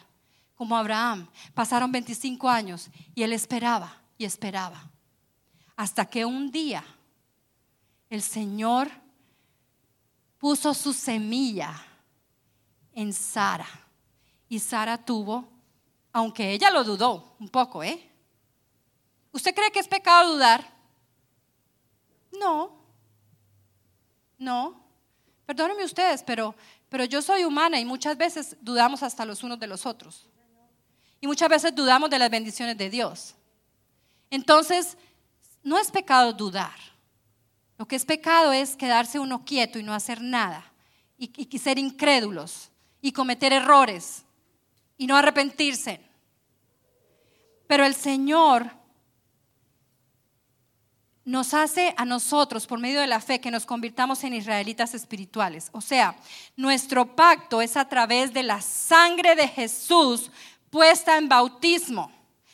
como 0.54 0.76
Abraham. 0.76 1.28
Pasaron 1.54 1.90
25 1.90 2.48
años 2.48 2.90
y 3.14 3.22
él 3.22 3.32
esperaba 3.32 4.02
y 4.18 4.24
esperaba. 4.24 4.90
Hasta 5.74 6.04
que 6.06 6.24
un 6.24 6.50
día 6.50 6.84
el 8.08 8.22
Señor 8.22 8.90
puso 10.38 10.72
su 10.74 10.92
semilla 10.92 11.74
en 12.92 13.12
Sara 13.12 13.68
y 14.48 14.58
Sara 14.58 14.96
tuvo 14.96 15.55
aunque 16.16 16.52
ella 16.52 16.70
lo 16.70 16.82
dudó 16.82 17.36
un 17.38 17.50
poco, 17.50 17.84
¿eh? 17.84 18.10
¿Usted 19.32 19.54
cree 19.54 19.70
que 19.70 19.80
es 19.80 19.86
pecado 19.86 20.32
dudar? 20.32 20.66
No, 22.40 22.74
no. 24.38 24.82
Perdónenme 25.44 25.84
ustedes, 25.84 26.22
pero, 26.22 26.54
pero 26.88 27.04
yo 27.04 27.20
soy 27.20 27.44
humana 27.44 27.78
y 27.78 27.84
muchas 27.84 28.16
veces 28.16 28.56
dudamos 28.62 29.02
hasta 29.02 29.26
los 29.26 29.42
unos 29.42 29.60
de 29.60 29.66
los 29.66 29.84
otros. 29.84 30.26
Y 31.20 31.26
muchas 31.26 31.50
veces 31.50 31.74
dudamos 31.74 32.08
de 32.08 32.18
las 32.18 32.30
bendiciones 32.30 32.78
de 32.78 32.88
Dios. 32.88 33.34
Entonces, 34.30 34.96
no 35.62 35.78
es 35.78 35.90
pecado 35.90 36.32
dudar. 36.32 36.78
Lo 37.76 37.86
que 37.86 37.96
es 37.96 38.06
pecado 38.06 38.54
es 38.54 38.74
quedarse 38.74 39.18
uno 39.18 39.44
quieto 39.44 39.78
y 39.78 39.82
no 39.82 39.92
hacer 39.92 40.22
nada. 40.22 40.72
Y, 41.18 41.30
y 41.54 41.58
ser 41.58 41.78
incrédulos 41.78 42.70
y 43.02 43.12
cometer 43.12 43.52
errores 43.52 44.24
y 44.96 45.06
no 45.06 45.14
arrepentirse. 45.14 46.05
Pero 47.66 47.84
el 47.84 47.94
Señor 47.94 48.70
nos 51.26 51.54
hace 51.54 51.92
a 51.96 52.04
nosotros, 52.04 52.68
por 52.68 52.78
medio 52.78 53.00
de 53.00 53.08
la 53.08 53.20
fe, 53.20 53.40
que 53.40 53.50
nos 53.50 53.66
convirtamos 53.66 54.22
en 54.22 54.32
israelitas 54.32 54.94
espirituales. 54.94 55.70
O 55.72 55.80
sea, 55.80 56.14
nuestro 56.56 57.16
pacto 57.16 57.60
es 57.60 57.76
a 57.76 57.88
través 57.88 58.32
de 58.32 58.44
la 58.44 58.60
sangre 58.60 59.34
de 59.34 59.48
Jesús 59.48 60.30
puesta 60.70 61.18
en 61.18 61.28
bautismo. 61.28 62.12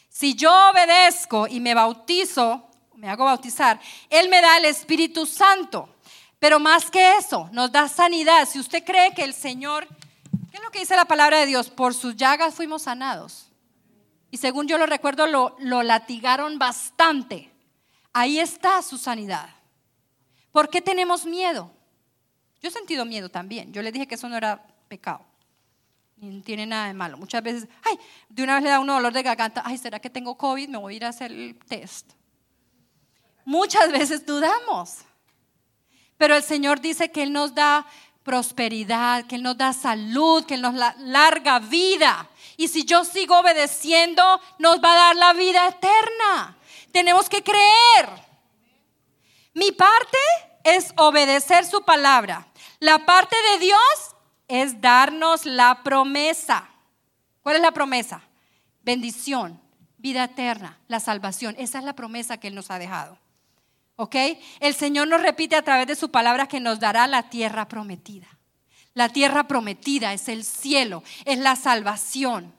Si 0.08 0.34
yo 0.34 0.50
obedezco 0.70 1.46
y 1.46 1.60
me 1.60 1.74
bautizo, 1.74 2.66
me 2.94 3.10
hago 3.10 3.26
bautizar, 3.26 3.78
Él 4.08 4.30
me 4.30 4.40
da 4.40 4.56
el 4.56 4.64
Espíritu 4.64 5.26
Santo. 5.26 5.94
Pero 6.38 6.58
más 6.58 6.90
que 6.90 7.18
eso, 7.18 7.50
nos 7.52 7.70
da 7.70 7.88
sanidad. 7.88 8.48
Si 8.48 8.58
usted 8.58 8.84
cree 8.84 9.12
que 9.12 9.22
el 9.22 9.34
Señor, 9.34 9.86
¿qué 10.50 10.56
es 10.56 10.62
lo 10.62 10.70
que 10.70 10.80
dice 10.80 10.96
la 10.96 11.04
palabra 11.04 11.40
de 11.40 11.46
Dios? 11.46 11.68
Por 11.68 11.92
sus 11.92 12.16
llagas 12.16 12.54
fuimos 12.54 12.82
sanados 12.82 13.51
y 14.32 14.38
según 14.38 14.66
yo 14.66 14.78
lo 14.78 14.86
recuerdo, 14.86 15.26
lo, 15.26 15.54
lo 15.58 15.82
latigaron 15.82 16.58
bastante. 16.58 17.52
Ahí 18.14 18.38
está 18.38 18.80
su 18.80 18.96
sanidad. 18.96 19.46
¿Por 20.50 20.70
qué 20.70 20.80
tenemos 20.80 21.26
miedo? 21.26 21.70
Yo 22.62 22.70
he 22.70 22.72
sentido 22.72 23.04
miedo 23.04 23.28
también. 23.28 23.74
Yo 23.74 23.82
le 23.82 23.92
dije 23.92 24.08
que 24.08 24.14
eso 24.14 24.30
no 24.30 24.36
era 24.38 24.66
pecado. 24.88 25.20
Ni 26.16 26.40
tiene 26.40 26.64
nada 26.64 26.86
de 26.86 26.94
malo. 26.94 27.18
Muchas 27.18 27.42
veces, 27.42 27.68
ay, 27.84 27.98
de 28.30 28.42
una 28.42 28.54
vez 28.54 28.64
le 28.64 28.70
da 28.70 28.80
uno 28.80 28.94
dolor 28.94 29.12
de 29.12 29.22
garganta. 29.22 29.62
Ay, 29.66 29.76
¿será 29.76 30.00
que 30.00 30.08
tengo 30.08 30.34
COVID? 30.38 30.70
Me 30.70 30.78
voy 30.78 30.94
a 30.94 30.96
ir 30.96 31.04
a 31.04 31.08
hacer 31.10 31.30
el 31.30 31.58
test. 31.68 32.12
Muchas 33.44 33.92
veces 33.92 34.24
dudamos. 34.24 35.00
Pero 36.16 36.34
el 36.36 36.42
Señor 36.42 36.80
dice 36.80 37.10
que 37.10 37.22
Él 37.22 37.34
nos 37.34 37.54
da 37.54 37.84
prosperidad, 38.22 39.26
que 39.26 39.34
Él 39.34 39.42
nos 39.42 39.58
da 39.58 39.74
salud, 39.74 40.46
que 40.46 40.54
Él 40.54 40.62
nos 40.62 40.74
da 40.74 40.94
larga 41.00 41.58
vida. 41.58 42.30
Y 42.62 42.68
si 42.68 42.84
yo 42.84 43.04
sigo 43.04 43.40
obedeciendo, 43.40 44.22
nos 44.60 44.76
va 44.76 44.92
a 44.92 45.06
dar 45.06 45.16
la 45.16 45.32
vida 45.32 45.66
eterna. 45.66 46.56
Tenemos 46.92 47.28
que 47.28 47.42
creer. 47.42 48.08
Mi 49.52 49.72
parte 49.72 50.18
es 50.62 50.94
obedecer 50.96 51.64
su 51.64 51.82
palabra. 51.82 52.46
La 52.78 53.04
parte 53.04 53.34
de 53.50 53.66
Dios 53.66 54.14
es 54.46 54.80
darnos 54.80 55.44
la 55.44 55.82
promesa. 55.82 56.68
¿Cuál 57.42 57.56
es 57.56 57.62
la 57.62 57.72
promesa? 57.72 58.22
Bendición, 58.82 59.60
vida 59.98 60.22
eterna, 60.22 60.78
la 60.86 61.00
salvación. 61.00 61.56
Esa 61.58 61.80
es 61.80 61.84
la 61.84 61.96
promesa 61.96 62.38
que 62.38 62.46
Él 62.46 62.54
nos 62.54 62.70
ha 62.70 62.78
dejado. 62.78 63.18
¿Ok? 63.96 64.14
El 64.60 64.74
Señor 64.74 65.08
nos 65.08 65.20
repite 65.20 65.56
a 65.56 65.62
través 65.62 65.88
de 65.88 65.96
su 65.96 66.12
palabra 66.12 66.46
que 66.46 66.60
nos 66.60 66.78
dará 66.78 67.08
la 67.08 67.28
tierra 67.28 67.66
prometida. 67.66 68.28
La 68.94 69.08
tierra 69.08 69.48
prometida 69.48 70.12
es 70.12 70.28
el 70.28 70.44
cielo, 70.44 71.02
es 71.24 71.38
la 71.38 71.56
salvación. 71.56 72.54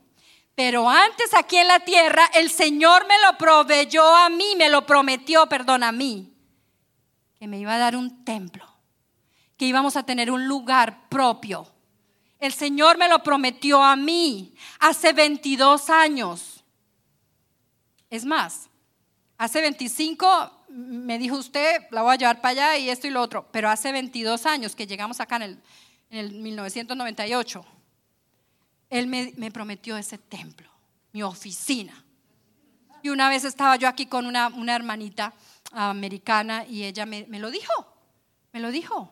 Pero 0.55 0.89
antes 0.89 1.33
aquí 1.33 1.57
en 1.57 1.67
la 1.67 1.79
tierra 1.79 2.25
el 2.33 2.49
Señor 2.49 3.07
me 3.07 3.19
lo 3.19 3.37
proveyó 3.37 4.03
a 4.15 4.29
mí, 4.29 4.55
me 4.57 4.69
lo 4.69 4.85
prometió, 4.85 5.47
perdón, 5.47 5.83
a 5.83 5.91
mí, 5.91 6.33
que 7.39 7.47
me 7.47 7.59
iba 7.59 7.73
a 7.73 7.79
dar 7.79 7.95
un 7.95 8.23
templo, 8.23 8.65
que 9.57 9.65
íbamos 9.65 9.95
a 9.95 10.03
tener 10.03 10.29
un 10.29 10.47
lugar 10.47 11.09
propio. 11.09 11.67
El 12.39 12.53
Señor 12.53 12.97
me 12.97 13.07
lo 13.07 13.23
prometió 13.23 13.81
a 13.81 13.95
mí 13.95 14.53
hace 14.79 15.13
22 15.13 15.89
años. 15.89 16.63
Es 18.09 18.25
más, 18.25 18.69
hace 19.37 19.61
25 19.61 20.65
me 20.69 21.17
dijo 21.17 21.37
usted, 21.37 21.81
la 21.91 22.01
voy 22.01 22.13
a 22.13 22.17
llevar 22.17 22.41
para 22.41 22.51
allá 22.51 22.77
y 22.77 22.89
esto 22.89 23.07
y 23.07 23.11
lo 23.11 23.21
otro, 23.21 23.47
pero 23.51 23.69
hace 23.69 23.91
22 23.91 24.45
años 24.45 24.75
que 24.75 24.87
llegamos 24.87 25.19
acá 25.19 25.37
en 25.37 25.41
el 25.43 25.59
en 26.13 26.19
el 26.19 26.31
1998, 26.31 27.65
él 28.91 29.07
me, 29.07 29.51
prometió 29.51 29.97
ese 29.97 30.19
templo, 30.19 30.69
mi 31.11 31.23
oficina. 31.23 32.05
Y 33.01 33.09
una 33.09 33.29
vez 33.29 33.43
estaba 33.45 33.77
yo 33.77 33.87
aquí 33.87 34.05
con 34.05 34.27
una, 34.27 34.51
hermanita 34.75 35.33
americana 35.71 36.65
y 36.67 36.83
ella 36.83 37.07
me, 37.07 37.25
lo 37.39 37.49
dijo. 37.49 37.73
Me 38.51 38.59
lo 38.59 38.69
dijo. 38.69 39.11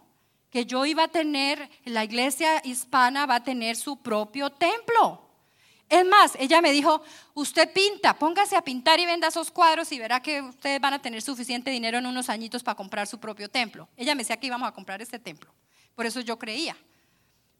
Que 0.52 0.68
yo 0.68 0.86
iba 0.86 1.06
a 1.06 1.08
tener, 1.08 1.72
la 1.86 2.04
iglesia 2.04 2.62
hispana 2.64 3.26
va 3.26 3.38
a 3.38 3.43
tener 3.43 3.78
su 3.78 3.97
propio 3.97 4.52
templo. 4.52 5.28
Es 5.89 6.06
más, 6.06 6.34
ella 6.38 6.62
me 6.62 6.72
dijo, 6.72 7.02
usted 7.34 7.74
pinta, 7.74 8.14
póngase 8.14 8.56
a 8.56 8.62
pintar 8.62 8.99
y 8.99 9.08
venda 9.08 9.30
esos 9.30 9.49
cuadros 9.49 9.91
y 9.91 9.97
verá 9.97 10.22
que 10.22 10.39
ustedes 10.43 10.80
van 10.80 10.93
a 10.93 11.02
tener 11.02 11.24
suficiente 11.24 11.72
dinero 11.72 11.97
en 11.97 12.06
unos 12.06 12.30
añitos 12.30 12.62
para 12.62 12.76
comprar 12.76 13.08
su 13.08 13.20
propio 13.20 13.49
templo. 13.49 13.89
Ella 13.97 14.14
me 14.14 14.20
decía 14.20 14.38
que 14.38 14.45
íbamos 14.45 14.70
a 14.70 14.72
comprar 14.72 15.02
este 15.02 15.18
templo. 15.18 15.52
Por 15.95 16.06
eso 16.06 16.20
yo 16.22 16.38
creía. 16.38 16.78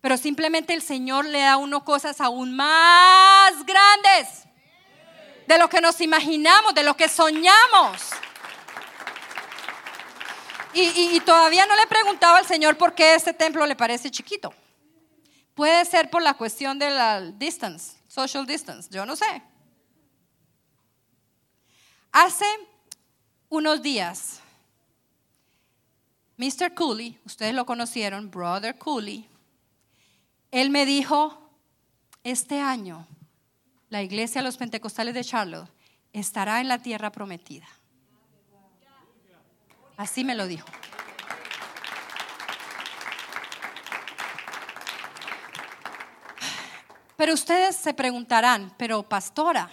Pero 0.02 0.18
simplemente 0.18 0.74
el 0.74 0.82
Señor 0.82 1.26
le 1.26 1.42
da 1.42 1.54
a 1.54 1.58
uno 1.58 1.86
cosas 1.86 2.20
aún 2.20 2.56
más 2.56 3.66
grandes 3.66 4.44
de 5.48 5.60
lo 5.60 5.70
que 5.70 5.80
nos 5.80 6.02
imaginamos, 6.02 6.74
de 6.74 6.84
lo 6.84 6.98
que 6.98 7.08
soñamos. 7.08 8.02
Y, 10.74 11.16
y 11.16 11.20
todavía 11.20 11.66
no 11.66 11.76
le 11.76 11.86
preguntaba 11.86 12.40
al 12.40 12.46
Señor 12.46 12.78
por 12.78 12.96
qué 12.96 13.14
este 13.14 13.34
templo 13.34 13.66
le 13.66 13.76
parece 13.76 14.10
chiquito. 14.10 14.54
Puede 15.54 15.86
ser 15.86 16.10
por 16.10 16.22
la 16.22 16.34
cuestión 16.34 16.80
de 16.80 16.90
la 16.90 17.22
distance, 17.22 17.98
social 18.08 18.48
distance, 18.48 18.90
yo 18.90 19.06
no 19.06 19.16
sé. 19.16 19.44
Hace 22.12 22.46
unos 23.50 23.82
días, 23.82 24.40
Mr. 26.38 26.74
Cooley, 26.74 27.20
ustedes 27.26 27.54
lo 27.54 27.66
conocieron, 27.66 28.32
Brother 28.32 28.78
Cooley, 28.78 29.30
él 30.52 30.70
me 30.70 30.86
dijo, 30.86 31.50
este 32.24 32.60
año 32.60 33.08
la 33.90 34.02
iglesia 34.02 34.42
de 34.42 34.46
los 34.46 34.58
pentecostales 34.58 35.14
de 35.14 35.24
Charlotte 35.24 35.70
estará 36.14 36.62
en 36.62 36.68
la 36.68 36.80
tierra 36.80 37.12
prometida. 37.12 37.68
Así 39.98 40.24
me 40.24 40.36
lo 40.36 40.48
dijo. 40.48 40.68
Pero 47.18 47.34
ustedes 47.34 47.76
se 47.76 47.94
preguntarán, 47.94 48.74
pero 48.78 49.04
pastora, 49.04 49.70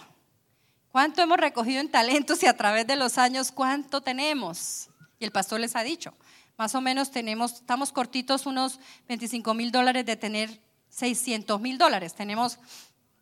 ¿cuánto 0.91 1.21
hemos 1.21 1.37
recogido 1.37 1.81
en 1.81 1.89
talentos 1.89 2.43
y 2.43 2.45
a 2.45 2.55
través 2.55 2.85
de 2.85 2.95
los 2.95 3.17
años 3.17 3.51
cuánto 3.51 4.01
tenemos? 4.01 4.89
Y 5.17 5.25
el 5.25 5.31
pastor 5.31 5.59
les 5.59 5.75
ha 5.75 5.81
dicho, 5.81 6.13
más 6.57 6.75
o 6.75 6.81
menos 6.81 7.09
tenemos, 7.09 7.53
estamos 7.53 7.91
cortitos 7.91 8.45
unos 8.45 8.79
25 9.07 9.53
mil 9.53 9.71
dólares 9.71 10.05
de 10.05 10.15
tener 10.15 10.61
600 10.89 11.59
mil 11.59 11.77
dólares. 11.77 12.15
Tenemos 12.15 12.59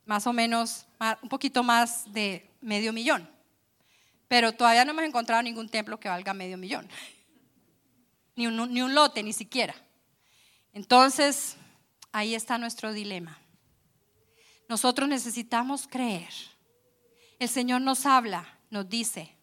más 0.06 0.26
o 0.28 0.34
menos 0.34 0.88
un 1.22 1.30
poquito 1.30 1.64
más 1.64 2.12
de 2.14 2.50
medio 2.62 2.94
millón. 2.94 3.30
Pero 4.28 4.52
todavía 4.54 4.84
no 4.86 4.92
hemos 4.92 5.04
encontrado 5.04 5.42
ningún 5.42 5.70
templo 5.70 6.00
que 6.00 6.10
valga 6.10 6.34
medio 6.34 6.58
millón. 6.58 6.90
Ni 8.36 8.48
un, 8.48 8.74
ni 8.74 8.82
un 8.82 8.94
lote, 8.94 9.24
ni 9.24 9.34
siquiera. 9.34 9.76
Entonces, 10.74 11.56
ahí 12.12 12.36
está 12.36 12.58
nuestro 12.58 12.94
dilema. 12.94 13.40
Nosotros 14.70 15.08
necesitamos 15.08 15.88
creer. 15.88 16.30
El 17.40 17.50
Señor 17.50 17.82
nos 17.82 18.06
habla, 18.06 18.60
nos 18.70 18.90
dice. 18.90 19.34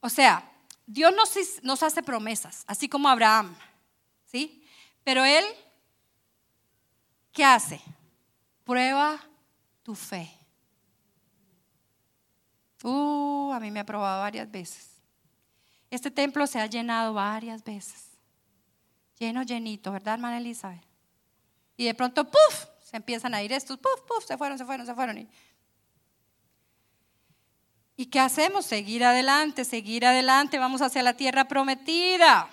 O 0.00 0.08
sea, 0.08 0.50
Dios 0.86 1.12
nos, 1.14 1.34
nos 1.62 1.82
hace 1.82 2.02
promesas, 2.02 2.64
así 2.66 2.88
como 2.88 3.08
Abraham, 3.08 3.54
¿sí? 4.26 4.64
Pero 5.04 5.24
Él, 5.24 5.44
¿qué 7.38 7.44
hace? 7.44 7.80
Prueba 8.64 9.16
tu 9.84 9.94
fe. 9.94 10.28
Uh, 12.82 13.52
a 13.52 13.60
mí 13.60 13.70
me 13.70 13.78
ha 13.78 13.86
probado 13.86 14.22
varias 14.22 14.50
veces. 14.50 14.88
Este 15.88 16.10
templo 16.10 16.48
se 16.48 16.58
ha 16.58 16.66
llenado 16.66 17.14
varias 17.14 17.62
veces. 17.62 18.08
Lleno, 19.20 19.44
llenito, 19.44 19.92
¿verdad, 19.92 20.14
hermana 20.14 20.38
Elizabeth? 20.38 20.82
Y 21.76 21.84
de 21.84 21.94
pronto, 21.94 22.24
¡puf! 22.24 22.64
Se 22.82 22.96
empiezan 22.96 23.32
a 23.34 23.40
ir 23.40 23.52
estos, 23.52 23.78
puf, 23.78 24.00
puf, 24.00 24.26
se 24.26 24.36
fueron, 24.36 24.58
se 24.58 24.64
fueron, 24.64 24.84
se 24.84 24.94
fueron. 24.96 25.28
¿Y 27.96 28.06
qué 28.06 28.18
hacemos? 28.18 28.66
Seguir 28.66 29.04
adelante, 29.04 29.64
seguir 29.64 30.04
adelante, 30.04 30.58
vamos 30.58 30.82
hacia 30.82 31.04
la 31.04 31.14
tierra 31.14 31.46
prometida. 31.46 32.50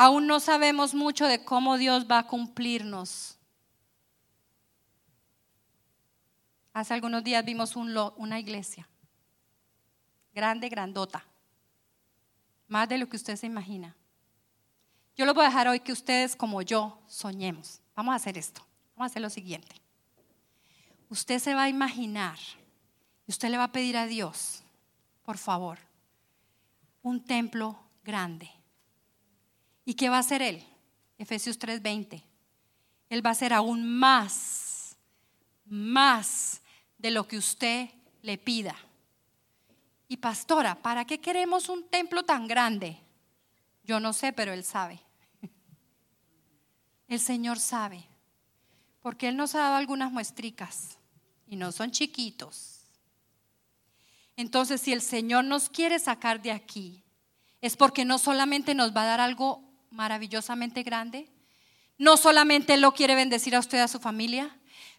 Aún 0.00 0.28
no 0.28 0.38
sabemos 0.38 0.94
mucho 0.94 1.26
de 1.26 1.44
cómo 1.44 1.76
Dios 1.76 2.06
va 2.08 2.18
a 2.18 2.26
cumplirnos. 2.28 3.36
Hace 6.72 6.94
algunos 6.94 7.24
días 7.24 7.44
vimos 7.44 7.74
una 7.74 8.38
iglesia, 8.38 8.88
grande, 10.32 10.68
grandota, 10.68 11.24
más 12.68 12.88
de 12.88 12.98
lo 12.98 13.08
que 13.08 13.16
usted 13.16 13.34
se 13.34 13.46
imagina. 13.46 13.96
Yo 15.16 15.26
lo 15.26 15.34
voy 15.34 15.42
a 15.42 15.48
dejar 15.48 15.66
hoy 15.66 15.80
que 15.80 15.90
ustedes 15.90 16.36
como 16.36 16.62
yo 16.62 17.02
soñemos. 17.08 17.80
Vamos 17.96 18.12
a 18.12 18.16
hacer 18.18 18.38
esto. 18.38 18.64
Vamos 18.94 19.10
a 19.10 19.12
hacer 19.12 19.22
lo 19.22 19.30
siguiente. 19.30 19.74
Usted 21.08 21.40
se 21.40 21.54
va 21.54 21.64
a 21.64 21.68
imaginar 21.68 22.38
y 23.26 23.32
usted 23.32 23.48
le 23.48 23.58
va 23.58 23.64
a 23.64 23.72
pedir 23.72 23.96
a 23.96 24.06
Dios, 24.06 24.62
por 25.24 25.38
favor, 25.38 25.80
un 27.02 27.24
templo 27.24 27.76
grande. 28.04 28.57
¿Y 29.88 29.94
qué 29.94 30.10
va 30.10 30.16
a 30.16 30.20
hacer 30.20 30.42
Él? 30.42 30.62
Efesios 31.16 31.58
3:20. 31.58 32.22
Él 33.08 33.24
va 33.24 33.30
a 33.30 33.32
hacer 33.32 33.54
aún 33.54 33.88
más, 33.88 34.98
más 35.64 36.60
de 36.98 37.10
lo 37.10 37.26
que 37.26 37.38
usted 37.38 37.88
le 38.20 38.36
pida. 38.36 38.76
Y 40.06 40.18
pastora, 40.18 40.74
¿para 40.74 41.06
qué 41.06 41.22
queremos 41.22 41.70
un 41.70 41.88
templo 41.88 42.22
tan 42.22 42.46
grande? 42.46 42.98
Yo 43.82 43.98
no 43.98 44.12
sé, 44.12 44.34
pero 44.34 44.52
Él 44.52 44.62
sabe. 44.62 45.00
El 47.08 47.18
Señor 47.18 47.58
sabe, 47.58 48.04
porque 49.00 49.28
Él 49.28 49.38
nos 49.38 49.54
ha 49.54 49.60
dado 49.60 49.76
algunas 49.76 50.12
muestricas 50.12 50.98
y 51.46 51.56
no 51.56 51.72
son 51.72 51.92
chiquitos. 51.92 52.82
Entonces, 54.36 54.82
si 54.82 54.92
el 54.92 55.00
Señor 55.00 55.46
nos 55.46 55.70
quiere 55.70 55.98
sacar 55.98 56.42
de 56.42 56.52
aquí, 56.52 57.02
es 57.62 57.74
porque 57.74 58.04
no 58.04 58.18
solamente 58.18 58.74
nos 58.74 58.94
va 58.94 59.04
a 59.04 59.06
dar 59.06 59.20
algo 59.22 59.67
maravillosamente 59.90 60.82
grande, 60.82 61.28
no 61.96 62.16
solamente 62.16 62.74
Él 62.74 62.80
lo 62.80 62.92
quiere 62.92 63.14
bendecir 63.14 63.54
a 63.56 63.60
usted 63.60 63.78
y 63.78 63.82
a 63.82 63.88
su 63.88 63.98
familia, 63.98 64.56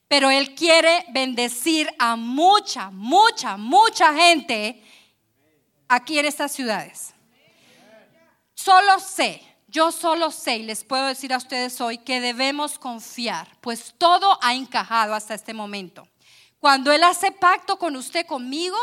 pero 0.07 0.29
Él 0.29 0.55
quiere 0.55 1.05
bendecir 1.09 1.89
a 1.99 2.15
mucha, 2.15 2.89
mucha, 2.89 3.57
mucha 3.57 4.13
gente 4.13 4.83
aquí 5.87 6.19
en 6.19 6.25
estas 6.25 6.51
ciudades. 6.51 7.13
Solo 8.53 8.99
sé 8.99 9.49
yo 9.71 9.91
solo 9.91 10.31
sé 10.31 10.57
y 10.57 10.63
les 10.63 10.83
puedo 10.83 11.05
decir 11.05 11.31
a 11.31 11.37
ustedes 11.37 11.79
hoy 11.79 11.99
que 11.99 12.19
debemos 12.19 12.79
confiar, 12.79 13.47
pues 13.61 13.93
todo 13.97 14.39
ha 14.41 14.55
encajado 14.55 15.13
hasta 15.13 15.35
este 15.35 15.53
momento. 15.53 16.07
Cuando 16.59 16.91
Él 16.91 17.03
hace 17.03 17.31
pacto 17.31 17.77
con 17.77 17.95
usted, 17.95 18.25
conmigo, 18.25 18.77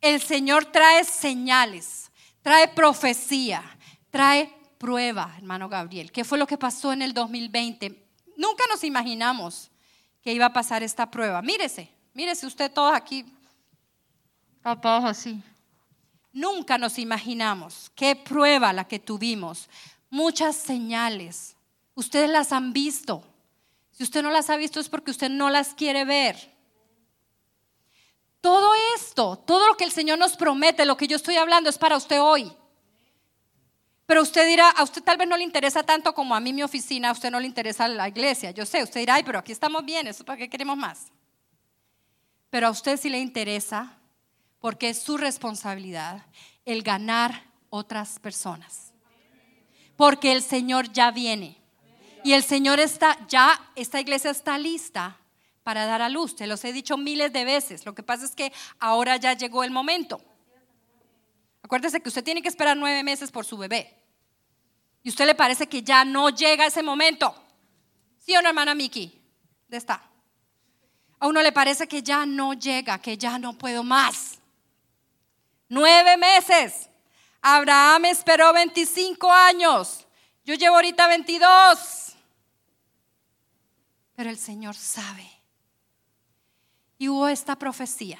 el 0.00 0.22
Señor 0.22 0.64
trae 0.64 1.04
señales, 1.04 2.10
trae 2.40 2.68
profecía, 2.68 3.62
trae 4.10 4.50
prueba, 4.80 5.34
hermano 5.36 5.68
Gabriel. 5.68 6.10
¿Qué 6.10 6.24
fue 6.24 6.38
lo 6.38 6.46
que 6.46 6.56
pasó 6.56 6.90
en 6.94 7.02
el 7.02 7.12
2020? 7.12 8.02
Nunca 8.38 8.64
nos 8.70 8.82
imaginamos 8.82 9.70
que 10.22 10.32
iba 10.32 10.46
a 10.46 10.52
pasar 10.54 10.82
esta 10.82 11.10
prueba. 11.10 11.42
Mírese, 11.42 11.92
mírese 12.14 12.46
usted 12.46 12.72
todos 12.72 12.94
aquí, 12.94 13.26
todos 14.62 15.04
así. 15.04 15.42
Nunca 16.32 16.78
nos 16.78 16.98
imaginamos 16.98 17.92
qué 17.94 18.16
prueba 18.16 18.72
la 18.72 18.88
que 18.88 18.98
tuvimos. 18.98 19.68
Muchas 20.08 20.56
señales. 20.56 21.56
Ustedes 21.94 22.30
las 22.30 22.50
han 22.50 22.72
visto. 22.72 23.22
Si 23.90 24.02
usted 24.02 24.22
no 24.22 24.30
las 24.30 24.48
ha 24.48 24.56
visto 24.56 24.80
es 24.80 24.88
porque 24.88 25.10
usted 25.10 25.28
no 25.28 25.50
las 25.50 25.74
quiere 25.74 26.06
ver. 26.06 26.56
Todo 28.40 28.70
esto, 28.96 29.36
todo 29.36 29.68
lo 29.68 29.76
que 29.76 29.84
el 29.84 29.92
Señor 29.92 30.18
nos 30.18 30.36
promete, 30.36 30.86
lo 30.86 30.96
que 30.96 31.06
yo 31.06 31.16
estoy 31.16 31.36
hablando 31.36 31.68
es 31.68 31.76
para 31.76 31.98
usted 31.98 32.22
hoy. 32.22 32.50
Pero 34.10 34.22
usted 34.22 34.44
dirá, 34.48 34.70
a 34.70 34.82
usted 34.82 35.04
tal 35.04 35.18
vez 35.18 35.28
no 35.28 35.36
le 35.36 35.44
interesa 35.44 35.84
tanto 35.84 36.12
como 36.12 36.34
a 36.34 36.40
mí 36.40 36.52
mi 36.52 36.64
oficina, 36.64 37.10
a 37.10 37.12
usted 37.12 37.30
no 37.30 37.38
le 37.38 37.46
interesa 37.46 37.86
la 37.86 38.08
iglesia. 38.08 38.50
Yo 38.50 38.66
sé, 38.66 38.82
usted 38.82 38.98
dirá, 38.98 39.14
ay, 39.14 39.22
pero 39.22 39.38
aquí 39.38 39.52
estamos 39.52 39.84
bien, 39.84 40.08
¿eso 40.08 40.24
para 40.24 40.36
qué 40.36 40.50
queremos 40.50 40.76
más? 40.76 41.12
Pero 42.50 42.66
a 42.66 42.70
usted 42.70 42.98
sí 42.98 43.08
le 43.08 43.20
interesa 43.20 43.96
porque 44.58 44.88
es 44.88 45.00
su 45.00 45.16
responsabilidad 45.16 46.26
el 46.64 46.82
ganar 46.82 47.44
otras 47.68 48.18
personas. 48.18 48.92
Porque 49.96 50.32
el 50.32 50.42
Señor 50.42 50.90
ya 50.90 51.12
viene. 51.12 51.62
Y 52.24 52.32
el 52.32 52.42
Señor 52.42 52.80
está, 52.80 53.16
ya, 53.28 53.70
esta 53.76 54.00
iglesia 54.00 54.32
está 54.32 54.58
lista 54.58 55.18
para 55.62 55.86
dar 55.86 56.02
a 56.02 56.08
luz. 56.08 56.34
Te 56.34 56.48
los 56.48 56.64
he 56.64 56.72
dicho 56.72 56.96
miles 56.96 57.32
de 57.32 57.44
veces. 57.44 57.86
Lo 57.86 57.94
que 57.94 58.02
pasa 58.02 58.24
es 58.24 58.34
que 58.34 58.52
ahora 58.80 59.18
ya 59.18 59.34
llegó 59.34 59.62
el 59.62 59.70
momento. 59.70 60.20
Acuérdese 61.62 62.00
que 62.00 62.08
usted 62.08 62.24
tiene 62.24 62.42
que 62.42 62.48
esperar 62.48 62.76
nueve 62.76 63.04
meses 63.04 63.30
por 63.30 63.44
su 63.44 63.56
bebé. 63.56 63.99
Y 65.02 65.08
usted 65.08 65.26
le 65.26 65.34
parece 65.34 65.66
que 65.66 65.82
ya 65.82 66.04
no 66.04 66.30
llega 66.30 66.66
ese 66.66 66.82
momento. 66.82 67.34
¿Sí 68.18 68.36
o 68.36 68.42
no, 68.42 68.48
hermana 68.48 68.74
Miki? 68.74 69.06
¿Dónde 69.62 69.78
está? 69.78 70.02
A 71.18 71.26
uno 71.26 71.42
le 71.42 71.52
parece 71.52 71.86
que 71.86 72.02
ya 72.02 72.26
no 72.26 72.54
llega, 72.54 72.98
que 72.98 73.16
ya 73.16 73.38
no 73.38 73.52
puedo 73.56 73.82
más. 73.82 74.38
Nueve 75.68 76.16
meses. 76.16 76.88
Abraham 77.42 78.06
esperó 78.06 78.52
25 78.52 79.30
años. 79.30 80.06
Yo 80.44 80.54
llevo 80.54 80.76
ahorita 80.76 81.08
22. 81.08 82.16
Pero 84.16 84.30
el 84.30 84.38
Señor 84.38 84.74
sabe. 84.74 85.30
Y 86.98 87.08
hubo 87.08 87.28
esta 87.28 87.56
profecía. 87.56 88.18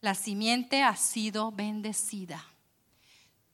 La 0.00 0.14
simiente 0.14 0.82
ha 0.82 0.96
sido 0.96 1.52
bendecida. 1.52 2.44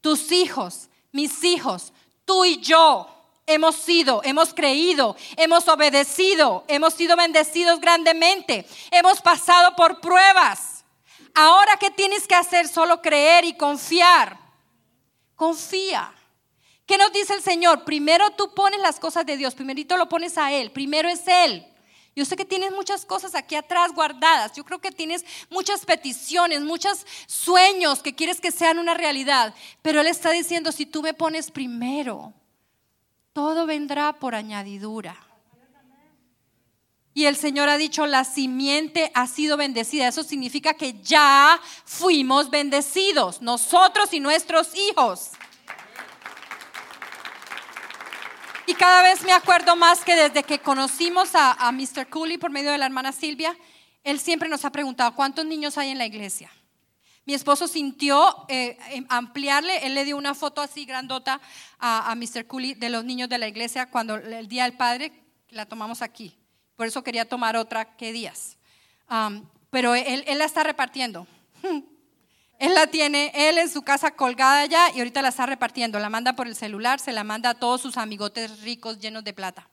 Tus 0.00 0.30
hijos, 0.30 0.88
mis 1.12 1.42
hijos, 1.44 1.92
tú 2.26 2.44
y 2.44 2.58
yo 2.58 3.08
hemos 3.46 3.76
sido, 3.76 4.20
hemos 4.24 4.52
creído, 4.52 5.16
hemos 5.36 5.66
obedecido, 5.68 6.64
hemos 6.68 6.92
sido 6.92 7.16
bendecidos 7.16 7.80
grandemente, 7.80 8.66
hemos 8.90 9.22
pasado 9.22 9.74
por 9.74 10.00
pruebas. 10.00 10.84
Ahora, 11.34 11.76
¿qué 11.78 11.90
tienes 11.90 12.26
que 12.26 12.34
hacer? 12.34 12.68
Solo 12.68 13.00
creer 13.00 13.44
y 13.44 13.56
confiar. 13.56 14.38
Confía. 15.34 16.12
¿Qué 16.86 16.98
nos 16.98 17.12
dice 17.12 17.34
el 17.34 17.42
Señor? 17.42 17.84
Primero 17.84 18.30
tú 18.30 18.54
pones 18.54 18.80
las 18.80 18.98
cosas 18.98 19.24
de 19.26 19.36
Dios, 19.36 19.54
primerito 19.54 19.96
lo 19.96 20.08
pones 20.08 20.38
a 20.38 20.52
Él, 20.52 20.70
primero 20.70 21.08
es 21.08 21.26
Él. 21.26 21.66
Yo 22.16 22.24
sé 22.24 22.34
que 22.34 22.46
tienes 22.46 22.72
muchas 22.72 23.04
cosas 23.04 23.34
aquí 23.34 23.56
atrás 23.56 23.92
guardadas. 23.94 24.54
Yo 24.54 24.64
creo 24.64 24.80
que 24.80 24.90
tienes 24.90 25.22
muchas 25.50 25.84
peticiones, 25.84 26.62
muchos 26.62 27.06
sueños 27.26 28.00
que 28.00 28.14
quieres 28.14 28.40
que 28.40 28.50
sean 28.50 28.78
una 28.78 28.94
realidad. 28.94 29.54
Pero 29.82 30.00
Él 30.00 30.06
está 30.06 30.30
diciendo, 30.30 30.72
si 30.72 30.86
tú 30.86 31.02
me 31.02 31.12
pones 31.12 31.50
primero, 31.50 32.32
todo 33.34 33.66
vendrá 33.66 34.14
por 34.14 34.34
añadidura. 34.34 35.14
Y 37.12 37.26
el 37.26 37.36
Señor 37.36 37.68
ha 37.68 37.76
dicho, 37.76 38.06
la 38.06 38.24
simiente 38.24 39.10
ha 39.14 39.26
sido 39.26 39.58
bendecida. 39.58 40.08
Eso 40.08 40.22
significa 40.22 40.72
que 40.72 41.00
ya 41.02 41.60
fuimos 41.84 42.48
bendecidos, 42.48 43.42
nosotros 43.42 44.14
y 44.14 44.20
nuestros 44.20 44.74
hijos. 44.74 45.32
Y 48.68 48.74
cada 48.74 49.02
vez 49.02 49.22
me 49.22 49.30
acuerdo 49.30 49.76
más 49.76 50.04
que 50.04 50.16
desde 50.16 50.42
que 50.42 50.58
conocimos 50.58 51.30
a, 51.34 51.70
Mr. 51.70 52.08
Cooley 52.08 52.36
por 52.36 52.50
medio 52.50 52.72
de 52.72 52.78
la 52.78 52.86
hermana 52.86 53.12
Silvia, 53.12 53.56
él 54.02 54.18
siempre 54.18 54.48
nos 54.48 54.64
ha 54.64 54.70
preguntado, 54.70 55.14
¿cuántos 55.14 55.46
niños 55.46 55.78
hay 55.78 55.90
en 55.90 55.98
la 55.98 56.06
iglesia? 56.06 56.50
Mi 57.26 57.34
esposo 57.34 57.68
sintió 57.68 58.44
eh, 58.48 58.76
em, 58.90 59.06
ampliarle, 59.08 59.86
él 59.86 59.94
le 59.94 60.04
dio 60.04 60.16
una 60.16 60.34
foto 60.34 60.60
así 60.60 60.84
grandota 60.84 61.40
a, 61.78 62.12
Mr. 62.16 62.46
Cooley 62.48 62.74
de 62.74 62.90
los 62.90 63.04
niños 63.04 63.28
de 63.28 63.38
la 63.38 63.46
iglesia 63.46 63.88
cuando 63.88 64.16
el 64.16 64.48
Día 64.48 64.64
del 64.64 64.76
Padre 64.76 65.12
la 65.50 65.66
tomamos 65.66 66.02
aquí. 66.02 66.36
Por 66.74 66.88
eso 66.88 67.04
quería 67.04 67.28
tomar 67.28 67.56
otra 67.56 67.96
que 67.96 68.12
días. 68.12 68.58
pero 69.70 69.94
él, 69.94 70.24
él, 70.26 70.38
la 70.38 70.44
está 70.44 70.64
repartiendo. 70.64 71.28
Él 72.58 72.74
la 72.74 72.86
tiene, 72.86 73.30
él 73.34 73.58
en 73.58 73.68
su 73.68 73.82
casa 73.82 74.12
colgada 74.12 74.64
ya 74.66 74.90
y 74.94 74.98
ahorita 74.98 75.22
la 75.22 75.28
está 75.28 75.46
repartiendo. 75.46 75.98
La 75.98 76.08
manda 76.08 76.34
por 76.34 76.46
el 76.46 76.56
celular, 76.56 77.00
se 77.00 77.12
la 77.12 77.24
manda 77.24 77.50
a 77.50 77.54
todos 77.54 77.80
sus 77.80 77.96
amigotes 77.96 78.60
ricos 78.62 78.98
llenos 78.98 79.24
de 79.24 79.32
plata. 79.32 79.68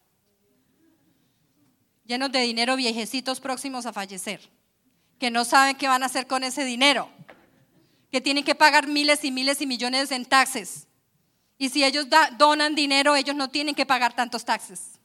Llenos 2.06 2.32
de 2.32 2.42
dinero 2.42 2.76
viejecitos 2.76 3.40
próximos 3.40 3.86
a 3.86 3.94
fallecer. 3.94 4.42
Que 5.20 5.32
no 5.32 5.46
saben 5.46 5.78
qué 5.78 5.88
van 5.88 6.04
a 6.04 6.08
hacer 6.08 6.28
con 6.28 6.44
ese 6.44 6.66
dinero 6.66 7.10
que 8.14 8.22
tienen 8.22 8.44
que 8.44 8.54
pagar 8.54 8.86
miles 8.86 9.24
y 9.24 9.32
miles 9.32 9.60
y 9.60 9.66
millones 9.66 10.12
en 10.12 10.24
taxes. 10.24 10.86
Y 11.58 11.70
si 11.70 11.84
ellos 11.84 12.06
donan 12.38 12.76
dinero, 12.76 13.16
ellos 13.16 13.36
no 13.36 13.50
tienen 13.50 13.74
que 13.74 13.88
pagar 13.88 14.14
tantos 14.16 14.46
taxes. 14.46 15.00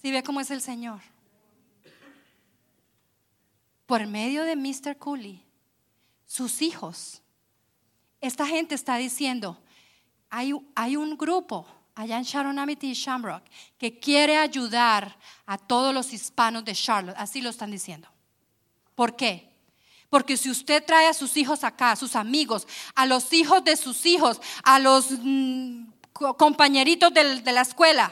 Si 0.00 0.10
ve 0.10 0.22
cómo 0.22 0.40
es 0.40 0.50
el 0.50 0.62
Señor. 0.62 1.00
Por 3.84 4.06
medio 4.06 4.44
de 4.44 4.56
Mr. 4.56 4.96
Cooley, 4.96 5.44
sus 6.32 6.62
hijos, 6.62 7.20
esta 8.22 8.46
gente 8.46 8.74
está 8.74 8.96
diciendo, 8.96 9.62
hay, 10.30 10.54
hay 10.74 10.96
un 10.96 11.18
grupo 11.18 11.66
allá 11.94 12.16
en 12.16 12.22
Sharon 12.22 12.58
Amity 12.58 12.92
y 12.92 12.94
Shamrock 12.94 13.42
que 13.76 14.00
quiere 14.00 14.38
ayudar 14.38 15.18
a 15.44 15.58
todos 15.58 15.92
los 15.92 16.14
hispanos 16.14 16.64
de 16.64 16.74
Charlotte. 16.74 17.16
Así 17.18 17.42
lo 17.42 17.50
están 17.50 17.70
diciendo. 17.70 18.08
¿Por 18.94 19.14
qué? 19.14 19.46
Porque 20.08 20.38
si 20.38 20.48
usted 20.48 20.82
trae 20.82 21.06
a 21.06 21.12
sus 21.12 21.36
hijos 21.36 21.64
acá, 21.64 21.90
a 21.90 21.96
sus 21.96 22.16
amigos, 22.16 22.66
a 22.94 23.04
los 23.04 23.30
hijos 23.34 23.62
de 23.62 23.76
sus 23.76 24.06
hijos, 24.06 24.40
a 24.62 24.78
los 24.78 25.08
mm, 25.10 25.84
compañeritos 26.38 27.12
de, 27.12 27.52
la 27.52 27.60
escuela, 27.60 28.10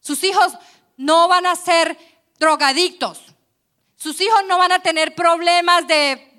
sus 0.00 0.24
hijos 0.24 0.52
no 0.96 1.28
van 1.28 1.46
a 1.46 1.54
ser 1.54 1.96
drogadictos. 2.40 3.22
Sus 3.94 4.20
hijos 4.20 4.40
no 4.48 4.58
van 4.58 4.72
a 4.72 4.80
tener 4.80 5.14
problemas 5.14 5.86
de 5.86 6.31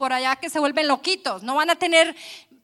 por 0.00 0.14
allá 0.14 0.36
que 0.36 0.48
se 0.48 0.58
vuelven 0.58 0.88
loquitos. 0.88 1.42
No 1.42 1.56
van 1.56 1.68
a 1.68 1.76
tener 1.76 2.16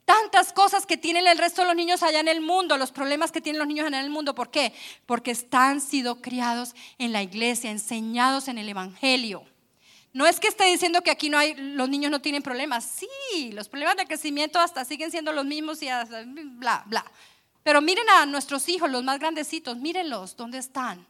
tantas 0.06 0.54
cosas 0.54 0.86
que 0.86 0.96
tienen 0.96 1.26
el 1.26 1.36
resto 1.36 1.60
de 1.60 1.66
los 1.66 1.76
niños 1.76 2.02
allá 2.02 2.20
en 2.20 2.28
el 2.28 2.40
mundo, 2.40 2.78
los 2.78 2.92
problemas 2.92 3.30
que 3.30 3.42
tienen 3.42 3.58
los 3.58 3.68
niños 3.68 3.86
en 3.86 3.92
el 3.92 4.08
mundo. 4.08 4.34
¿Por 4.34 4.50
qué? 4.50 4.72
Porque 5.04 5.32
están 5.32 5.82
sido 5.82 6.22
criados 6.22 6.74
en 6.96 7.12
la 7.12 7.22
iglesia, 7.22 7.70
enseñados 7.70 8.48
en 8.48 8.56
el 8.56 8.70
Evangelio. 8.70 9.44
No 10.14 10.26
es 10.26 10.40
que 10.40 10.48
esté 10.48 10.64
diciendo 10.64 11.02
que 11.02 11.10
aquí 11.10 11.28
no 11.28 11.36
hay, 11.36 11.54
los 11.54 11.90
niños 11.90 12.10
no 12.10 12.22
tienen 12.22 12.42
problemas. 12.42 12.84
Sí, 12.86 13.52
los 13.52 13.68
problemas 13.68 13.96
de 13.96 14.06
crecimiento 14.06 14.58
hasta 14.58 14.86
siguen 14.86 15.10
siendo 15.10 15.30
los 15.32 15.44
mismos 15.44 15.82
y 15.82 15.88
bla, 16.56 16.84
bla. 16.86 17.04
Pero 17.62 17.82
miren 17.82 18.08
a 18.08 18.24
nuestros 18.24 18.66
hijos, 18.70 18.90
los 18.90 19.04
más 19.04 19.18
grandecitos, 19.18 19.76
mírenlos, 19.76 20.36
¿dónde 20.38 20.56
están? 20.56 21.06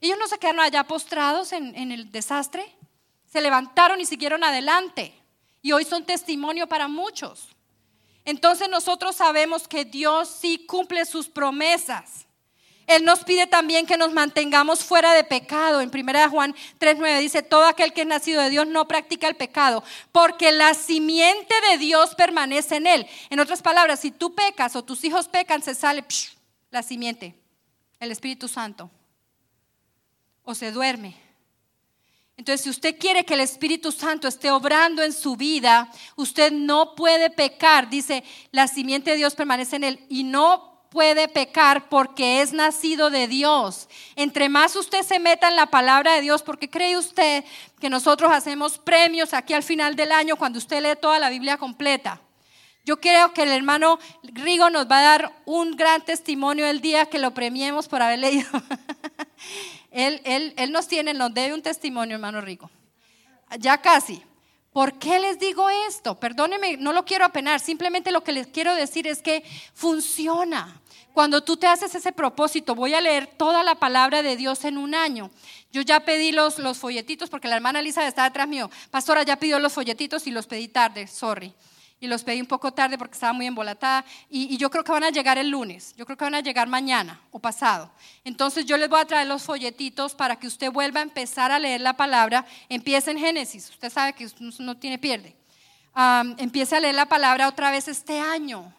Ellos 0.00 0.16
no 0.18 0.28
se 0.28 0.38
quedaron 0.38 0.60
allá 0.60 0.84
postrados 0.84 1.52
en 1.52 1.92
el 1.92 2.10
desastre, 2.10 2.64
se 3.26 3.42
levantaron 3.42 4.00
y 4.00 4.06
siguieron 4.06 4.44
adelante. 4.44 5.12
Y 5.66 5.72
hoy 5.72 5.84
son 5.84 6.04
testimonio 6.04 6.68
para 6.68 6.86
muchos. 6.86 7.48
Entonces 8.24 8.68
nosotros 8.68 9.16
sabemos 9.16 9.66
que 9.66 9.84
Dios 9.84 10.28
sí 10.40 10.64
cumple 10.64 11.04
sus 11.04 11.28
promesas. 11.28 12.24
Él 12.86 13.04
nos 13.04 13.24
pide 13.24 13.48
también 13.48 13.84
que 13.84 13.96
nos 13.96 14.12
mantengamos 14.12 14.84
fuera 14.84 15.12
de 15.12 15.24
pecado. 15.24 15.80
En 15.80 15.90
1 15.92 16.30
Juan 16.30 16.54
3.9 16.78 17.18
dice, 17.18 17.42
todo 17.42 17.64
aquel 17.64 17.92
que 17.92 18.02
es 18.02 18.06
nacido 18.06 18.42
de 18.42 18.50
Dios 18.50 18.68
no 18.68 18.86
practica 18.86 19.26
el 19.26 19.34
pecado, 19.34 19.82
porque 20.12 20.52
la 20.52 20.72
simiente 20.74 21.56
de 21.72 21.78
Dios 21.78 22.14
permanece 22.14 22.76
en 22.76 22.86
él. 22.86 23.06
En 23.28 23.40
otras 23.40 23.60
palabras, 23.60 23.98
si 23.98 24.12
tú 24.12 24.36
pecas 24.36 24.76
o 24.76 24.84
tus 24.84 25.02
hijos 25.02 25.26
pecan, 25.26 25.64
se 25.64 25.74
sale 25.74 26.04
la 26.70 26.84
simiente, 26.84 27.34
el 27.98 28.12
Espíritu 28.12 28.46
Santo, 28.46 28.88
o 30.44 30.54
se 30.54 30.70
duerme. 30.70 31.25
Entonces, 32.36 32.64
si 32.64 32.70
usted 32.70 32.98
quiere 32.98 33.24
que 33.24 33.34
el 33.34 33.40
Espíritu 33.40 33.90
Santo 33.92 34.28
esté 34.28 34.50
obrando 34.50 35.02
en 35.02 35.12
su 35.12 35.36
vida, 35.36 35.90
usted 36.16 36.52
no 36.52 36.94
puede 36.94 37.30
pecar. 37.30 37.88
Dice, 37.88 38.24
la 38.52 38.68
simiente 38.68 39.10
de 39.10 39.16
Dios 39.16 39.34
permanece 39.34 39.76
en 39.76 39.84
él 39.84 40.06
y 40.10 40.22
no 40.22 40.76
puede 40.90 41.28
pecar 41.28 41.88
porque 41.88 42.42
es 42.42 42.52
nacido 42.52 43.10
de 43.10 43.26
Dios. 43.26 43.88
Entre 44.16 44.48
más 44.48 44.76
usted 44.76 45.02
se 45.02 45.18
meta 45.18 45.48
en 45.48 45.56
la 45.56 45.66
palabra 45.66 46.14
de 46.14 46.20
Dios, 46.20 46.42
porque 46.42 46.70
cree 46.70 46.96
usted 46.96 47.44
que 47.80 47.90
nosotros 47.90 48.30
hacemos 48.32 48.78
premios 48.78 49.32
aquí 49.32 49.54
al 49.54 49.62
final 49.62 49.96
del 49.96 50.12
año 50.12 50.36
cuando 50.36 50.58
usted 50.58 50.82
lee 50.82 50.98
toda 51.00 51.18
la 51.18 51.30
Biblia 51.30 51.56
completa. 51.56 52.20
Yo 52.84 53.00
creo 53.00 53.32
que 53.34 53.42
el 53.42 53.48
hermano 53.48 53.98
Rigo 54.22 54.70
nos 54.70 54.88
va 54.88 54.98
a 54.98 55.02
dar 55.02 55.42
un 55.44 55.72
gran 55.72 56.04
testimonio 56.04 56.66
el 56.66 56.80
día 56.80 57.06
que 57.06 57.18
lo 57.18 57.34
premiemos 57.34 57.88
por 57.88 58.00
haber 58.00 58.20
leído. 58.20 58.48
él, 59.96 60.20
él, 60.24 60.52
él 60.58 60.72
nos 60.72 60.88
tiene, 60.88 61.14
nos 61.14 61.32
debe 61.32 61.54
un 61.54 61.62
testimonio, 61.62 62.16
hermano 62.16 62.42
Rigo. 62.42 62.70
Ya 63.58 63.80
casi. 63.80 64.22
¿Por 64.72 64.98
qué 64.98 65.18
les 65.18 65.38
digo 65.38 65.70
esto? 65.88 66.20
Perdóneme, 66.20 66.76
no 66.76 66.92
lo 66.92 67.06
quiero 67.06 67.24
apenar, 67.24 67.60
simplemente 67.60 68.12
lo 68.12 68.22
que 68.22 68.32
les 68.32 68.46
quiero 68.46 68.74
decir 68.74 69.06
es 69.06 69.22
que 69.22 69.42
funciona. 69.72 70.82
Cuando 71.14 71.42
tú 71.42 71.56
te 71.56 71.66
haces 71.66 71.94
ese 71.94 72.12
propósito, 72.12 72.74
voy 72.74 72.92
a 72.92 73.00
leer 73.00 73.26
toda 73.26 73.62
la 73.62 73.76
palabra 73.76 74.22
de 74.22 74.36
Dios 74.36 74.66
en 74.66 74.76
un 74.76 74.94
año. 74.94 75.30
Yo 75.72 75.80
ya 75.80 76.00
pedí 76.00 76.30
los, 76.30 76.58
los 76.58 76.76
folletitos 76.76 77.30
porque 77.30 77.48
la 77.48 77.56
hermana 77.56 77.80
Elisa 77.80 78.06
está 78.06 78.24
detrás 78.24 78.46
mío. 78.46 78.70
Pastora, 78.90 79.22
ya 79.22 79.36
pidió 79.36 79.58
los 79.58 79.72
folletitos 79.72 80.26
y 80.26 80.30
los 80.30 80.46
pedí 80.46 80.68
tarde, 80.68 81.06
sorry 81.06 81.54
y 81.98 82.06
los 82.06 82.24
pedí 82.24 82.40
un 82.40 82.46
poco 82.46 82.72
tarde 82.72 82.98
porque 82.98 83.14
estaba 83.14 83.32
muy 83.32 83.46
embolatada 83.46 84.04
y, 84.28 84.54
y, 84.54 84.58
yo 84.58 84.70
creo 84.70 84.84
que 84.84 84.92
van 84.92 85.04
a 85.04 85.10
llegar 85.10 85.38
el 85.38 85.48
lunes, 85.48 85.94
yo 85.96 86.04
creo 86.04 86.16
que 86.16 86.24
van 86.24 86.34
a 86.34 86.40
llegar 86.40 86.68
mañana 86.68 87.20
o 87.30 87.38
pasado. 87.38 87.90
Entonces 88.24 88.66
yo 88.66 88.76
les 88.76 88.88
voy 88.88 89.00
a 89.00 89.06
traer 89.06 89.26
los 89.26 89.42
folletitos 89.42 90.14
para 90.14 90.36
que 90.36 90.46
usted 90.46 90.70
vuelva 90.70 91.00
a 91.00 91.02
empezar 91.02 91.50
a 91.50 91.58
leer 91.58 91.80
la 91.80 91.94
palabra, 91.94 92.44
empiece 92.68 93.10
en 93.10 93.18
Génesis, 93.18 93.70
usted 93.70 93.90
sabe 93.90 94.12
que 94.12 94.28
no 94.58 94.76
tiene 94.76 94.98
pierde. 94.98 95.36
empiece 96.38 96.76
a 96.76 96.80
leer 96.80 96.94
la 96.94 97.06
palabra 97.06 97.48
otra 97.48 97.70
vez 97.70 97.88
este 97.88 98.20
año. 98.20 98.74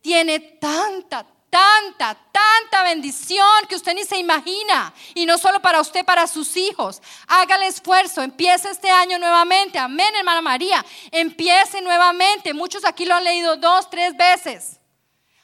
Tiene 0.00 0.38
tanta, 0.38 1.26
tanta, 1.50 2.16
tanta 2.32 2.82
bendición 2.84 3.66
que 3.68 3.74
usted 3.74 3.94
ni 3.94 4.04
se 4.04 4.16
imagina. 4.16 4.94
Y 5.14 5.26
no 5.26 5.36
solo 5.36 5.60
para 5.60 5.80
usted, 5.80 6.04
para 6.04 6.26
sus 6.26 6.56
hijos. 6.56 7.02
Haga 7.26 7.56
el 7.56 7.64
esfuerzo, 7.64 8.22
empiece 8.22 8.70
este 8.70 8.88
año 8.88 9.18
nuevamente. 9.18 9.78
Amén, 9.78 10.14
hermana 10.16 10.40
María. 10.40 10.84
Empiece 11.10 11.82
nuevamente. 11.82 12.54
Muchos 12.54 12.84
aquí 12.84 13.04
lo 13.04 13.14
han 13.14 13.24
leído 13.24 13.56
dos, 13.56 13.90
tres 13.90 14.16
veces. 14.16 14.78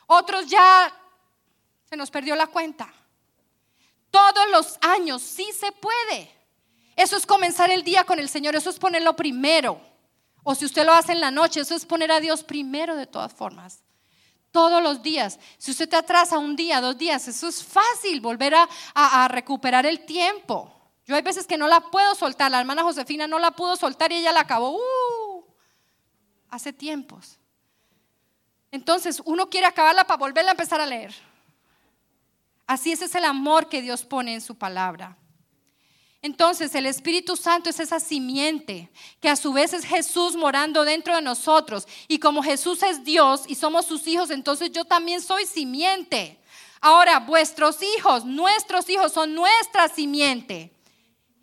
Otros 0.06 0.46
ya 0.46 0.92
se 1.88 1.96
nos 1.96 2.10
perdió 2.10 2.36
la 2.36 2.46
cuenta. 2.46 2.92
Todos 4.10 4.48
los 4.50 4.78
años 4.80 5.20
sí 5.20 5.46
se 5.52 5.72
puede. 5.72 6.32
Eso 6.94 7.16
es 7.16 7.26
comenzar 7.26 7.70
el 7.70 7.82
día 7.82 8.04
con 8.04 8.18
el 8.18 8.28
Señor, 8.28 8.56
eso 8.56 8.70
es 8.70 8.78
ponerlo 8.78 9.14
primero. 9.14 9.78
O 10.42 10.54
si 10.54 10.64
usted 10.64 10.86
lo 10.86 10.94
hace 10.94 11.12
en 11.12 11.20
la 11.20 11.30
noche, 11.30 11.60
eso 11.60 11.74
es 11.74 11.84
poner 11.84 12.10
a 12.10 12.20
Dios 12.20 12.42
primero 12.42 12.96
de 12.96 13.06
todas 13.06 13.34
formas. 13.34 13.82
Todos 14.50 14.82
los 14.82 15.02
días. 15.02 15.38
Si 15.58 15.70
usted 15.70 15.88
te 15.88 15.96
atrasa 15.96 16.38
un 16.38 16.56
día, 16.56 16.80
dos 16.80 16.96
días, 16.96 17.28
eso 17.28 17.48
es 17.48 17.62
fácil, 17.62 18.20
volver 18.20 18.54
a, 18.94 19.28
recuperar 19.28 19.86
el 19.86 20.06
tiempo. 20.06 20.72
Yo 21.04 21.14
hay 21.14 21.22
veces 21.22 21.46
que 21.46 21.58
no 21.58 21.68
la 21.68 21.80
puedo 21.80 22.14
soltar. 22.14 22.50
La 22.50 22.60
hermana 22.60 22.82
Josefina 22.82 23.26
no 23.26 23.38
la 23.38 23.50
pudo 23.50 23.76
soltar 23.76 24.10
y 24.12 24.16
ella 24.16 24.32
la 24.32 24.40
acabó 24.40 24.76
uh, 24.76 25.44
hace 26.50 26.72
tiempos. 26.72 27.38
Entonces, 28.70 29.22
uno 29.24 29.48
quiere 29.48 29.66
acabarla 29.66 30.04
para 30.04 30.18
volverla 30.18 30.50
a 30.50 30.54
empezar 30.54 30.80
a 30.80 30.86
leer. 30.86 31.14
Así 32.66 32.92
ese 32.92 33.04
es 33.04 33.14
el 33.14 33.24
amor 33.24 33.68
que 33.68 33.82
Dios 33.82 34.04
pone 34.04 34.34
en 34.34 34.40
su 34.40 34.56
palabra. 34.56 35.16
Entonces 36.22 36.74
el 36.74 36.86
Espíritu 36.86 37.36
Santo 37.36 37.70
es 37.70 37.78
esa 37.78 38.00
simiente 38.00 38.90
que 39.20 39.28
a 39.28 39.36
su 39.36 39.52
vez 39.52 39.72
es 39.72 39.84
Jesús 39.84 40.34
morando 40.36 40.84
dentro 40.84 41.14
de 41.14 41.22
nosotros. 41.22 41.86
Y 42.08 42.18
como 42.18 42.42
Jesús 42.42 42.82
es 42.82 43.04
Dios 43.04 43.44
y 43.46 43.54
somos 43.54 43.86
sus 43.86 44.06
hijos, 44.06 44.30
entonces 44.30 44.72
yo 44.72 44.84
también 44.84 45.20
soy 45.20 45.46
simiente. 45.46 46.38
Ahora, 46.80 47.20
vuestros 47.20 47.78
hijos, 47.82 48.24
nuestros 48.24 48.88
hijos 48.88 49.12
son 49.12 49.34
nuestra 49.34 49.88
simiente. 49.88 50.72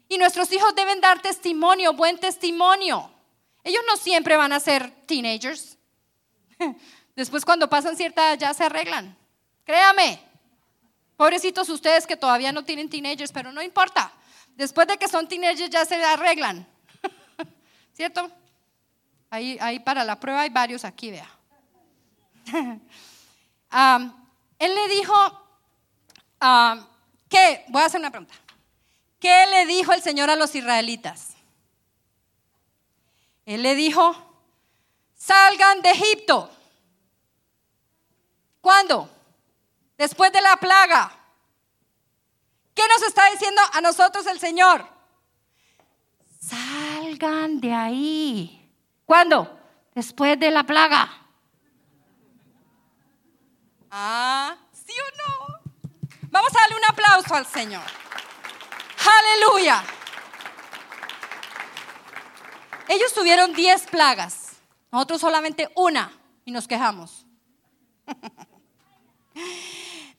Y 0.10 0.18
nuestros 0.18 0.52
hijos 0.52 0.76
deben 0.76 1.02
dar 1.02 1.22
testimonio, 1.22 1.94
buen 1.94 2.18
testimonio. 2.20 3.10
Ellos 3.64 3.84
no 3.88 3.98
siempre 3.98 4.36
van 4.36 4.54
a 4.54 4.60
ser 4.60 4.92
teenagers. 5.06 5.78
Después 7.16 7.46
cuando 7.46 7.70
pasan 7.70 7.96
cierta 7.96 8.30
edad 8.30 8.40
ya 8.40 8.54
se 8.54 8.64
arreglan. 8.64 9.18
Créame. 9.66 10.20
Pobrecitos 11.16 11.70
ustedes 11.70 12.06
que 12.06 12.18
todavía 12.18 12.52
no 12.52 12.64
tienen 12.64 12.90
teenagers, 12.90 13.32
pero 13.32 13.52
no 13.52 13.62
importa. 13.62 14.12
Después 14.56 14.88
de 14.88 14.98
que 14.98 15.08
son 15.08 15.28
teenagers 15.28 15.70
ya 15.70 15.86
se 15.86 15.96
arreglan. 16.04 16.68
¿Cierto? 17.94 18.32
Ahí, 19.30 19.58
ahí 19.60 19.80
para 19.80 20.04
la 20.04 20.20
prueba 20.20 20.42
hay 20.42 20.50
varios 20.50 20.86
aquí, 20.86 21.12
vea. 21.12 21.30
él 24.60 24.76
le 24.76 24.88
dijo, 24.90 25.14
¿qué? 27.30 27.66
Voy 27.70 27.82
a 27.82 27.86
hacer 27.86 28.00
una 28.00 28.12
pregunta. 28.12 28.36
¿Qué 29.20 29.46
le 29.48 29.66
dijo 29.66 29.94
el 29.94 30.02
Señor 30.02 30.30
a 30.30 30.36
los 30.36 30.54
israelitas? 30.54 31.34
Él 33.46 33.64
le 33.64 33.76
dijo, 33.76 34.16
salgan 35.16 35.82
de 35.82 35.92
Egipto. 35.92 36.50
¿Cuándo? 38.62 39.10
Después 39.98 40.32
de 40.32 40.42
la 40.42 40.58
plaga. 40.58 41.23
¿Qué 42.74 42.84
nos 42.88 43.04
está 43.04 43.30
diciendo 43.32 43.62
a 43.72 43.82
nosotros 43.82 44.26
el 44.28 44.40
Señor? 44.40 44.86
Salgan 46.40 47.60
de 47.60 47.74
ahí. 47.74 48.72
¿Cuándo? 49.06 49.60
Después 49.94 50.40
de 50.40 50.52
la 50.52 50.64
plaga. 50.64 51.10
Ah, 53.92 54.58
¿sí 54.72 54.94
o 54.94 55.18
no? 55.18 55.60
Vamos 56.32 56.50
a 56.56 56.62
darle 56.62 56.78
un 56.78 56.86
aplauso 56.86 57.36
al 57.36 57.46
Señor. 57.46 57.84
Aleluya. 59.20 59.84
Ellos 62.90 63.14
tuvieron 63.14 63.54
diez 63.54 63.86
plagas, 63.86 64.54
nosotros 64.92 65.22
solamente 65.22 65.72
una 65.76 66.12
y 66.44 66.52
nos 66.52 66.68
quejamos. 66.68 67.26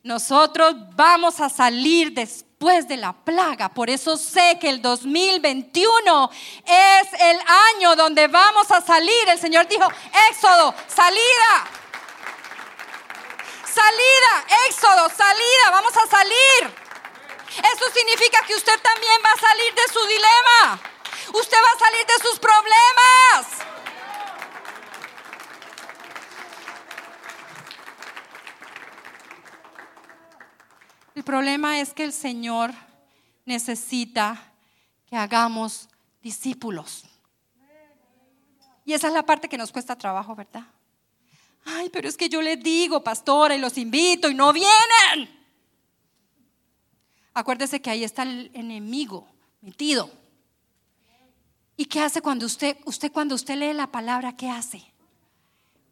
Nosotros 0.03 0.75
vamos 0.95 1.41
a 1.41 1.49
salir 1.49 2.13
después 2.13 2.87
de 2.87 2.97
la 2.97 3.13
plaga. 3.13 3.71
Por 3.71 3.89
eso 3.89 4.17
sé 4.17 4.59
que 4.61 4.69
el 4.69 4.83
2021 4.83 6.31
es 6.67 7.21
el 7.21 7.39
año 7.75 7.97
donde 7.97 8.27
vamos 8.29 8.71
a 8.71 8.81
salir. 8.83 9.29
El 9.29 9.39
Señor 9.39 9.67
dijo, 9.67 9.87
Éxodo, 10.31 10.75
salida. 10.87 11.65
Salida, 13.65 14.45
Éxodo, 14.69 15.09
salida, 15.09 15.71
vamos 15.71 15.97
a 15.97 16.07
salir. 16.07 16.85
Eso 17.49 17.85
significa 17.95 18.45
que 18.47 18.55
usted 18.55 18.79
también 18.81 19.21
va 19.25 19.31
a 19.31 19.41
salir 19.41 19.75
de 19.75 19.93
su 19.93 20.07
dilema. 20.07 20.81
Usted 21.33 21.57
va 21.57 21.71
a 21.71 21.79
salir 21.79 22.07
de 22.07 22.29
sus 22.29 22.39
problemas. 22.39 23.74
El 31.15 31.23
problema 31.23 31.81
es 31.81 31.95
que 31.95 32.05
el 32.05 32.13
Señor 32.13 32.73
necesita 33.45 34.53
que 35.07 35.17
hagamos 35.17 35.89
discípulos. 36.23 37.05
Y 38.85 38.93
esa 38.93 39.09
es 39.09 39.15
la 39.15 39.25
parte 39.25 39.49
que 39.49 39.57
nos 39.57 39.73
cuesta 39.73 39.97
trabajo, 39.97 40.35
¿verdad? 40.35 40.65
Ay, 41.65 41.89
pero 41.91 42.09
es 42.09 42.17
que 42.17 42.29
yo 42.29 42.43
les 42.43 42.63
digo, 42.63 43.03
pastora, 43.03 43.55
y 43.55 43.59
los 43.59 43.79
invito 43.79 44.29
y 44.29 44.35
no 44.35 44.53
vienen. 44.53 45.31
Acuérdese 47.33 47.81
que 47.81 47.91
ahí 47.91 48.05
está 48.05 48.23
el 48.25 48.51
enemigo 48.53 49.27
metido. 49.63 50.11
¿Y 51.77 51.87
qué 51.87 52.01
hace 52.01 52.21
cuando 52.21 52.47
usted, 52.47 52.77
usted 52.85 53.11
cuando 53.11 53.35
usted 53.35 53.57
lee 53.57 53.73
la 53.73 53.91
palabra, 53.91 54.37
qué 54.37 54.51
hace? 54.51 54.85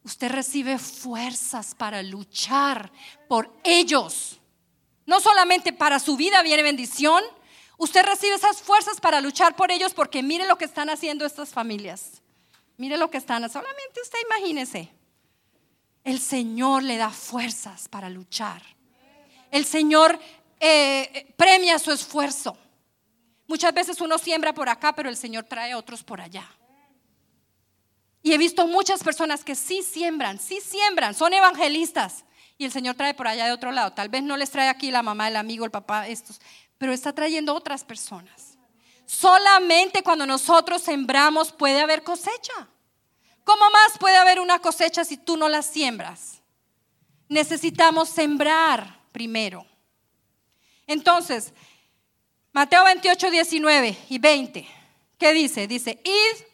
Usted 0.03 0.31
recibe 0.31 0.77
fuerzas 0.77 1.75
para 1.75 2.03
luchar 2.03 2.91
por 3.27 3.51
ellos. 3.63 4.39
No 5.05 5.19
solamente 5.19 5.73
para 5.73 5.99
su 5.99 6.15
vida 6.15 6.41
viene 6.43 6.63
bendición, 6.63 7.23
usted 7.77 8.03
recibe 8.03 8.35
esas 8.35 8.61
fuerzas 8.61 8.99
para 8.99 9.21
luchar 9.21 9.55
por 9.55 9.71
ellos 9.71 9.93
porque 9.93 10.23
mire 10.23 10.47
lo 10.47 10.57
que 10.57 10.65
están 10.65 10.89
haciendo 10.89 11.25
estas 11.25 11.49
familias. 11.49 12.21
Mire 12.77 12.97
lo 12.97 13.09
que 13.09 13.17
están, 13.17 13.49
solamente 13.49 14.01
usted 14.01 14.17
imagínese. 14.25 14.91
El 16.03 16.19
Señor 16.19 16.83
le 16.83 16.97
da 16.97 17.09
fuerzas 17.09 17.87
para 17.87 18.09
luchar. 18.09 18.61
El 19.51 19.65
Señor 19.65 20.19
eh, 20.59 21.33
premia 21.37 21.79
su 21.79 21.91
esfuerzo. 21.91 22.57
Muchas 23.47 23.73
veces 23.73 24.01
uno 24.01 24.17
siembra 24.17 24.53
por 24.53 24.69
acá, 24.69 24.93
pero 24.95 25.09
el 25.09 25.17
Señor 25.17 25.43
trae 25.43 25.75
otros 25.75 26.03
por 26.03 26.21
allá. 26.21 26.49
Y 28.21 28.33
he 28.33 28.37
visto 28.37 28.65
muchas 28.67 29.03
personas 29.03 29.43
que 29.43 29.53
sí 29.53 29.83
siembran, 29.83 30.39
sí 30.39 30.61
siembran, 30.61 31.13
son 31.13 31.33
evangelistas, 31.33 32.23
y 32.57 32.65
el 32.65 32.71
Señor 32.71 32.95
trae 32.95 33.13
por 33.13 33.27
allá 33.27 33.45
de 33.45 33.51
otro 33.51 33.71
lado. 33.71 33.93
Tal 33.93 34.09
vez 34.09 34.23
no 34.23 34.37
les 34.37 34.51
trae 34.51 34.69
aquí 34.69 34.91
la 34.91 35.03
mamá, 35.03 35.27
el 35.27 35.35
amigo, 35.35 35.65
el 35.65 35.71
papá, 35.71 36.07
estos, 36.07 36.39
pero 36.77 36.93
está 36.93 37.13
trayendo 37.13 37.53
otras 37.53 37.83
personas. 37.83 38.57
Solamente 39.05 40.01
cuando 40.03 40.25
nosotros 40.25 40.81
sembramos 40.81 41.51
puede 41.51 41.81
haber 41.81 42.03
cosecha. 42.03 42.67
¿Cómo 43.43 43.69
más 43.69 43.97
puede 43.99 44.15
haber 44.15 44.39
una 44.39 44.59
cosecha 44.59 45.03
si 45.03 45.17
tú 45.17 45.35
no 45.35 45.49
la 45.49 45.61
siembras? 45.61 46.41
Necesitamos 47.27 48.09
sembrar 48.09 49.01
primero. 49.11 49.65
Entonces, 50.87 51.53
Mateo 52.53 52.83
28, 52.83 53.31
19 53.31 53.97
y 54.09 54.19
20, 54.19 54.67
¿qué 55.17 55.33
dice? 55.33 55.67
Dice, 55.67 55.99
id 56.03 56.45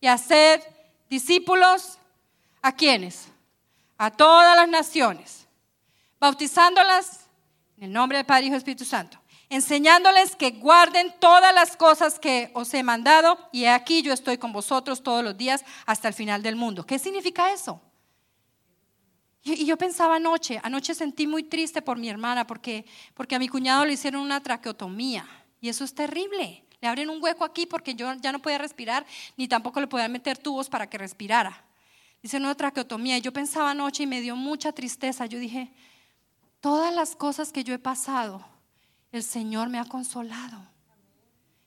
y 0.00 0.06
haced 0.06 0.62
discípulos 1.08 1.98
a 2.62 2.72
quienes? 2.72 3.28
A 3.98 4.10
todas 4.10 4.56
las 4.56 4.68
naciones, 4.68 5.46
bautizándolas 6.18 7.26
en 7.76 7.84
el 7.84 7.92
nombre 7.92 8.18
del 8.18 8.26
Padre, 8.26 8.46
Hijo 8.46 8.54
y 8.54 8.58
Espíritu 8.58 8.84
Santo, 8.84 9.18
enseñándoles 9.48 10.36
que 10.36 10.52
guarden 10.52 11.14
todas 11.20 11.54
las 11.54 11.76
cosas 11.76 12.18
que 12.18 12.50
os 12.54 12.72
he 12.74 12.82
mandado, 12.82 13.38
y 13.52 13.66
aquí 13.66 14.02
yo 14.02 14.12
estoy 14.12 14.38
con 14.38 14.52
vosotros 14.52 15.02
todos 15.02 15.22
los 15.22 15.36
días 15.36 15.64
hasta 15.86 16.08
el 16.08 16.14
final 16.14 16.42
del 16.42 16.56
mundo. 16.56 16.86
¿Qué 16.86 16.98
significa 16.98 17.52
eso? 17.52 17.80
Y 19.46 19.66
yo 19.66 19.76
pensaba 19.76 20.16
anoche, 20.16 20.58
anoche 20.62 20.94
sentí 20.94 21.26
muy 21.26 21.42
triste 21.42 21.82
por 21.82 21.98
mi 21.98 22.08
hermana 22.08 22.46
porque, 22.46 22.86
porque 23.12 23.34
a 23.34 23.38
mi 23.38 23.48
cuñado 23.48 23.84
le 23.84 23.92
hicieron 23.92 24.22
una 24.22 24.42
traqueotomía 24.42 25.28
y 25.60 25.68
eso 25.68 25.84
es 25.84 25.94
terrible. 25.94 26.64
Le 26.80 26.88
abren 26.88 27.10
un 27.10 27.22
hueco 27.22 27.44
aquí 27.44 27.66
porque 27.66 27.94
yo 27.94 28.10
ya 28.14 28.32
no 28.32 28.38
podía 28.38 28.56
respirar 28.56 29.04
ni 29.36 29.46
tampoco 29.46 29.80
le 29.80 29.86
podían 29.86 30.12
meter 30.12 30.38
tubos 30.38 30.70
para 30.70 30.88
que 30.88 30.96
respirara. 30.96 31.62
Dice 32.24 32.38
una 32.38 32.54
traqueotomía. 32.54 33.18
Y 33.18 33.20
yo 33.20 33.34
pensaba 33.34 33.72
anoche 33.72 34.04
y 34.04 34.06
me 34.06 34.22
dio 34.22 34.34
mucha 34.34 34.72
tristeza. 34.72 35.26
Yo 35.26 35.38
dije, 35.38 35.70
todas 36.58 36.94
las 36.94 37.16
cosas 37.16 37.52
que 37.52 37.64
yo 37.64 37.74
he 37.74 37.78
pasado, 37.78 38.42
el 39.12 39.22
Señor 39.22 39.68
me 39.68 39.78
ha 39.78 39.84
consolado. 39.84 40.58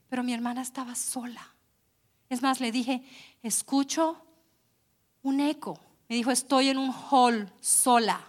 Pero 0.10 0.24
mi 0.24 0.34
hermana 0.34 0.64
estaba 0.64 0.95
sola. 0.95 1.53
Es 2.28 2.41
más, 2.41 2.60
le 2.60 2.72
dije, 2.72 3.03
escucho 3.43 4.20
un 5.22 5.41
eco. 5.41 5.80
Me 6.10 6.16
dijo, 6.16 6.32
estoy 6.32 6.70
en 6.70 6.80
un 6.80 6.91
hall 6.91 7.53
sola. 7.62 8.20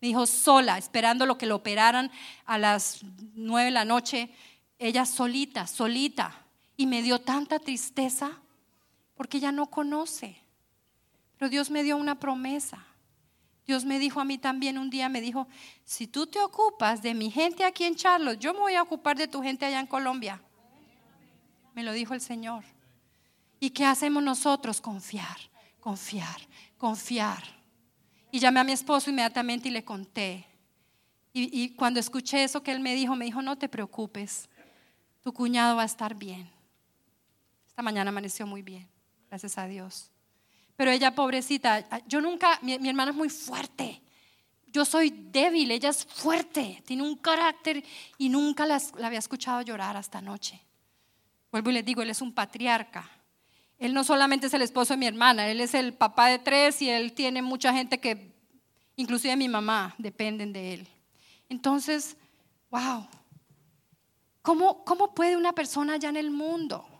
Me 0.00 0.06
dijo, 0.06 0.26
sola, 0.26 0.78
esperando 0.78 1.26
lo 1.26 1.38
que 1.38 1.46
lo 1.46 1.56
operaran 1.56 2.12
a 2.44 2.56
las 2.56 3.00
nueve 3.34 3.64
de 3.64 3.72
la 3.72 3.84
noche. 3.84 4.30
Ella 4.78 5.04
solita, 5.04 5.66
solita. 5.66 6.36
Y 6.76 6.86
me 6.86 7.02
dio 7.02 7.20
tanta 7.20 7.58
tristeza 7.58 8.30
porque 9.16 9.38
ella 9.38 9.50
no 9.50 9.66
conoce. 9.66 10.40
Pero 11.38 11.48
Dios 11.48 11.70
me 11.70 11.82
dio 11.82 11.96
una 11.96 12.18
promesa. 12.18 12.84
Dios 13.66 13.84
me 13.84 13.98
dijo 13.98 14.18
a 14.18 14.24
mí 14.24 14.38
también 14.38 14.78
un 14.78 14.90
día, 14.90 15.08
me 15.08 15.20
dijo, 15.20 15.46
si 15.84 16.06
tú 16.06 16.26
te 16.26 16.40
ocupas 16.40 17.02
de 17.02 17.14
mi 17.14 17.30
gente 17.30 17.64
aquí 17.64 17.84
en 17.84 17.96
Charlotte, 17.96 18.38
yo 18.38 18.54
me 18.54 18.60
voy 18.60 18.74
a 18.74 18.82
ocupar 18.82 19.16
de 19.16 19.28
tu 19.28 19.42
gente 19.42 19.66
allá 19.66 19.78
en 19.78 19.86
Colombia. 19.86 20.42
Me 21.74 21.82
lo 21.82 21.92
dijo 21.92 22.14
el 22.14 22.20
Señor. 22.20 22.64
¿Y 23.60 23.70
qué 23.70 23.84
hacemos 23.84 24.22
nosotros? 24.22 24.80
Confiar, 24.80 25.36
confiar, 25.80 26.40
confiar. 26.78 27.42
Y 28.30 28.38
llamé 28.38 28.60
a 28.60 28.64
mi 28.64 28.72
esposo 28.72 29.10
inmediatamente 29.10 29.68
y 29.68 29.72
le 29.72 29.84
conté. 29.84 30.46
Y, 31.32 31.62
y, 31.62 31.74
cuando 31.74 32.00
escuché 32.00 32.42
eso 32.42 32.62
que 32.62 32.72
él 32.72 32.80
me 32.80 32.94
dijo, 32.94 33.14
me 33.14 33.26
dijo, 33.26 33.42
no 33.42 33.56
te 33.58 33.68
preocupes, 33.68 34.48
tu 35.22 35.32
cuñado 35.32 35.76
va 35.76 35.82
a 35.82 35.86
estar 35.86 36.14
bien. 36.14 36.50
Esta 37.68 37.82
mañana 37.82 38.08
amaneció 38.08 38.46
muy 38.46 38.62
bien, 38.62 38.88
gracias 39.28 39.58
a 39.58 39.66
Dios. 39.66 40.10
Pero 40.78 40.92
ella, 40.92 41.12
pobrecita, 41.12 41.88
yo 42.06 42.20
nunca, 42.20 42.56
mi, 42.62 42.74
hermana 42.88 43.10
es 43.10 43.16
muy 43.16 43.28
fuerte. 43.28 44.00
Yo 44.68 44.84
soy 44.84 45.10
débil, 45.10 45.72
ella 45.72 45.88
es 45.88 46.04
fuerte, 46.04 46.84
tiene 46.86 47.02
un 47.02 47.16
carácter 47.16 47.82
y 48.16 48.28
nunca 48.28 48.64
la, 48.64 48.80
la 48.96 49.08
había 49.08 49.18
escuchado 49.18 49.60
llorar 49.62 49.96
hasta 49.96 50.18
anoche. 50.18 50.62
Vuelvo 51.50 51.70
y 51.70 51.72
les 51.72 51.84
digo, 51.84 52.00
él 52.00 52.10
es 52.10 52.22
un 52.22 52.32
patriarca. 52.32 53.10
Él 53.76 53.92
no 53.92 54.04
solamente 54.04 54.46
es 54.46 54.54
el 54.54 54.62
esposo 54.62 54.94
de 54.94 54.98
mi 54.98 55.06
hermana, 55.06 55.48
él 55.48 55.60
es 55.60 55.74
el 55.74 55.94
papá 55.94 56.28
de 56.28 56.38
tres 56.38 56.80
y 56.80 56.88
él 56.88 57.12
tiene 57.12 57.42
mucha 57.42 57.72
gente 57.72 57.98
que, 57.98 58.32
inclusive 58.94 59.34
mi 59.34 59.48
mamá, 59.48 59.96
dependen 59.98 60.52
de 60.52 60.74
él. 60.74 60.88
Entonces, 61.48 62.16
wow, 62.70 63.04
¿cómo, 64.42 64.84
cómo 64.84 65.12
puede 65.12 65.36
una 65.36 65.54
persona 65.54 65.94
allá 65.94 66.10
en 66.10 66.18
el 66.18 66.30
mundo? 66.30 66.97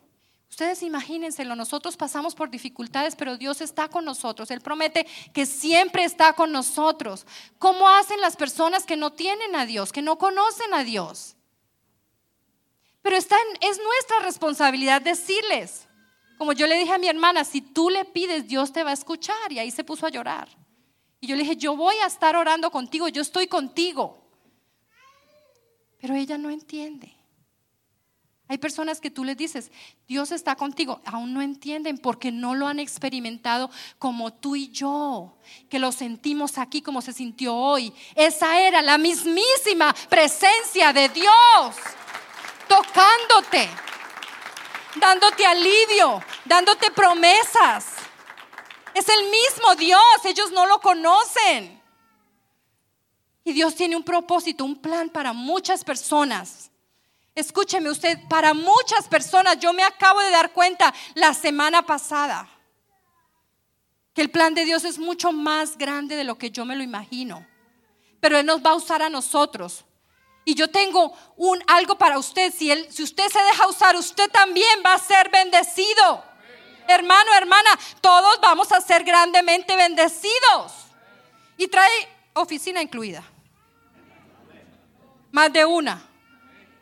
Ustedes 0.51 0.83
imagínenselo, 0.83 1.55
nosotros 1.55 1.97
pasamos 1.97 2.35
por 2.35 2.51
dificultades, 2.51 3.15
pero 3.15 3.37
Dios 3.37 3.61
está 3.61 3.89
con 3.89 4.05
nosotros. 4.05 4.51
Él 4.51 4.61
promete 4.61 5.07
que 5.33 5.47
siempre 5.47 6.05
está 6.05 6.33
con 6.33 6.51
nosotros. 6.53 7.27
¿Cómo 7.59 7.89
hacen 7.89 8.21
las 8.21 8.37
personas 8.37 8.85
que 8.85 8.97
no 8.97 9.13
tienen 9.13 9.55
a 9.55 9.67
Dios, 9.67 9.93
que 9.93 10.03
no 10.03 10.19
conocen 10.19 10.73
a 10.75 10.85
Dios? 10.85 11.37
Pero 13.03 13.17
está 13.17 13.37
es 13.61 13.79
nuestra 13.79 14.21
responsabilidad 14.25 15.01
decirles, 15.01 15.87
como 16.39 16.53
yo 16.53 16.67
le 16.67 16.79
dije 16.79 16.93
a 16.93 16.99
mi 16.99 17.09
hermana, 17.09 17.45
si 17.45 17.61
tú 17.61 17.91
le 17.91 18.05
pides, 18.05 18.49
Dios 18.49 18.73
te 18.73 18.85
va 18.85 18.91
a 18.91 18.95
escuchar. 18.95 19.51
Y 19.51 19.59
ahí 19.59 19.71
se 19.71 19.85
puso 19.85 20.07
a 20.07 20.11
llorar. 20.11 20.49
Y 21.21 21.27
yo 21.27 21.37
le 21.37 21.43
dije, 21.43 21.57
yo 21.57 21.77
voy 21.77 21.97
a 21.97 22.07
estar 22.07 22.37
orando 22.37 22.71
contigo, 22.71 23.09
yo 23.09 23.23
estoy 23.23 23.49
contigo. 23.49 24.25
Pero 26.01 26.15
ella 26.15 26.39
no 26.39 26.49
entiende. 26.49 27.18
Hay 28.49 28.57
personas 28.57 28.99
que 29.01 29.11
tú 29.11 29.25
les 29.25 29.37
dices, 29.37 29.71
Dios 30.07 30.33
está 30.33 30.57
contigo, 30.57 31.03
aún 31.05 31.35
no 31.35 31.43
entienden 31.43 31.99
porque 31.99 32.33
no 32.33 32.55
lo 32.55 32.67
han 32.67 32.79
experimentado 32.79 33.71
como 33.99 34.33
tú 34.33 34.57
y 34.57 34.71
yo, 34.71 35.37
que 35.69 35.79
lo 35.79 35.93
sentimos 35.93 36.57
aquí 36.57 36.81
como 36.81 37.03
se 37.03 37.13
sintió 37.13 37.55
hoy. 37.55 37.93
Esa 38.15 38.59
era 38.59 38.81
la 38.81 38.97
mismísima 38.97 39.95
presencia 40.09 40.95
de 40.95 41.11
Dios 41.11 41.77
tocándote, 42.69 43.69
dándote 44.97 45.45
alivio, 45.45 46.23
dándote 46.45 46.91
promesas. 46.91 47.87
Es 48.95 49.09
el 49.09 49.25
mismo 49.25 49.75
Dios, 49.77 50.01
ellos 50.25 50.53
no 50.53 50.67
lo 50.67 50.81
conocen. 50.81 51.83
Y 53.45 53.53
Dios 53.53 53.75
tiene 53.75 53.97
un 53.97 54.05
propósito, 54.05 54.65
un 54.65 54.77
plan 54.77 55.09
para 55.09 55.33
muchas 55.33 55.85
personas. 55.85 56.68
Escúcheme 57.39 57.89
usted, 57.89 58.19
para 58.29 58.53
muchas 58.53 59.07
personas, 59.07 59.61
yo 59.61 59.73
me 59.73 59.85
acabo 59.85 60.19
de 60.19 60.31
dar 60.33 60.53
cuenta 60.53 60.93
la 61.15 61.33
semana 61.33 61.87
pasada 61.87 62.49
que 64.13 64.23
el 64.23 64.29
plan 64.29 64.55
de 64.55 64.65
Dios 64.65 64.83
es 64.83 64.99
mucho 64.99 65.31
más 65.31 65.79
grande 65.79 66.17
de 66.17 66.25
lo 66.25 66.37
que 66.37 66.51
yo 66.51 66.65
me 66.65 66.75
lo 66.75 66.83
imagino. 66.83 67.47
Pero 68.19 68.39
Él 68.39 68.45
nos 68.45 68.61
va 68.61 68.71
a 68.71 68.75
usar 68.75 69.03
a 69.03 69.09
nosotros. 69.09 69.85
Y 70.45 70.57
yo 70.57 70.69
tengo 70.69 71.17
un 71.37 71.63
algo 71.69 71.97
para 71.97 72.19
usted. 72.19 72.53
Si, 72.53 72.73
él, 72.73 72.89
si 72.91 73.05
usted 73.05 73.29
se 73.29 73.41
deja 73.41 73.69
usar, 73.69 73.95
usted 73.95 74.29
también 74.33 74.83
va 74.85 74.95
a 74.95 74.99
ser 74.99 75.31
bendecido. 75.31 76.25
Hermano, 76.89 77.33
hermana, 77.35 77.71
todos 78.01 78.41
vamos 78.43 78.73
a 78.73 78.81
ser 78.81 79.05
grandemente 79.05 79.77
bendecidos. 79.77 80.73
Y 81.57 81.69
trae 81.69 82.09
oficina 82.33 82.83
incluida. 82.83 83.23
Más 85.31 85.53
de 85.53 85.65
una 85.65 86.08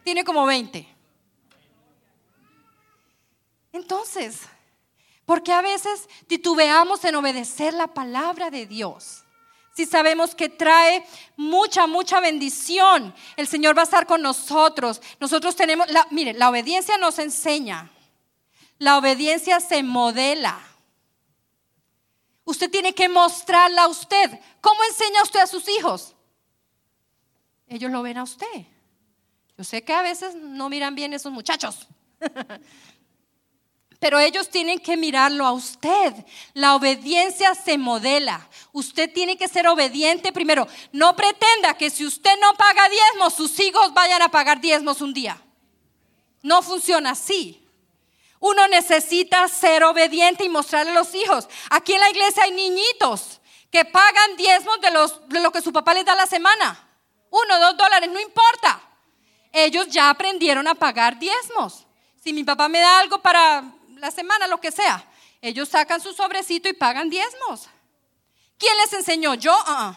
tiene 0.07 0.23
como 0.23 0.47
20. 0.47 0.87
Entonces, 3.73 4.43
¿por 5.25 5.43
qué 5.43 5.53
a 5.53 5.63
veces 5.63 6.09
titubeamos 6.29 7.05
en 7.05 7.17
obedecer 7.17 7.75
la 7.75 7.89
palabra 7.89 8.49
de 8.49 8.67
Dios? 8.67 9.25
Si 9.75 9.85
sabemos 9.85 10.37
que 10.37 10.49
trae 10.49 11.05
mucha, 11.37 11.89
mucha 11.89 12.21
bendición, 12.21 13.13
el 13.37 13.49
Señor 13.49 13.77
va 13.77 13.81
a 13.81 13.83
estar 13.83 14.07
con 14.07 14.23
nosotros. 14.23 15.03
Nosotros 15.19 15.57
tenemos, 15.57 15.91
la, 15.91 16.07
mire, 16.13 16.35
la 16.35 16.51
obediencia 16.51 16.97
nos 16.99 17.19
enseña, 17.19 17.91
la 18.79 18.99
obediencia 18.99 19.59
se 19.59 19.83
modela. 19.83 20.57
Usted 22.45 22.71
tiene 22.71 22.95
que 22.95 23.09
mostrarla 23.09 23.83
a 23.83 23.89
usted. 23.89 24.39
¿Cómo 24.61 24.85
enseña 24.85 25.25
usted 25.25 25.41
a 25.41 25.49
sus 25.49 25.69
hijos? 25.69 26.15
Ellos 27.67 27.91
lo 27.91 28.03
ven 28.03 28.19
a 28.19 28.23
usted. 28.23 28.76
Yo 29.59 29.65
sé 29.65 29.83
que 29.83 29.93
a 29.93 30.03
veces 30.03 30.35
no 30.35 30.69
miran 30.69 30.95
bien 30.95 31.15
esos 31.15 31.33
muchachos, 31.33 31.87
pero 33.99 34.19
ellos 34.19 34.51
tienen 34.51 34.79
que 34.79 34.99
mirarlo 34.99 35.47
a 35.47 35.53
usted. 35.53 36.13
La 36.53 36.75
obediencia 36.75 37.55
se 37.55 37.79
modela. 37.79 38.47
Usted 38.73 39.11
tiene 39.11 39.39
que 39.39 39.49
ser 39.49 39.67
obediente 39.67 40.31
primero. 40.31 40.69
No 40.93 41.17
pretenda 41.17 41.73
que 41.75 41.89
si 41.89 42.05
usted 42.05 42.39
no 42.39 42.53
paga 42.55 42.87
diezmos, 42.91 43.35
sus 43.35 43.59
hijos 43.59 43.95
vayan 43.95 44.21
a 44.21 44.29
pagar 44.29 44.61
diezmos 44.61 45.01
un 45.01 45.15
día. 45.15 45.43
No 46.43 46.61
funciona 46.61 47.13
así. 47.13 47.67
Uno 48.39 48.69
necesita 48.69 49.49
ser 49.49 49.85
obediente 49.85 50.45
y 50.45 50.51
mostrarle 50.51 50.93
a 50.93 50.95
los 50.97 51.15
hijos. 51.15 51.49
Aquí 51.71 51.95
en 51.95 52.01
la 52.01 52.11
iglesia 52.11 52.43
hay 52.43 52.53
niñitos 52.53 53.41
que 53.71 53.87
pagan 53.87 54.37
diezmos 54.37 54.79
de, 54.83 54.91
los, 54.91 55.27
de 55.31 55.41
lo 55.41 55.51
que 55.51 55.63
su 55.63 55.73
papá 55.73 55.95
les 55.95 56.05
da 56.05 56.15
la 56.15 56.27
semana. 56.27 56.79
Uno, 57.31 57.59
dos 57.59 57.79
dólares, 57.79 58.11
no 58.13 58.21
importa 58.21 58.86
ellos 59.53 59.89
ya 59.89 60.11
aprendieron 60.11 60.67
a 60.69 60.75
pagar 60.75 61.19
diezmos. 61.19 61.87
Si 62.23 62.33
mi 62.33 62.45
papá 62.45 62.69
me 62.69 62.81
da 62.81 63.01
algo 63.01 63.21
para 63.21 63.73
la 63.97 64.11
semana, 64.11 64.47
lo 64.47 64.61
que 64.61 64.73
sea, 64.73 65.05
ellos 65.41 65.69
sacan 65.69 66.01
su 66.01 66.13
sobrecito 66.13 66.69
y 66.69 66.73
pagan 66.73 67.09
diezmos. 67.11 67.69
¿Quién 68.59 68.77
les 68.79 68.93
enseñó? 68.93 69.35
Yo. 69.35 69.57
Uh 69.57 69.95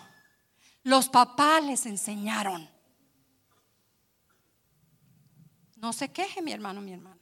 Los 0.83 1.09
papás 1.09 1.63
les 1.63 1.85
enseñaron. 1.85 2.69
No 5.75 5.93
se 5.93 6.11
queje 6.11 6.41
mi 6.41 6.51
hermano, 6.51 6.81
mi 6.81 6.93
hermana. 6.93 7.18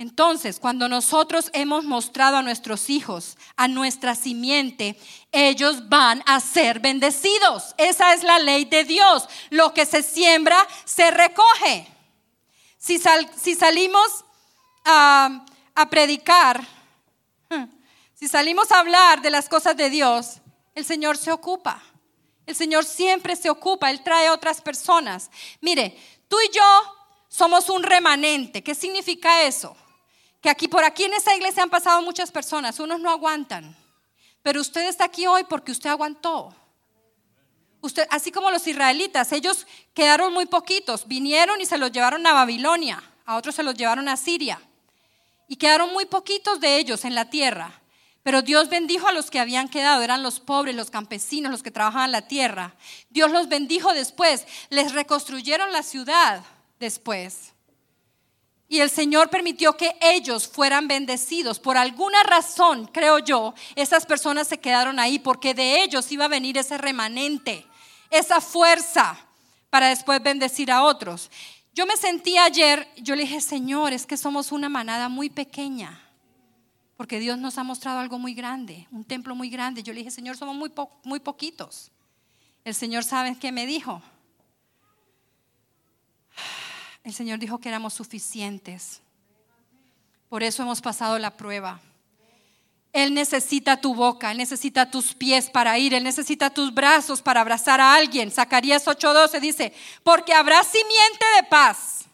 Entonces, 0.00 0.60
cuando 0.60 0.88
nosotros 0.88 1.50
hemos 1.52 1.84
mostrado 1.84 2.36
a 2.36 2.42
nuestros 2.42 2.88
hijos, 2.88 3.36
a 3.56 3.66
nuestra 3.66 4.14
simiente, 4.14 4.96
ellos 5.32 5.88
van 5.88 6.22
a 6.24 6.38
ser 6.38 6.78
bendecidos. 6.78 7.74
Esa 7.78 8.14
es 8.14 8.22
la 8.22 8.38
ley 8.38 8.64
de 8.64 8.84
Dios. 8.84 9.28
Lo 9.50 9.74
que 9.74 9.84
se 9.86 10.04
siembra, 10.04 10.56
se 10.84 11.10
recoge. 11.10 11.88
Si, 12.78 12.96
salimos 13.56 14.24
a, 14.84 15.44
a 15.74 15.90
predicar, 15.90 16.64
si 18.14 18.28
salimos 18.28 18.70
a 18.70 18.78
hablar 18.78 19.20
de 19.20 19.30
las 19.30 19.48
cosas 19.48 19.76
de 19.76 19.90
Dios, 19.90 20.36
el 20.76 20.84
Señor 20.84 21.16
se 21.16 21.32
ocupa. 21.32 21.82
El 22.46 22.54
Señor 22.54 22.84
siempre 22.84 23.34
se 23.34 23.50
ocupa, 23.50 23.90
Él 23.90 24.04
trae 24.04 24.28
a 24.28 24.32
otras 24.32 24.60
personas. 24.60 25.28
Mire, 25.60 26.00
tú 26.28 26.36
y 26.40 26.54
yo 26.54 26.62
somos 27.26 27.68
un 27.68 27.82
remanente. 27.82 28.62
¿Qué 28.62 28.76
significa 28.76 29.42
eso? 29.42 29.76
Que 30.40 30.50
aquí 30.50 30.68
por 30.68 30.84
aquí 30.84 31.04
en 31.04 31.14
esa 31.14 31.34
iglesia 31.34 31.62
han 31.62 31.70
pasado 31.70 32.02
muchas 32.02 32.30
personas, 32.30 32.78
unos 32.80 33.00
no 33.00 33.10
aguantan, 33.10 33.76
pero 34.42 34.60
usted 34.60 34.88
está 34.88 35.04
aquí 35.04 35.26
hoy 35.26 35.44
porque 35.44 35.72
usted 35.72 35.90
aguantó. 35.90 36.54
Usted, 37.80 38.06
así 38.10 38.32
como 38.32 38.50
los 38.50 38.66
israelitas, 38.66 39.30
ellos 39.32 39.66
quedaron 39.94 40.32
muy 40.32 40.46
poquitos, 40.46 41.06
vinieron 41.06 41.60
y 41.60 41.66
se 41.66 41.78
los 41.78 41.92
llevaron 41.92 42.26
a 42.26 42.32
Babilonia, 42.32 43.02
a 43.24 43.36
otros 43.36 43.54
se 43.54 43.62
los 43.62 43.74
llevaron 43.74 44.08
a 44.08 44.16
Siria, 44.16 44.60
y 45.46 45.56
quedaron 45.56 45.92
muy 45.92 46.06
poquitos 46.06 46.60
de 46.60 46.76
ellos 46.76 47.04
en 47.04 47.14
la 47.14 47.30
tierra. 47.30 47.80
Pero 48.24 48.42
Dios 48.42 48.68
bendijo 48.68 49.08
a 49.08 49.12
los 49.12 49.30
que 49.30 49.38
habían 49.38 49.68
quedado, 49.68 50.02
eran 50.02 50.22
los 50.22 50.40
pobres, 50.40 50.74
los 50.74 50.90
campesinos, 50.90 51.50
los 51.50 51.62
que 51.62 51.70
trabajaban 51.70 52.12
la 52.12 52.28
tierra. 52.28 52.74
Dios 53.08 53.30
los 53.30 53.48
bendijo 53.48 53.94
después, 53.94 54.46
les 54.70 54.92
reconstruyeron 54.92 55.72
la 55.72 55.82
ciudad 55.82 56.42
después. 56.78 57.54
Y 58.68 58.80
el 58.80 58.90
Señor 58.90 59.30
permitió 59.30 59.76
que 59.76 59.96
ellos 60.00 60.46
fueran 60.46 60.88
bendecidos. 60.88 61.58
Por 61.58 61.78
alguna 61.78 62.22
razón, 62.22 62.86
creo 62.92 63.18
yo, 63.18 63.54
esas 63.74 64.04
personas 64.04 64.46
se 64.46 64.60
quedaron 64.60 64.98
ahí 64.98 65.18
porque 65.18 65.54
de 65.54 65.82
ellos 65.82 66.12
iba 66.12 66.26
a 66.26 66.28
venir 66.28 66.58
ese 66.58 66.76
remanente, 66.76 67.66
esa 68.10 68.42
fuerza 68.42 69.18
para 69.70 69.88
después 69.88 70.22
bendecir 70.22 70.70
a 70.70 70.82
otros. 70.82 71.30
Yo 71.74 71.86
me 71.86 71.96
sentí 71.96 72.36
ayer, 72.36 72.86
yo 72.98 73.14
le 73.14 73.22
dije, 73.22 73.40
Señor, 73.40 73.92
es 73.92 74.04
que 74.04 74.16
somos 74.16 74.52
una 74.52 74.68
manada 74.68 75.08
muy 75.08 75.30
pequeña, 75.30 76.02
porque 76.96 77.20
Dios 77.20 77.38
nos 77.38 77.56
ha 77.56 77.62
mostrado 77.62 78.00
algo 78.00 78.18
muy 78.18 78.34
grande, 78.34 78.86
un 78.90 79.04
templo 79.04 79.34
muy 79.34 79.48
grande. 79.48 79.82
Yo 79.82 79.92
le 79.92 80.00
dije, 80.00 80.10
Señor, 80.10 80.36
somos 80.36 80.56
muy, 80.56 80.72
muy 81.04 81.20
poquitos. 81.20 81.90
El 82.64 82.74
Señor 82.74 83.04
sabe 83.04 83.38
qué 83.38 83.50
me 83.52 83.64
dijo. 83.64 84.02
El 87.08 87.14
Señor 87.14 87.38
dijo 87.38 87.58
que 87.58 87.70
éramos 87.70 87.94
suficientes. 87.94 89.00
Por 90.28 90.42
eso 90.42 90.62
hemos 90.62 90.82
pasado 90.82 91.18
la 91.18 91.38
prueba. 91.38 91.80
Él 92.92 93.14
necesita 93.14 93.80
tu 93.80 93.94
boca, 93.94 94.30
Él 94.30 94.36
necesita 94.36 94.90
tus 94.90 95.14
pies 95.14 95.48
para 95.48 95.78
ir, 95.78 95.94
Él 95.94 96.04
necesita 96.04 96.50
tus 96.50 96.74
brazos 96.74 97.22
para 97.22 97.40
abrazar 97.40 97.80
a 97.80 97.94
alguien. 97.94 98.30
Zacarías 98.30 98.86
8:12 98.86 99.40
dice, 99.40 99.72
porque 100.02 100.34
habrá 100.34 100.62
simiente 100.62 101.24
de 101.36 101.44
paz. 101.44 102.04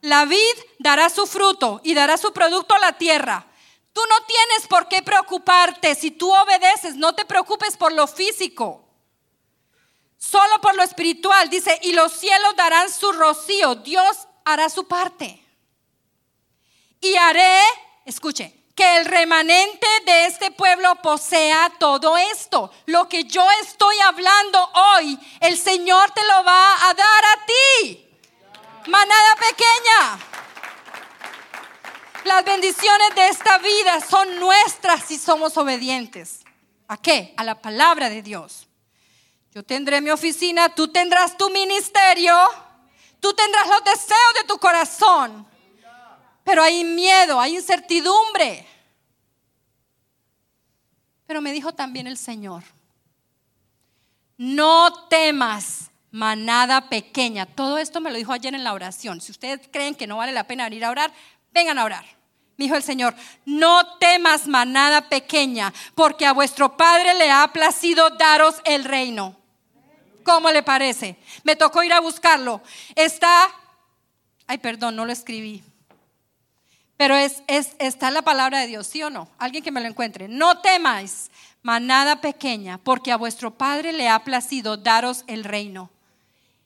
La 0.00 0.24
vid 0.24 0.38
dará 0.78 1.10
su 1.10 1.26
fruto 1.26 1.82
y 1.84 1.92
dará 1.92 2.16
su 2.16 2.32
producto 2.32 2.74
a 2.74 2.78
la 2.78 2.96
tierra. 2.96 3.44
Tú 3.92 4.00
no 4.08 4.24
tienes 4.24 4.66
por 4.66 4.88
qué 4.88 5.02
preocuparte 5.02 5.94
si 5.94 6.10
tú 6.10 6.32
obedeces, 6.32 6.96
no 6.96 7.14
te 7.14 7.26
preocupes 7.26 7.76
por 7.76 7.92
lo 7.92 8.06
físico, 8.06 8.81
solo 10.22 10.60
por 10.60 10.76
lo 10.76 10.82
espiritual. 10.82 11.50
Dice, 11.50 11.78
y 11.82 11.92
los 11.92 12.12
cielos 12.12 12.54
darán 12.56 12.90
su 12.90 13.10
rocío, 13.12 13.74
Dios 13.76 14.28
hará 14.44 14.68
su 14.68 14.86
parte. 14.86 15.42
Y 17.00 17.16
haré, 17.16 17.60
escuche, 18.04 18.56
que 18.76 18.98
el 18.98 19.04
remanente 19.06 19.86
de 20.06 20.26
este 20.26 20.52
pueblo 20.52 20.94
posea 21.02 21.72
todo 21.78 22.16
esto. 22.16 22.70
Lo 22.86 23.08
que 23.08 23.24
yo 23.24 23.44
estoy 23.62 23.98
hablando 24.00 24.70
hoy, 24.94 25.18
el 25.40 25.58
Señor 25.58 26.10
te 26.12 26.22
lo 26.24 26.44
va 26.44 26.88
a 26.88 26.94
dar 26.94 27.24
a 27.24 27.46
ti. 27.46 28.08
Manada 28.86 29.36
pequeña. 29.36 30.18
Las 32.24 32.44
bendiciones 32.44 33.14
de 33.16 33.28
esta 33.28 33.58
vida 33.58 34.00
son 34.00 34.38
nuestras 34.38 35.04
si 35.04 35.18
somos 35.18 35.56
obedientes. 35.56 36.44
¿A 36.86 36.96
qué? 36.96 37.34
A 37.36 37.42
la 37.42 37.60
palabra 37.60 38.08
de 38.08 38.22
Dios. 38.22 38.68
Yo 39.54 39.62
tendré 39.62 40.00
mi 40.00 40.10
oficina, 40.10 40.70
tú 40.70 40.88
tendrás 40.88 41.36
tu 41.36 41.50
ministerio, 41.50 42.34
tú 43.20 43.34
tendrás 43.34 43.68
los 43.68 43.84
deseos 43.84 44.34
de 44.40 44.46
tu 44.48 44.58
corazón. 44.58 45.46
Pero 46.42 46.62
hay 46.62 46.84
miedo, 46.84 47.38
hay 47.38 47.56
incertidumbre. 47.56 48.66
Pero 51.26 51.42
me 51.42 51.52
dijo 51.52 51.72
también 51.72 52.06
el 52.06 52.16
Señor, 52.16 52.62
no 54.38 55.06
temas, 55.08 55.90
manada 56.10 56.88
pequeña. 56.88 57.46
Todo 57.46 57.78
esto 57.78 58.00
me 58.00 58.10
lo 58.10 58.16
dijo 58.16 58.32
ayer 58.32 58.54
en 58.54 58.64
la 58.64 58.72
oración. 58.72 59.20
Si 59.20 59.32
ustedes 59.32 59.68
creen 59.70 59.94
que 59.94 60.06
no 60.06 60.16
vale 60.16 60.32
la 60.32 60.46
pena 60.46 60.64
venir 60.64 60.84
a 60.84 60.90
orar, 60.90 61.12
vengan 61.52 61.78
a 61.78 61.84
orar. 61.84 62.04
Me 62.56 62.64
dijo 62.64 62.76
el 62.76 62.82
Señor, 62.82 63.14
no 63.44 63.98
temas 63.98 64.46
manada 64.46 65.08
pequeña, 65.08 65.72
porque 65.94 66.26
a 66.26 66.32
vuestro 66.32 66.76
Padre 66.76 67.14
le 67.14 67.30
ha 67.30 67.48
placido 67.52 68.10
daros 68.10 68.56
el 68.64 68.84
reino. 68.84 69.41
¿Cómo 70.22 70.50
le 70.50 70.62
parece? 70.62 71.16
Me 71.44 71.56
tocó 71.56 71.82
ir 71.82 71.92
a 71.92 72.00
buscarlo. 72.00 72.62
Está, 72.94 73.48
ay, 74.46 74.58
perdón, 74.58 74.96
no 74.96 75.04
lo 75.04 75.12
escribí. 75.12 75.62
Pero 76.96 77.16
es, 77.16 77.42
es, 77.46 77.70
está 77.78 78.10
la 78.10 78.22
palabra 78.22 78.60
de 78.60 78.68
Dios, 78.68 78.86
¿sí 78.86 79.02
o 79.02 79.10
no? 79.10 79.28
Alguien 79.38 79.64
que 79.64 79.72
me 79.72 79.80
lo 79.80 79.88
encuentre. 79.88 80.28
No 80.28 80.60
temáis, 80.60 81.30
manada 81.62 82.20
pequeña, 82.20 82.78
porque 82.78 83.12
a 83.12 83.16
vuestro 83.16 83.52
Padre 83.52 83.92
le 83.92 84.08
ha 84.08 84.22
placido 84.24 84.76
daros 84.76 85.24
el 85.26 85.44
reino. 85.44 85.90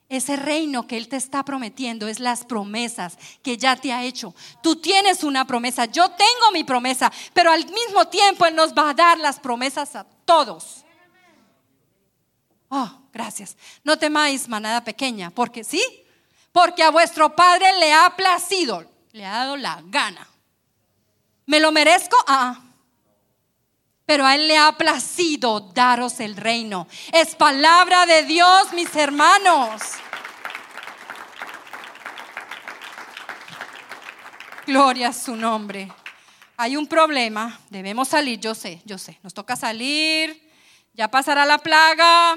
Ese 0.09 0.37
reino 0.37 0.87
que 0.87 0.97
Él 0.97 1.09
te 1.09 1.17
está 1.17 1.45
prometiendo 1.45 2.07
es 2.07 2.21
las 2.21 2.45
promesas 2.45 3.19
que 3.43 3.57
ya 3.57 3.75
te 3.75 3.93
ha 3.93 4.05
hecho. 4.05 4.35
Tú 4.63 4.77
tienes 4.77 5.25
una 5.25 5.45
promesa, 5.47 5.87
yo 5.87 6.09
tengo 6.11 6.53
mi 6.53 6.63
promesa, 6.63 7.11
pero 7.33 7.51
al 7.51 7.65
mismo 7.65 8.07
tiempo 8.09 8.47
Él 8.47 8.55
nos 8.55 8.73
va 8.73 8.91
a 8.91 8.95
dar 8.95 9.19
las 9.19 9.41
promesas 9.41 9.97
a 9.97 10.05
todos. 10.25 10.86
Oh, 12.69 12.91
gracias. 13.13 13.57
No 13.85 13.99
temáis, 13.99 14.49
manada 14.49 14.83
pequeña, 14.83 15.31
porque 15.31 15.65
sí, 15.65 15.83
porque 16.53 16.83
a 16.83 16.91
vuestro 16.91 17.35
Padre 17.37 17.67
le 17.79 17.93
ha 17.93 18.15
placido 18.17 18.97
le 19.17 19.25
ha 19.25 19.33
dado 19.33 19.57
la 19.57 19.81
gana. 19.87 20.29
¿Me 21.47 21.59
lo 21.59 21.73
merezco? 21.73 22.17
Ah. 22.29 22.61
Pero 24.05 24.27
a 24.27 24.35
Él 24.35 24.47
le 24.47 24.59
ha 24.59 24.73
placido 24.73 25.61
daros 25.61 26.21
el 26.21 26.37
reino. 26.37 26.87
Es 27.13 27.35
palabra 27.35 28.05
de 28.05 28.25
Dios, 28.25 28.75
mis 28.75 28.95
hermanos. 28.95 29.81
Gloria 34.67 35.09
a 35.09 35.13
su 35.15 35.35
nombre. 35.35 35.91
Hay 36.59 36.77
un 36.77 36.87
problema, 36.87 37.59
debemos 37.71 38.09
salir, 38.09 38.39
yo 38.39 38.55
sé, 38.55 38.83
yo 38.85 38.99
sé, 38.99 39.19
nos 39.23 39.33
toca 39.33 39.57
salir, 39.57 40.51
ya 40.93 41.09
pasará 41.09 41.47
la 41.47 41.59
plaga 41.59 42.37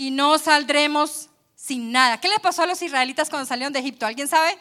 y 0.00 0.10
no 0.10 0.38
saldremos 0.38 1.28
sin 1.54 1.92
nada. 1.92 2.18
¿Qué 2.18 2.26
le 2.26 2.38
pasó 2.38 2.62
a 2.62 2.66
los 2.66 2.80
israelitas 2.80 3.28
cuando 3.28 3.44
salieron 3.44 3.70
de 3.70 3.80
Egipto? 3.80 4.06
¿Alguien 4.06 4.28
sabe? 4.28 4.56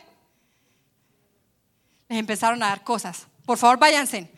les 2.09 2.19
empezaron 2.19 2.61
a 2.61 2.67
dar 2.67 2.83
cosas. 2.83 3.25
Por 3.45 3.57
favor, 3.57 3.79
váyanse. 3.79 4.33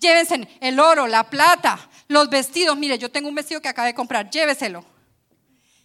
Llévense 0.00 0.48
el 0.62 0.80
oro, 0.80 1.08
la 1.08 1.28
plata, 1.28 1.78
los 2.08 2.30
vestidos. 2.30 2.74
Mire, 2.74 2.96
yo 2.96 3.10
tengo 3.10 3.28
un 3.28 3.34
vestido 3.34 3.60
que 3.60 3.68
acabé 3.68 3.88
de 3.88 3.94
comprar, 3.94 4.30
lléveselo. 4.30 4.82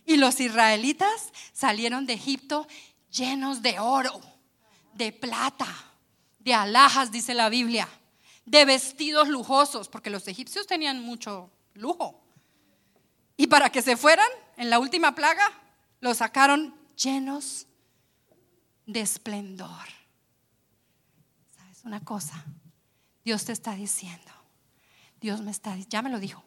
Y 0.06 0.16
los 0.16 0.40
israelitas 0.40 1.34
salieron 1.52 2.06
de 2.06 2.14
Egipto 2.14 2.66
llenos 3.10 3.62
de 3.62 3.78
oro, 3.78 4.22
de 4.94 5.12
plata, 5.12 5.68
de 6.40 6.54
alhajas, 6.54 7.12
dice 7.12 7.34
la 7.34 7.50
Biblia, 7.50 7.90
de 8.46 8.64
vestidos 8.64 9.28
lujosos, 9.28 9.90
porque 9.90 10.10
los 10.10 10.30
egipcios 10.30 10.66
tenían 10.66 11.02
mucho 11.02 11.52
lujo. 11.74 12.24
Y 13.36 13.48
para 13.48 13.70
que 13.70 13.82
se 13.82 13.98
fueran 13.98 14.30
en 14.62 14.70
la 14.70 14.80
última 14.80 15.16
plaga, 15.16 15.44
los 16.00 16.18
sacaron 16.18 16.76
llenos 16.96 17.68
de 18.86 19.02
esplendor 19.02 20.02
una 21.84 22.00
cosa. 22.04 22.44
Dios 23.24 23.46
te 23.46 23.52
está 23.52 23.76
diciendo. 23.76 24.32
Dios 25.20 25.42
me 25.42 25.52
está 25.52 25.72
diciendo, 25.72 25.90
ya 25.90 26.02
me 26.02 26.10
lo 26.10 26.20
dijo. 26.20 26.44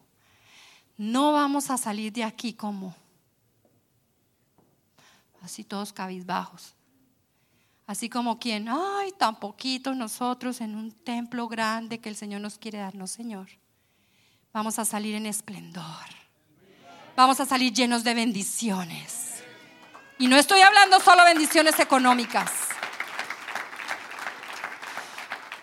No 0.96 1.32
vamos 1.32 1.70
a 1.70 1.76
salir 1.76 2.12
de 2.12 2.24
aquí 2.24 2.54
como 2.54 2.94
así 5.42 5.64
todos 5.64 5.92
cabizbajos. 5.92 6.74
Así 7.86 8.08
como 8.08 8.38
quien, 8.38 8.68
ay, 8.68 9.12
tan 9.18 9.38
poquitos 9.38 9.94
nosotros 9.94 10.60
en 10.60 10.74
un 10.74 10.90
templo 10.90 11.48
grande 11.48 12.00
que 12.00 12.08
el 12.08 12.16
Señor 12.16 12.40
nos 12.40 12.58
quiere 12.58 12.78
darnos, 12.78 13.10
Señor. 13.10 13.48
Vamos 14.52 14.78
a 14.78 14.84
salir 14.84 15.14
en 15.14 15.26
esplendor. 15.26 16.24
Vamos 17.16 17.38
a 17.38 17.46
salir 17.46 17.72
llenos 17.72 18.02
de 18.02 18.14
bendiciones. 18.14 19.42
Y 20.18 20.26
no 20.26 20.36
estoy 20.36 20.60
hablando 20.60 20.98
solo 21.00 21.24
bendiciones 21.24 21.78
económicas. 21.78 22.50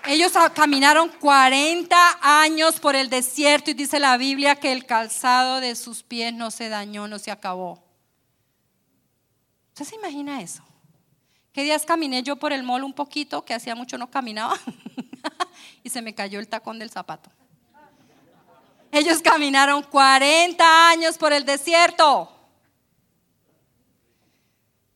Ellos 0.08 0.34
caminaron 0.54 1.10
40 1.10 1.96
años 2.22 2.80
por 2.80 2.96
el 2.96 3.10
desierto 3.10 3.72
y 3.72 3.74
dice 3.74 4.00
la 4.00 4.18
Biblia 4.18 4.56
que 4.56 4.72
el 4.72 4.86
calzado 4.86 5.60
de 5.60 5.76
sus 5.76 6.04
pies 6.04 6.34
no 6.34 6.52
se 6.52 6.70
dañó, 6.70 7.08
no 7.08 7.20
se 7.20 7.32
acabó. 7.32 7.84
¿Usted 9.70 9.86
se 9.86 9.96
imagina 9.96 10.42
eso? 10.42 10.64
¿Qué 11.54 11.64
días 11.64 11.86
caminé 11.86 12.24
yo 12.24 12.38
por 12.38 12.54
el 12.54 12.64
mall 12.64 12.84
un 12.84 12.94
poquito, 12.94 13.44
que 13.44 13.54
hacía 13.54 13.76
mucho 13.76 13.98
no 13.98 14.10
caminaba, 14.10 14.58
y 15.84 15.90
se 15.90 16.02
me 16.02 16.16
cayó 16.16 16.40
el 16.40 16.48
tacón 16.48 16.80
del 16.80 16.90
zapato? 16.90 17.30
Ellos 18.92 19.22
caminaron 19.22 19.84
40 19.84 20.90
años 20.90 21.18
por 21.18 21.34
el 21.34 21.46
desierto. 21.46 22.32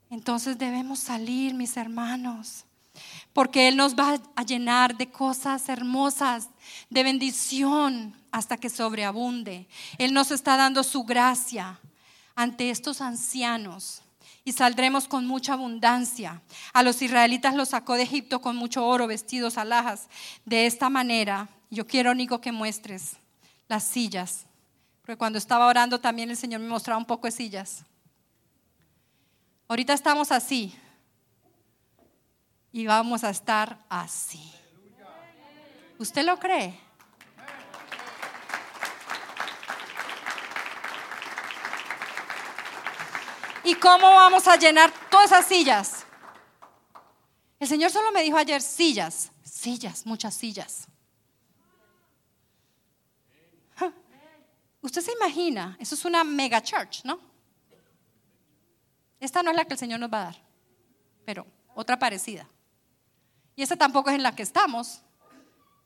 Entonces 0.10 0.58
debemos 0.58 1.00
salir, 1.00 1.54
mis 1.54 1.78
hermanos 1.78 2.66
porque 3.36 3.68
Él 3.68 3.76
nos 3.76 3.96
va 3.96 4.18
a 4.34 4.44
llenar 4.44 4.96
de 4.96 5.12
cosas 5.12 5.68
hermosas, 5.68 6.48
de 6.90 7.04
bendición, 7.04 8.16
hasta 8.32 8.56
que 8.56 8.70
sobreabunde. 8.70 9.68
Él 9.98 10.14
nos 10.14 10.32
está 10.32 10.56
dando 10.56 10.84
su 10.84 11.04
gracia 11.04 11.82
ante 12.34 12.70
estos 12.70 13.02
ancianos 13.02 14.02
y 14.46 14.54
saldremos 14.54 15.10
con 15.10 15.28
mucha 15.28 15.52
abundancia. 15.52 16.42
A 16.72 16.82
los 16.82 17.02
israelitas 17.02 17.56
los 17.56 17.70
sacó 17.70 17.96
de 17.96 18.04
Egipto 18.04 18.40
con 18.40 18.56
mucho 18.56 18.88
oro, 18.88 19.06
vestidos, 19.06 19.58
alhajas. 19.58 20.08
De 20.46 20.66
esta 20.66 20.90
manera, 20.90 21.50
yo 21.70 21.86
quiero, 21.86 22.16
Nico, 22.16 22.40
que 22.40 22.54
muestres 22.54 23.18
las 23.68 23.84
sillas, 23.84 24.46
porque 25.02 25.18
cuando 25.18 25.38
estaba 25.38 25.68
orando 25.68 26.00
también 26.00 26.30
el 26.30 26.38
Señor 26.38 26.62
me 26.62 26.68
mostraba 26.68 26.98
un 26.98 27.06
poco 27.06 27.28
de 27.28 27.32
sillas. 27.32 27.84
Ahorita 29.68 29.94
estamos 29.94 30.32
así, 30.32 30.78
y 32.76 32.86
vamos 32.86 33.24
a 33.24 33.30
estar 33.30 33.80
así. 33.88 34.52
¿Usted 35.98 36.26
lo 36.26 36.38
cree? 36.38 36.78
¿Y 43.64 43.76
cómo 43.76 44.12
vamos 44.12 44.46
a 44.50 44.58
llenar 44.58 44.92
todas 45.10 45.32
esas 45.32 45.46
sillas? 45.48 46.06
El 47.62 47.70
Señor 47.70 47.92
solo 47.92 48.12
me 48.12 48.24
dijo 48.24 48.38
ayer 48.38 48.62
sillas, 48.62 49.32
sillas, 49.42 50.06
muchas 50.06 50.34
sillas. 50.34 50.90
Usted 54.86 55.02
se 55.02 55.14
imagina, 55.14 55.76
eso 55.80 55.96
es 55.96 56.06
una 56.06 56.24
mega 56.24 56.62
church, 56.62 57.04
¿no? 57.06 57.20
Esta 59.20 59.42
no 59.42 59.50
es 59.50 59.58
la 59.58 59.66
que 59.66 59.74
el 59.74 59.80
Señor 59.80 60.00
nos 60.00 60.14
va 60.14 60.22
a 60.22 60.26
dar, 60.26 60.36
pero 61.26 61.48
otra 61.74 61.98
parecida. 61.98 62.48
Y 63.56 63.64
esa 63.64 63.76
tampoco 63.76 64.12
es 64.12 64.16
en 64.16 64.22
la 64.22 64.36
que 64.36 64.44
estamos. 64.44 65.02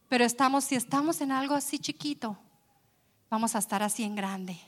Pero 0.09 0.25
estamos, 0.25 0.65
si 0.65 0.75
estamos 0.75 1.21
en 1.21 1.31
algo 1.31 1.55
así 1.55 1.79
chiquito, 1.79 2.37
vamos 3.29 3.55
a 3.55 3.59
estar 3.59 3.81
así 3.81 4.03
en 4.03 4.15
grande. 4.15 4.59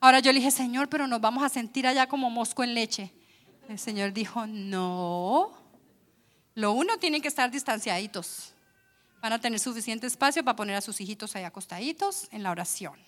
Ahora 0.00 0.18
yo 0.18 0.32
le 0.32 0.40
dije, 0.40 0.50
Señor, 0.50 0.88
pero 0.88 1.06
nos 1.06 1.20
vamos 1.20 1.44
a 1.44 1.48
sentir 1.48 1.86
allá 1.86 2.08
como 2.08 2.30
mosco 2.30 2.64
en 2.64 2.74
leche. 2.74 3.12
El 3.68 3.78
Señor 3.78 4.12
dijo, 4.12 4.48
no. 4.48 5.52
Lo 6.56 6.72
uno 6.72 6.98
tienen 6.98 7.22
que 7.22 7.28
estar 7.28 7.52
distanciaditos. 7.52 8.52
Van 9.22 9.32
a 9.32 9.40
tener 9.40 9.60
suficiente 9.60 10.08
espacio 10.08 10.42
para 10.42 10.56
poner 10.56 10.74
a 10.74 10.80
sus 10.80 11.00
hijitos 11.00 11.36
ahí 11.36 11.44
acostaditos 11.44 12.26
en 12.32 12.42
la 12.42 12.50
oración. 12.50 12.98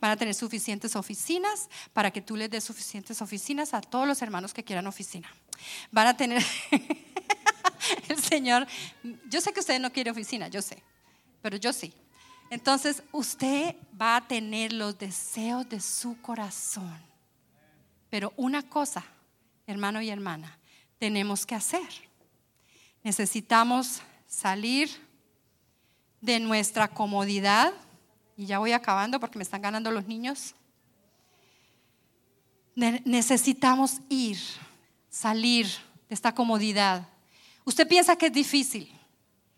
Van 0.00 0.10
a 0.10 0.16
tener 0.16 0.34
suficientes 0.34 0.96
oficinas 0.96 1.68
para 1.92 2.10
que 2.10 2.20
tú 2.20 2.36
les 2.36 2.50
des 2.50 2.64
suficientes 2.64 3.20
oficinas 3.22 3.74
a 3.74 3.80
todos 3.80 4.06
los 4.06 4.20
hermanos 4.22 4.54
que 4.54 4.64
quieran 4.64 4.86
oficina. 4.86 5.32
Van 5.90 6.06
a 6.06 6.16
tener, 6.16 6.42
el 8.08 8.22
Señor, 8.22 8.66
yo 9.28 9.40
sé 9.40 9.52
que 9.52 9.60
usted 9.60 9.80
no 9.80 9.92
quiere 9.92 10.10
oficina, 10.10 10.48
yo 10.48 10.62
sé, 10.62 10.82
pero 11.42 11.56
yo 11.56 11.72
sí. 11.72 11.92
Entonces 12.50 13.02
usted 13.12 13.76
va 14.00 14.16
a 14.16 14.26
tener 14.26 14.72
los 14.72 14.98
deseos 14.98 15.68
de 15.68 15.80
su 15.80 16.20
corazón. 16.22 16.98
Pero 18.10 18.32
una 18.36 18.62
cosa, 18.62 19.04
hermano 19.66 20.00
y 20.00 20.08
hermana, 20.08 20.58
tenemos 20.98 21.44
que 21.44 21.54
hacer. 21.54 21.88
Necesitamos 23.02 24.00
salir 24.26 24.90
de 26.20 26.40
nuestra 26.40 26.88
comodidad, 26.88 27.72
y 28.38 28.46
ya 28.46 28.60
voy 28.60 28.70
acabando 28.70 29.18
porque 29.18 29.36
me 29.36 29.42
están 29.42 29.60
ganando 29.60 29.90
los 29.90 30.06
niños. 30.06 30.54
Necesitamos 32.76 33.96
ir, 34.08 34.38
salir 35.10 35.66
de 36.08 36.14
esta 36.14 36.32
comodidad. 36.32 37.08
Usted 37.64 37.88
piensa 37.88 38.14
que 38.14 38.26
es 38.26 38.32
difícil, 38.32 38.96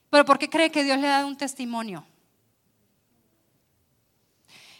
pero 0.08 0.24
¿por 0.24 0.38
qué 0.38 0.48
cree 0.48 0.70
que 0.70 0.82
Dios 0.82 0.98
le 0.98 1.08
ha 1.08 1.18
dado 1.18 1.28
un 1.28 1.36
testimonio? 1.36 2.06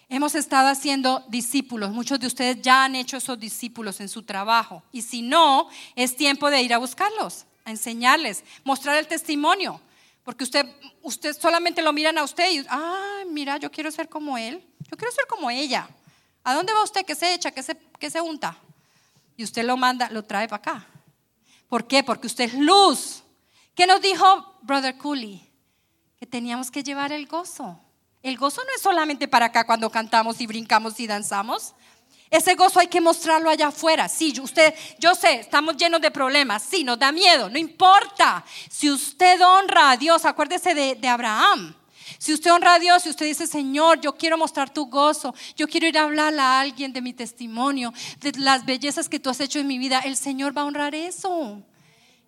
Hemos 0.08 0.34
estado 0.34 0.68
haciendo 0.68 1.22
discípulos. 1.28 1.92
Muchos 1.92 2.18
de 2.18 2.26
ustedes 2.26 2.62
ya 2.62 2.84
han 2.84 2.96
hecho 2.96 3.18
esos 3.18 3.38
discípulos 3.38 4.00
en 4.00 4.08
su 4.08 4.22
trabajo. 4.22 4.82
Y 4.92 5.02
si 5.02 5.20
no, 5.20 5.68
es 5.94 6.16
tiempo 6.16 6.48
de 6.48 6.62
ir 6.62 6.72
a 6.72 6.78
buscarlos, 6.78 7.44
a 7.66 7.70
enseñarles, 7.70 8.44
mostrar 8.64 8.96
el 8.96 9.06
testimonio. 9.06 9.78
Porque 10.30 10.44
usted, 10.44 10.64
usted 11.02 11.36
solamente 11.36 11.82
lo 11.82 11.92
miran 11.92 12.16
a 12.16 12.22
usted 12.22 12.48
y, 12.52 12.64
ah, 12.68 13.24
mira, 13.26 13.56
yo 13.56 13.68
quiero 13.68 13.90
ser 13.90 14.08
como 14.08 14.38
él. 14.38 14.64
Yo 14.88 14.96
quiero 14.96 15.10
ser 15.10 15.26
como 15.26 15.50
ella. 15.50 15.88
¿A 16.44 16.54
dónde 16.54 16.72
va 16.72 16.84
usted? 16.84 17.04
¿Qué 17.04 17.16
se 17.16 17.34
echa? 17.34 17.50
¿Qué 17.50 17.64
se, 17.64 17.76
qué 17.98 18.08
se 18.10 18.20
unta? 18.20 18.56
Y 19.36 19.42
usted 19.42 19.64
lo 19.64 19.76
manda, 19.76 20.08
lo 20.08 20.22
trae 20.24 20.46
para 20.46 20.60
acá. 20.60 20.86
¿Por 21.68 21.84
qué? 21.84 22.04
Porque 22.04 22.28
usted 22.28 22.44
es 22.44 22.54
luz. 22.54 23.24
¿Qué 23.74 23.88
nos 23.88 24.00
dijo 24.00 24.56
Brother 24.62 24.96
Cooley? 24.98 25.52
Que 26.16 26.26
teníamos 26.26 26.70
que 26.70 26.84
llevar 26.84 27.10
el 27.10 27.26
gozo. 27.26 27.80
El 28.22 28.36
gozo 28.36 28.62
no 28.62 28.70
es 28.76 28.82
solamente 28.82 29.26
para 29.26 29.46
acá 29.46 29.66
cuando 29.66 29.90
cantamos 29.90 30.40
y 30.40 30.46
brincamos 30.46 31.00
y 31.00 31.08
danzamos. 31.08 31.74
Ese 32.30 32.54
gozo 32.54 32.78
hay 32.78 32.86
que 32.86 33.00
mostrarlo 33.00 33.50
allá 33.50 33.68
afuera. 33.68 34.08
Sí, 34.08 34.32
usted, 34.40 34.72
yo 35.00 35.16
sé, 35.16 35.40
estamos 35.40 35.76
llenos 35.76 36.00
de 36.00 36.12
problemas. 36.12 36.62
Sí, 36.62 36.84
nos 36.84 36.96
da 36.96 37.10
miedo, 37.10 37.50
no 37.50 37.58
importa. 37.58 38.44
Si 38.70 38.88
usted 38.88 39.40
honra 39.44 39.90
a 39.90 39.96
Dios, 39.96 40.24
acuérdese 40.24 40.72
de, 40.74 41.08
Abraham. 41.08 41.74
Si 42.18 42.32
usted 42.32 42.52
honra 42.52 42.74
a 42.74 42.78
Dios 42.78 43.04
y 43.04 43.10
usted 43.10 43.26
dice, 43.26 43.48
Señor, 43.48 44.00
yo 44.00 44.16
quiero 44.16 44.38
mostrar 44.38 44.72
tu 44.72 44.86
gozo, 44.86 45.34
yo 45.56 45.66
quiero 45.66 45.88
ir 45.88 45.98
a 45.98 46.04
hablar 46.04 46.38
a 46.38 46.60
alguien 46.60 46.92
de 46.92 47.02
mi 47.02 47.12
testimonio, 47.12 47.92
de 48.20 48.32
las 48.38 48.64
bellezas 48.64 49.08
que 49.08 49.18
tú 49.18 49.28
has 49.28 49.40
hecho 49.40 49.58
en 49.58 49.66
mi 49.66 49.78
vida, 49.78 50.00
el 50.04 50.16
Señor 50.16 50.56
va 50.56 50.62
a 50.62 50.66
honrar 50.66 50.94
eso. 50.94 51.60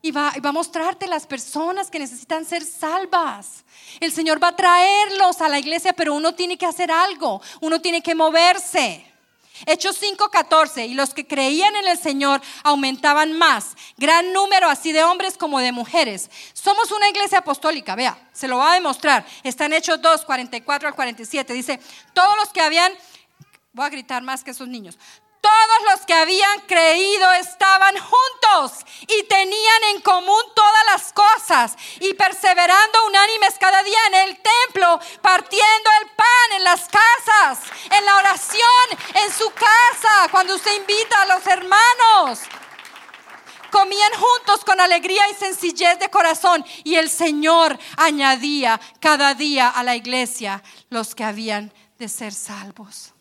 Y 0.04 0.10
va, 0.10 0.32
va, 0.44 0.48
a 0.48 0.52
mostrarte 0.52 1.06
las 1.06 1.28
personas 1.28 1.88
que 1.88 2.00
necesitan 2.00 2.44
ser 2.44 2.64
salvas. 2.64 3.64
El 4.00 4.10
Señor 4.10 4.42
va 4.42 4.48
a 4.48 4.56
traerlos 4.56 5.40
a 5.40 5.48
la 5.48 5.60
iglesia, 5.60 5.92
pero 5.92 6.14
uno 6.14 6.34
tiene 6.34 6.58
que 6.58 6.66
hacer 6.66 6.90
algo, 6.90 7.40
uno 7.60 7.80
tiene 7.80 8.02
que 8.02 8.16
moverse. 8.16 9.11
Hechos 9.66 9.96
5:14, 10.00 10.86
y 10.86 10.94
los 10.94 11.14
que 11.14 11.26
creían 11.26 11.76
en 11.76 11.86
el 11.88 11.98
Señor 11.98 12.40
aumentaban 12.64 13.32
más, 13.32 13.76
gran 13.96 14.32
número 14.32 14.68
así 14.68 14.92
de 14.92 15.04
hombres 15.04 15.36
como 15.36 15.60
de 15.60 15.72
mujeres. 15.72 16.30
Somos 16.52 16.90
una 16.90 17.08
iglesia 17.08 17.38
apostólica, 17.38 17.94
vea, 17.94 18.18
se 18.32 18.48
lo 18.48 18.58
va 18.58 18.72
a 18.72 18.74
demostrar. 18.74 19.26
Está 19.42 19.66
en 19.66 19.74
Hechos 19.74 20.00
2, 20.00 20.24
44 20.24 20.88
al 20.88 20.94
47, 20.94 21.52
dice, 21.52 21.80
todos 22.12 22.36
los 22.36 22.48
que 22.48 22.60
habían, 22.60 22.92
voy 23.72 23.86
a 23.86 23.90
gritar 23.90 24.22
más 24.22 24.42
que 24.42 24.50
esos 24.50 24.68
niños, 24.68 24.98
todos 25.42 25.90
los 25.90 26.06
que 26.06 26.14
habían 26.14 26.60
creído 26.60 27.32
estaban 27.32 27.96
juntos 27.98 28.78
y 29.08 29.24
tenían 29.24 29.84
en 29.94 30.00
común 30.00 30.42
todas 30.54 30.84
las 30.86 31.12
cosas 31.12 31.76
y 32.00 32.14
perseverando 32.14 33.06
unánimes 33.06 33.58
cada 33.58 33.82
día 33.82 33.98
en 34.06 34.28
el 34.28 34.38
templo, 34.40 35.00
partiendo 35.20 35.90
el 36.00 36.10
pan 36.10 36.52
en 36.56 36.64
las 36.64 36.88
casas, 36.88 37.58
en 37.90 38.04
la 38.04 38.16
oración, 38.16 38.98
en 39.14 39.32
su 39.32 39.50
casa, 39.50 40.28
cuando 40.30 40.54
usted 40.54 40.76
invita 40.76 41.22
a 41.22 41.26
los 41.26 41.46
hermanos. 41.46 42.38
Comían 43.72 44.12
juntos 44.12 44.64
con 44.64 44.80
alegría 44.80 45.28
y 45.30 45.34
sencillez 45.34 45.98
de 45.98 46.10
corazón 46.10 46.64
y 46.84 46.96
el 46.96 47.10
Señor 47.10 47.78
añadía 47.96 48.80
cada 49.00 49.34
día 49.34 49.70
a 49.70 49.82
la 49.82 49.96
iglesia 49.96 50.62
los 50.88 51.14
que 51.14 51.24
habían 51.24 51.72
de 51.98 52.08
ser 52.08 52.32
salvos. 52.32 53.11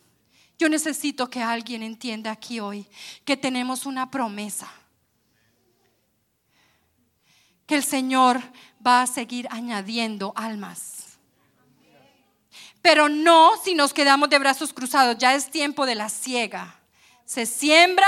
Yo 0.62 0.68
necesito 0.68 1.28
que 1.28 1.42
alguien 1.42 1.82
entienda 1.82 2.30
aquí 2.30 2.60
hoy 2.60 2.86
que 3.24 3.36
tenemos 3.36 3.84
una 3.84 4.12
promesa. 4.12 4.72
Que 7.66 7.74
el 7.74 7.82
Señor 7.82 8.40
va 8.86 9.02
a 9.02 9.08
seguir 9.08 9.48
añadiendo 9.50 10.32
almas. 10.36 11.18
Pero 12.80 13.08
no 13.08 13.50
si 13.64 13.74
nos 13.74 13.92
quedamos 13.92 14.30
de 14.30 14.38
brazos 14.38 14.72
cruzados. 14.72 15.18
Ya 15.18 15.34
es 15.34 15.50
tiempo 15.50 15.84
de 15.84 15.96
la 15.96 16.08
ciega. 16.08 16.78
Se 17.24 17.44
siembra. 17.44 18.06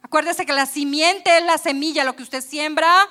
Acuérdese 0.00 0.46
que 0.46 0.54
la 0.54 0.64
simiente 0.64 1.36
es 1.36 1.44
la 1.44 1.58
semilla, 1.58 2.04
lo 2.04 2.16
que 2.16 2.22
usted 2.22 2.40
siembra. 2.40 3.06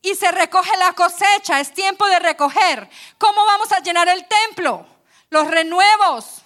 Y 0.00 0.14
se 0.14 0.32
recoge 0.32 0.74
la 0.78 0.94
cosecha. 0.94 1.60
Es 1.60 1.74
tiempo 1.74 2.06
de 2.06 2.18
recoger. 2.18 2.88
¿Cómo 3.18 3.44
vamos 3.44 3.70
a 3.72 3.82
llenar 3.82 4.08
el 4.08 4.26
templo? 4.26 4.86
Los 5.28 5.48
renuevos 5.48 6.39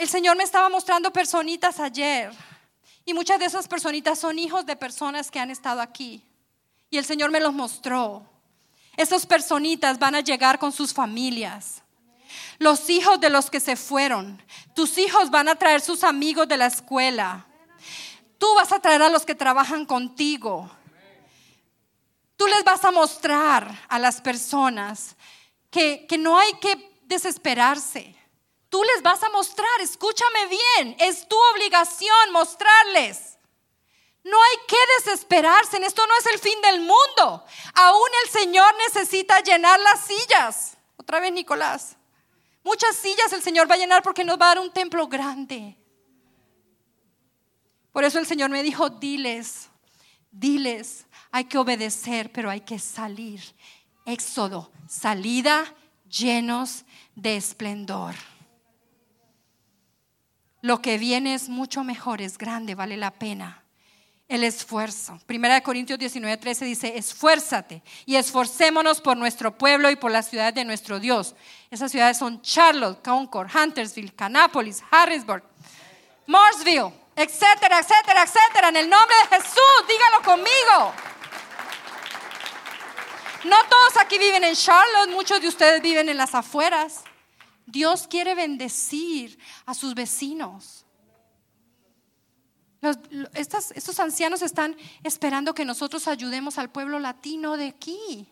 el 0.00 0.08
Señor 0.08 0.34
me 0.34 0.44
estaba 0.44 0.70
mostrando 0.70 1.12
personitas 1.12 1.78
ayer 1.78 2.32
y 3.04 3.12
muchas 3.12 3.38
de 3.38 3.44
esas 3.44 3.68
personitas 3.68 4.18
son 4.18 4.38
hijos 4.38 4.64
de 4.64 4.74
personas 4.74 5.30
que 5.30 5.38
han 5.38 5.50
estado 5.50 5.82
aquí. 5.82 6.24
Y 6.88 6.96
el 6.96 7.04
Señor 7.04 7.30
me 7.30 7.38
los 7.38 7.52
mostró. 7.52 8.24
Esas 8.96 9.26
personitas 9.26 9.98
van 9.98 10.14
a 10.14 10.20
llegar 10.20 10.58
con 10.58 10.72
sus 10.72 10.94
familias. 10.94 11.82
Los 12.58 12.88
hijos 12.88 13.20
de 13.20 13.28
los 13.28 13.50
que 13.50 13.60
se 13.60 13.76
fueron. 13.76 14.42
Tus 14.74 14.96
hijos 14.96 15.30
van 15.30 15.48
a 15.48 15.56
traer 15.56 15.82
sus 15.82 16.02
amigos 16.02 16.48
de 16.48 16.56
la 16.56 16.66
escuela. 16.66 17.46
Tú 18.38 18.46
vas 18.54 18.72
a 18.72 18.80
traer 18.80 19.02
a 19.02 19.10
los 19.10 19.26
que 19.26 19.34
trabajan 19.34 19.84
contigo. 19.84 20.70
Tú 22.36 22.46
les 22.46 22.64
vas 22.64 22.82
a 22.86 22.90
mostrar 22.90 23.84
a 23.86 23.98
las 23.98 24.22
personas 24.22 25.14
que, 25.70 26.06
que 26.08 26.16
no 26.16 26.38
hay 26.38 26.54
que 26.54 26.90
desesperarse 27.02 28.16
Tú 28.70 28.82
les 28.84 29.02
vas 29.02 29.22
a 29.22 29.28
mostrar, 29.30 29.80
escúchame 29.80 30.46
bien, 30.46 30.96
es 31.00 31.28
tu 31.28 31.36
obligación 31.52 32.32
mostrarles. 32.32 33.36
No 34.22 34.36
hay 34.40 34.56
que 34.68 34.76
desesperarse, 34.98 35.76
en 35.76 35.84
esto 35.84 36.06
no 36.06 36.14
es 36.18 36.26
el 36.26 36.38
fin 36.38 36.60
del 36.62 36.80
mundo. 36.80 37.44
Aún 37.74 38.08
el 38.24 38.30
Señor 38.30 38.72
necesita 38.86 39.40
llenar 39.40 39.80
las 39.80 40.04
sillas. 40.04 40.76
Otra 40.96 41.18
vez, 41.20 41.32
Nicolás. 41.32 41.96
Muchas 42.62 42.94
sillas 42.96 43.32
el 43.32 43.42
Señor 43.42 43.68
va 43.68 43.74
a 43.74 43.78
llenar 43.78 44.02
porque 44.02 44.24
nos 44.24 44.38
va 44.38 44.46
a 44.46 44.54
dar 44.54 44.60
un 44.60 44.70
templo 44.70 45.08
grande. 45.08 45.76
Por 47.92 48.04
eso 48.04 48.18
el 48.18 48.26
Señor 48.26 48.50
me 48.50 48.62
dijo, 48.62 48.88
diles, 48.88 49.68
diles, 50.30 51.06
hay 51.32 51.44
que 51.44 51.58
obedecer, 51.58 52.30
pero 52.30 52.50
hay 52.50 52.60
que 52.60 52.78
salir. 52.78 53.42
Éxodo, 54.06 54.70
salida 54.88 55.74
llenos 56.08 56.84
de 57.16 57.36
esplendor. 57.36 58.14
Lo 60.62 60.82
que 60.82 60.98
viene 60.98 61.34
es 61.34 61.48
mucho 61.48 61.84
mejor, 61.84 62.20
es 62.20 62.36
grande, 62.36 62.74
vale 62.74 62.96
la 62.96 63.10
pena. 63.10 63.62
El 64.28 64.44
esfuerzo. 64.44 65.18
Primera 65.26 65.54
de 65.54 65.62
Corintios 65.62 65.98
19, 65.98 66.36
13 66.36 66.64
dice, 66.64 66.96
esfuérzate 66.96 67.82
y 68.06 68.14
esforcémonos 68.14 69.00
por 69.00 69.16
nuestro 69.16 69.56
pueblo 69.56 69.90
y 69.90 69.96
por 69.96 70.12
las 70.12 70.28
ciudades 70.28 70.54
de 70.54 70.64
nuestro 70.64 71.00
Dios. 71.00 71.34
Esas 71.70 71.90
ciudades 71.90 72.18
son 72.18 72.40
Charlotte, 72.42 73.02
Concord, 73.02 73.50
Huntersville, 73.52 74.14
Canápolis, 74.14 74.82
Harrisburg, 74.90 75.42
Mooresville, 76.26 76.92
etcétera, 77.16 77.80
etcétera, 77.80 78.22
etcétera. 78.22 78.68
En 78.68 78.76
el 78.76 78.88
nombre 78.88 79.16
de 79.22 79.36
Jesús, 79.36 79.88
dígalo 79.88 80.22
conmigo. 80.22 80.94
No 83.44 83.56
todos 83.68 83.96
aquí 83.96 84.18
viven 84.18 84.44
en 84.44 84.54
Charlotte, 84.54 85.10
muchos 85.10 85.40
de 85.40 85.48
ustedes 85.48 85.82
viven 85.82 86.08
en 86.08 86.18
las 86.18 86.34
afueras. 86.34 87.02
Dios 87.70 88.06
quiere 88.06 88.34
bendecir 88.34 89.38
a 89.66 89.74
sus 89.74 89.94
vecinos. 89.94 90.84
estos 93.34 94.00
ancianos 94.00 94.42
están 94.42 94.76
esperando 95.02 95.54
que 95.54 95.64
nosotros 95.64 96.08
ayudemos 96.08 96.58
al 96.58 96.70
pueblo 96.70 96.98
latino 96.98 97.56
de 97.56 97.68
aquí. 97.68 98.28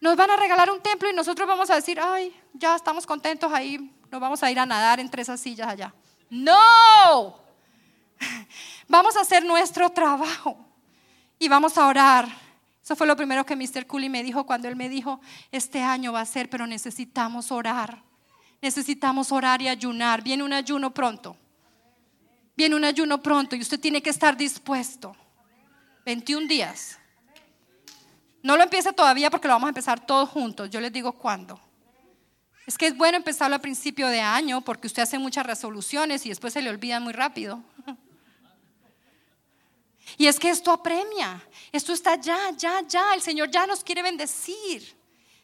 nos 0.00 0.16
van 0.16 0.30
a 0.30 0.36
regalar 0.36 0.70
un 0.70 0.82
templo 0.82 1.08
y 1.08 1.14
nosotros 1.14 1.48
vamos 1.48 1.70
a 1.70 1.76
decir, 1.76 1.98
ay, 2.00 2.34
ya 2.52 2.76
estamos 2.76 3.06
contentos 3.06 3.52
ahí, 3.52 3.90
nos 4.10 4.20
vamos 4.20 4.42
a 4.42 4.50
ir 4.50 4.58
a 4.58 4.66
nadar 4.66 5.00
entre 5.00 5.22
esas 5.22 5.40
sillas 5.40 5.68
allá. 5.68 5.94
No, 6.28 7.40
vamos 8.88 9.16
a 9.16 9.20
hacer 9.20 9.44
nuestro 9.44 9.88
trabajo 9.90 10.58
y 11.38 11.48
vamos 11.48 11.78
a 11.78 11.86
orar. 11.86 12.43
Eso 12.84 12.94
fue 12.94 13.06
lo 13.06 13.16
primero 13.16 13.46
que 13.46 13.56
Mr. 13.56 13.86
Cooley 13.86 14.10
me 14.10 14.22
dijo 14.22 14.44
cuando 14.44 14.68
él 14.68 14.76
me 14.76 14.90
dijo, 14.90 15.18
este 15.50 15.82
año 15.82 16.12
va 16.12 16.20
a 16.20 16.26
ser, 16.26 16.50
pero 16.50 16.66
necesitamos 16.66 17.50
orar. 17.50 18.02
Necesitamos 18.60 19.32
orar 19.32 19.62
y 19.62 19.68
ayunar. 19.68 20.22
Viene 20.22 20.42
un 20.42 20.52
ayuno 20.52 20.92
pronto. 20.92 21.34
Viene 22.54 22.76
un 22.76 22.84
ayuno 22.84 23.22
pronto 23.22 23.56
y 23.56 23.62
usted 23.62 23.80
tiene 23.80 24.02
que 24.02 24.10
estar 24.10 24.36
dispuesto. 24.36 25.16
21 26.04 26.46
días. 26.46 26.98
No 28.42 28.54
lo 28.54 28.62
empiece 28.62 28.92
todavía 28.92 29.30
porque 29.30 29.48
lo 29.48 29.54
vamos 29.54 29.68
a 29.68 29.70
empezar 29.70 30.04
todos 30.04 30.28
juntos. 30.28 30.68
Yo 30.68 30.78
les 30.78 30.92
digo 30.92 31.12
cuándo. 31.12 31.58
Es 32.66 32.76
que 32.76 32.88
es 32.88 32.94
bueno 32.94 33.16
empezarlo 33.16 33.56
a 33.56 33.60
principio 33.60 34.08
de 34.08 34.20
año 34.20 34.60
porque 34.60 34.88
usted 34.88 35.04
hace 35.04 35.18
muchas 35.18 35.46
resoluciones 35.46 36.26
y 36.26 36.28
después 36.28 36.52
se 36.52 36.60
le 36.60 36.68
olvida 36.68 37.00
muy 37.00 37.14
rápido. 37.14 37.62
Y 40.16 40.26
es 40.26 40.38
que 40.38 40.50
esto 40.50 40.70
apremia, 40.70 41.42
esto 41.72 41.92
está 41.92 42.16
ya, 42.16 42.50
ya, 42.56 42.82
ya, 42.86 43.14
el 43.14 43.22
Señor 43.22 43.50
ya 43.50 43.66
nos 43.66 43.82
quiere 43.82 44.02
bendecir. 44.02 44.96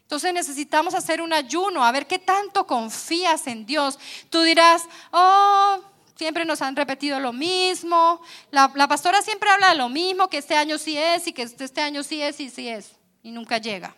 Entonces 0.02 0.34
necesitamos 0.34 0.94
hacer 0.94 1.22
un 1.22 1.32
ayuno, 1.32 1.84
a 1.84 1.92
ver 1.92 2.06
qué 2.06 2.18
tanto 2.18 2.66
confías 2.66 3.46
en 3.46 3.64
Dios. 3.64 3.98
Tú 4.28 4.42
dirás, 4.42 4.84
oh, 5.12 5.78
siempre 6.16 6.44
nos 6.44 6.60
han 6.62 6.76
repetido 6.76 7.20
lo 7.20 7.32
mismo, 7.32 8.20
la, 8.50 8.68
pastora 8.88 9.22
siempre 9.22 9.48
habla 9.50 9.70
de 9.70 9.76
lo 9.76 9.88
mismo, 9.88 10.28
que 10.28 10.38
este 10.38 10.56
año 10.56 10.78
sí 10.78 10.98
es 10.98 11.26
y 11.26 11.32
que 11.32 11.42
este 11.42 11.80
año 11.80 12.02
sí 12.02 12.20
es 12.20 12.40
y 12.40 12.50
sí 12.50 12.68
es, 12.68 12.92
y 13.22 13.30
nunca 13.30 13.58
llega. 13.58 13.96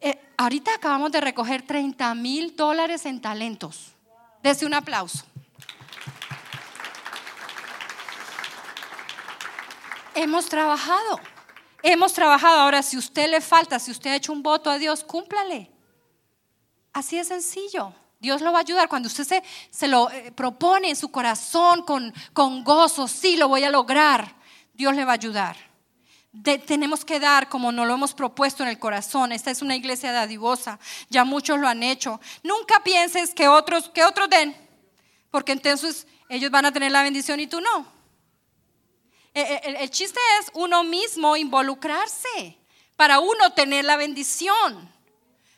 Eh, 0.00 0.20
ahorita 0.36 0.74
acabamos 0.74 1.12
de 1.12 1.20
recoger 1.20 1.62
30 1.62 2.14
mil 2.16 2.56
dólares 2.56 3.06
en 3.06 3.20
talentos. 3.20 3.92
Dese 4.42 4.66
un 4.66 4.74
aplauso. 4.74 5.24
Hemos 10.14 10.46
trabajado, 10.46 11.20
hemos 11.82 12.12
trabajado. 12.12 12.60
Ahora, 12.60 12.82
si 12.82 12.96
usted 12.96 13.30
le 13.30 13.40
falta, 13.40 13.78
si 13.78 13.90
usted 13.90 14.10
ha 14.10 14.16
hecho 14.16 14.32
un 14.32 14.42
voto 14.42 14.70
a 14.70 14.78
Dios, 14.78 15.04
cúmplale. 15.04 15.70
Así 16.92 17.18
es 17.18 17.28
sencillo. 17.28 17.94
Dios 18.18 18.42
lo 18.42 18.52
va 18.52 18.58
a 18.58 18.62
ayudar 18.62 18.88
cuando 18.88 19.06
usted 19.06 19.24
se, 19.24 19.42
se 19.70 19.88
lo 19.88 20.10
eh, 20.10 20.30
propone 20.32 20.90
en 20.90 20.96
su 20.96 21.10
corazón 21.10 21.82
con, 21.84 22.12
con 22.34 22.64
gozo, 22.64 23.08
sí, 23.08 23.36
lo 23.36 23.48
voy 23.48 23.64
a 23.64 23.70
lograr. 23.70 24.36
Dios 24.74 24.94
le 24.94 25.04
va 25.04 25.12
a 25.12 25.14
ayudar. 25.14 25.56
tenemos 26.66 27.04
que 27.04 27.18
dar 27.18 27.48
como 27.48 27.72
no 27.72 27.86
lo 27.86 27.94
hemos 27.94 28.12
propuesto 28.12 28.62
en 28.62 28.68
el 28.68 28.78
corazón. 28.78 29.32
Esta 29.32 29.50
es 29.50 29.62
una 29.62 29.76
iglesia 29.76 30.12
dadivosa, 30.12 30.78
ya 31.08 31.24
muchos 31.24 31.58
lo 31.58 31.68
han 31.68 31.82
hecho. 31.82 32.20
Nunca 32.42 32.82
pienses 32.82 33.34
que 33.34 33.48
otros, 33.48 33.88
que 33.88 34.04
otros 34.04 34.28
den, 34.28 34.54
porque 35.30 35.52
entonces 35.52 36.06
ellos 36.28 36.50
van 36.50 36.66
a 36.66 36.72
tener 36.72 36.92
la 36.92 37.02
bendición 37.02 37.40
y 37.40 37.46
tú 37.46 37.60
no. 37.60 37.99
Eh, 39.32 39.42
eh, 39.42 39.76
el, 39.80 39.90
chiste 39.90 40.18
es 40.40 40.50
uno 40.54 40.82
mismo 40.82 41.36
involucrarse 41.36 42.58
para 42.96 43.20
uno 43.20 43.52
tener 43.54 43.84
la 43.84 43.96
bendición. 43.96 44.90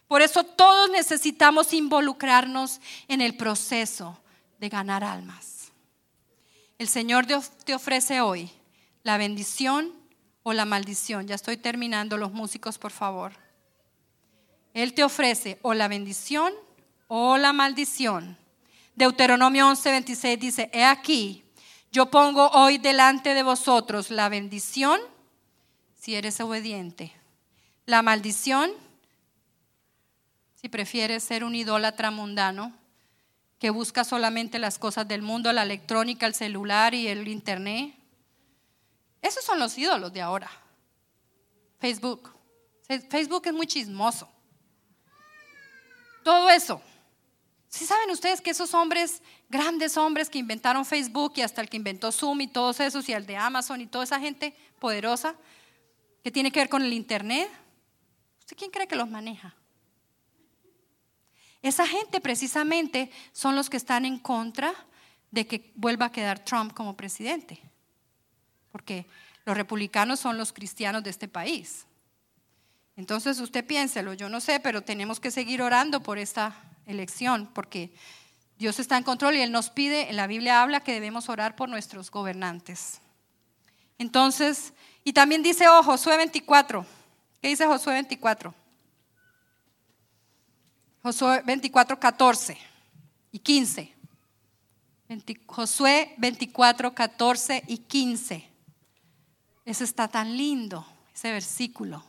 Por 0.07 0.21
eso 0.21 0.45
todos 0.45 0.91
necesitamos 0.91 1.73
involucrarnos 1.73 2.81
en 3.09 3.21
el 3.21 3.37
proceso 3.37 4.19
de 4.59 4.69
ganar 4.69 5.03
almas. 5.03 5.73
El 6.79 6.89
Señor 6.89 7.27
te 7.65 7.75
ofrece 7.75 8.21
hoy 8.21 8.51
la 9.03 9.17
bendición 9.17 9.93
o 10.43 10.53
la 10.53 10.65
maldición. 10.65 11.27
Ya 11.27 11.35
estoy 11.35 11.57
terminando 11.57 12.19
los 12.19 12.33
músicos, 12.33 12.79
por 12.79 12.91
favor. 12.91 13.33
Él 14.75 14.95
te 14.95 15.05
ofrece 15.05 15.59
o 15.63 15.75
la 15.75 15.89
bendición 15.89 16.53
o 17.09 17.37
la 17.37 17.53
maldición. 17.53 18.37
Deuteronomio 18.95 19.67
11:26 19.71 20.39
dice, 20.39 20.71
he 20.73 20.85
aquí, 20.85 21.42
yo 21.93 22.11
pongo 22.11 22.49
hoy 22.49 22.79
delante 22.79 23.35
de 23.35 23.43
vosotros 23.43 24.11
la 24.11 24.31
bendición 24.31 24.99
si 25.95 26.17
eres 26.17 26.41
obediente, 26.41 27.13
la 27.87 28.03
maldición 28.03 28.73
si 30.55 30.69
prefieres 30.69 31.23
ser 31.23 31.45
un 31.45 31.55
idólatra 31.55 32.11
mundano 32.11 32.73
que 33.59 33.71
busca 33.71 34.05
solamente 34.05 34.59
las 34.59 34.79
cosas 34.79 35.07
del 35.07 35.23
mundo, 35.23 35.53
la 35.53 35.63
electrónica, 35.63 36.27
el 36.27 36.35
celular 36.35 36.95
y 36.95 37.09
el 37.09 37.29
internet. 37.29 37.95
Esos 39.21 39.45
son 39.45 39.59
los 39.61 39.77
ídolos 39.79 40.13
de 40.13 40.21
ahora. 40.21 40.51
Facebook. 41.79 42.33
Facebook 43.09 43.43
es 43.47 43.53
muy 43.53 43.67
chismoso. 43.67 44.29
Todo 46.25 46.51
eso. 46.51 46.81
Si 47.69 47.87
saben 47.87 48.11
ustedes 48.11 48.41
que 48.41 48.51
esos 48.51 48.75
hombres 48.75 49.23
grandes 49.53 49.99
hombres 49.99 50.31
que 50.31 50.39
inventaron 50.39 50.85
Facebook 50.87 51.35
y 51.37 51.43
hasta 51.43 51.61
el 51.61 51.69
que 51.69 51.77
inventó 51.77 52.11
Zoom 52.11 52.41
y 52.41 52.49
todos 52.49 52.81
esos 52.81 53.07
y 53.09 53.13
el 53.13 53.27
de 53.27 53.37
Amazon 53.37 53.83
y 53.83 53.87
toda 53.87 54.05
esa 54.05 54.19
gente 54.19 54.57
poderosa 54.81 55.37
que 56.25 56.31
tiene 56.31 56.51
que 56.51 56.61
ver 56.61 56.71
con 56.71 56.83
el 56.83 56.93
Internet. 56.93 57.51
¿Usted 58.41 58.57
quién 58.57 58.71
cree 58.71 58.89
que 58.89 58.97
los 58.97 59.11
maneja? 59.11 59.55
Esa 61.61 61.87
gente 61.87 62.21
precisamente 62.21 63.11
son 63.33 63.55
los 63.55 63.69
que 63.69 63.77
están 63.77 64.07
en 64.07 64.19
contra 64.19 64.75
de 65.31 65.47
que 65.47 65.71
vuelva 65.75 66.07
a 66.07 66.13
quedar 66.13 66.39
Trump 66.39 66.73
como 66.73 66.97
presidente. 66.97 67.61
Porque 68.73 69.07
los 69.45 69.55
republicanos 69.55 70.19
son 70.19 70.39
los 70.39 70.55
cristianos 70.55 71.03
de 71.03 71.11
este 71.11 71.29
país. 71.29 71.87
Entonces 72.97 73.39
usted 73.39 73.67
piénselo, 73.67 74.15
yo 74.15 74.31
no 74.31 74.41
sé, 74.41 74.61
pero 74.61 74.83
tenemos 74.83 75.21
que 75.21 75.31
seguir 75.31 75.61
orando 75.61 76.03
por 76.03 76.17
esta 76.19 76.57
elección, 76.87 77.51
porque 77.53 77.93
Dios 78.63 78.79
está 78.79 78.97
en 78.97 79.03
control 79.03 79.35
y 79.35 79.41
Él 79.41 79.51
nos 79.51 79.71
pide, 79.71 80.09
en 80.09 80.15
la 80.15 80.29
Biblia 80.29 80.63
habla 80.63 80.79
que 80.85 80.93
debemos 80.93 81.29
orar 81.29 81.57
por 81.57 81.69
nuestros 81.69 82.13
gobernantes. 82.13 83.01
Entonces, 83.99 84.73
y 85.03 85.13
también 85.13 85.43
dice, 85.43 85.67
oh, 85.67 85.83
Josué 85.83 86.17
24. 86.17 86.87
¿Qué 87.41 87.49
dice 87.49 87.67
Josué 87.67 87.95
24? 87.95 88.55
Josué 91.03 91.43
24, 91.45 91.99
14 91.99 92.57
y 93.33 93.41
15. 93.41 93.93
Josué 95.45 96.15
24, 96.19 96.95
14 96.95 97.65
y 97.67 97.79
15. 97.79 98.49
Ese 99.65 99.83
está 99.83 100.07
tan 100.07 100.37
lindo, 100.37 100.87
ese 101.13 101.33
versículo. 101.33 102.05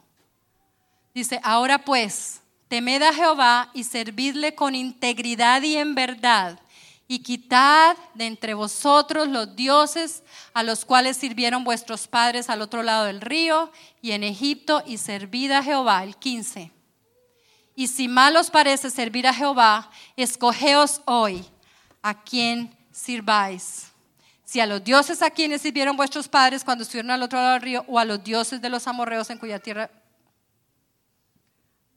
Dice, 1.16 1.40
ahora 1.44 1.84
pues, 1.84 2.43
Temed 2.74 3.04
a 3.04 3.14
Jehová 3.14 3.70
y 3.76 3.84
servidle 3.84 4.56
con 4.56 4.74
integridad 4.74 5.62
y 5.62 5.76
en 5.78 5.94
verdad, 5.94 6.60
y 7.08 7.20
quitad 7.20 7.96
de 8.16 8.26
entre 8.26 8.56
vosotros 8.56 9.28
los 9.28 9.56
dioses 9.56 10.24
a 10.56 10.64
los 10.64 10.84
cuales 10.84 11.18
sirvieron 11.18 11.64
vuestros 11.64 12.08
padres 12.08 12.50
al 12.50 12.64
otro 12.64 12.82
lado 12.82 13.06
del 13.06 13.22
río 13.22 13.72
y 14.02 14.14
en 14.14 14.24
Egipto, 14.24 14.82
y 14.88 14.98
servid 14.98 15.52
a 15.52 15.62
Jehová. 15.62 16.04
El 16.04 16.16
15. 16.16 16.72
Y 17.76 17.90
si 17.90 18.08
mal 18.08 18.36
os 18.38 18.50
parece 18.50 18.90
servir 18.90 19.28
a 19.28 19.36
Jehová, 19.36 19.92
escogeos 20.18 21.04
hoy 21.06 21.46
a 22.02 22.24
quien 22.24 22.76
sirváis. 22.92 23.92
Si 24.44 24.60
a 24.60 24.66
los 24.66 24.84
dioses 24.84 25.22
a 25.22 25.30
quienes 25.30 25.62
sirvieron 25.62 25.96
vuestros 25.96 26.28
padres 26.28 26.64
cuando 26.64 26.86
estuvieron 26.86 27.12
al 27.12 27.22
otro 27.22 27.38
lado 27.38 27.54
del 27.54 27.62
río, 27.62 27.86
o 27.88 28.00
a 28.00 28.06
los 28.06 28.24
dioses 28.24 28.60
de 28.60 28.70
los 28.70 28.88
amorreos 28.88 29.30
en 29.30 29.38
cuya 29.38 29.60
tierra 29.60 29.92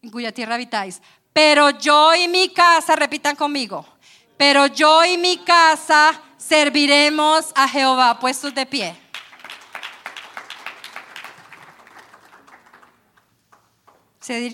en 0.03 0.11
cuya 0.11 0.33
tierra 0.33 0.55
habitáis. 0.55 1.01
Pero 1.33 1.71
yo 1.71 2.15
y 2.15 2.29
mi 2.29 2.49
casa, 2.49 2.97
repitan 2.97 3.37
conmigo, 3.37 3.87
pero 4.37 4.67
yo 4.67 5.05
y 5.05 5.19
mi 5.19 5.39
casa 5.39 6.21
serviremos 6.37 7.53
a 7.55 7.69
Jehová, 7.69 8.19
puestos 8.19 8.55
de 8.55 8.67
pie. 8.67 8.97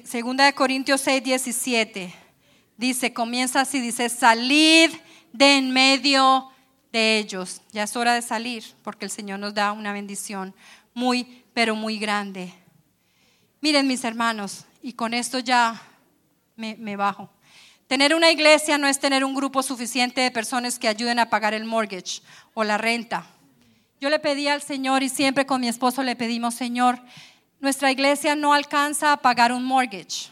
Segunda 0.04 0.44
de 0.44 0.52
Corintios 0.52 1.00
6, 1.00 1.24
17. 1.24 2.14
Dice, 2.76 3.12
comienza 3.14 3.62
así, 3.62 3.80
dice, 3.80 4.08
salid 4.10 4.90
de 5.32 5.56
en 5.56 5.70
medio 5.72 6.50
de 6.92 7.18
ellos. 7.18 7.62
Ya 7.72 7.84
es 7.84 7.96
hora 7.96 8.14
de 8.14 8.22
salir 8.22 8.64
porque 8.82 9.06
el 9.06 9.10
Señor 9.10 9.38
nos 9.38 9.54
da 9.54 9.72
una 9.72 9.94
bendición 9.94 10.54
muy, 10.92 11.44
pero 11.54 11.74
muy 11.74 11.98
grande. 11.98 12.52
Miren 13.62 13.86
mis 13.86 14.04
hermanos, 14.04 14.66
y 14.82 14.92
con 14.94 15.14
esto 15.14 15.38
ya 15.38 15.80
me, 16.56 16.96
bajo. 16.96 17.30
Tener 17.86 18.14
una 18.14 18.30
iglesia 18.30 18.78
no 18.78 18.86
es 18.86 18.98
tener 18.98 19.24
un 19.24 19.34
grupo 19.34 19.62
suficiente 19.62 20.20
de 20.20 20.30
personas 20.30 20.78
que 20.78 20.88
ayuden 20.88 21.18
a 21.18 21.30
pagar 21.30 21.54
el 21.54 21.64
mortgage 21.64 22.22
o 22.54 22.64
la 22.64 22.78
renta. 22.78 23.26
Yo 24.00 24.10
le 24.10 24.18
pedí 24.18 24.48
al 24.48 24.62
Señor 24.62 25.02
y 25.02 25.08
siempre 25.08 25.46
con 25.46 25.60
mi 25.60 25.68
esposo 25.68 26.02
le 26.02 26.16
pedimos, 26.16 26.54
Señor, 26.54 27.00
nuestra 27.60 27.92
iglesia 27.92 28.34
no 28.34 28.52
alcanza 28.52 29.12
a 29.12 29.18
pagar 29.18 29.52
un 29.52 29.64
mortgage. 29.64 30.30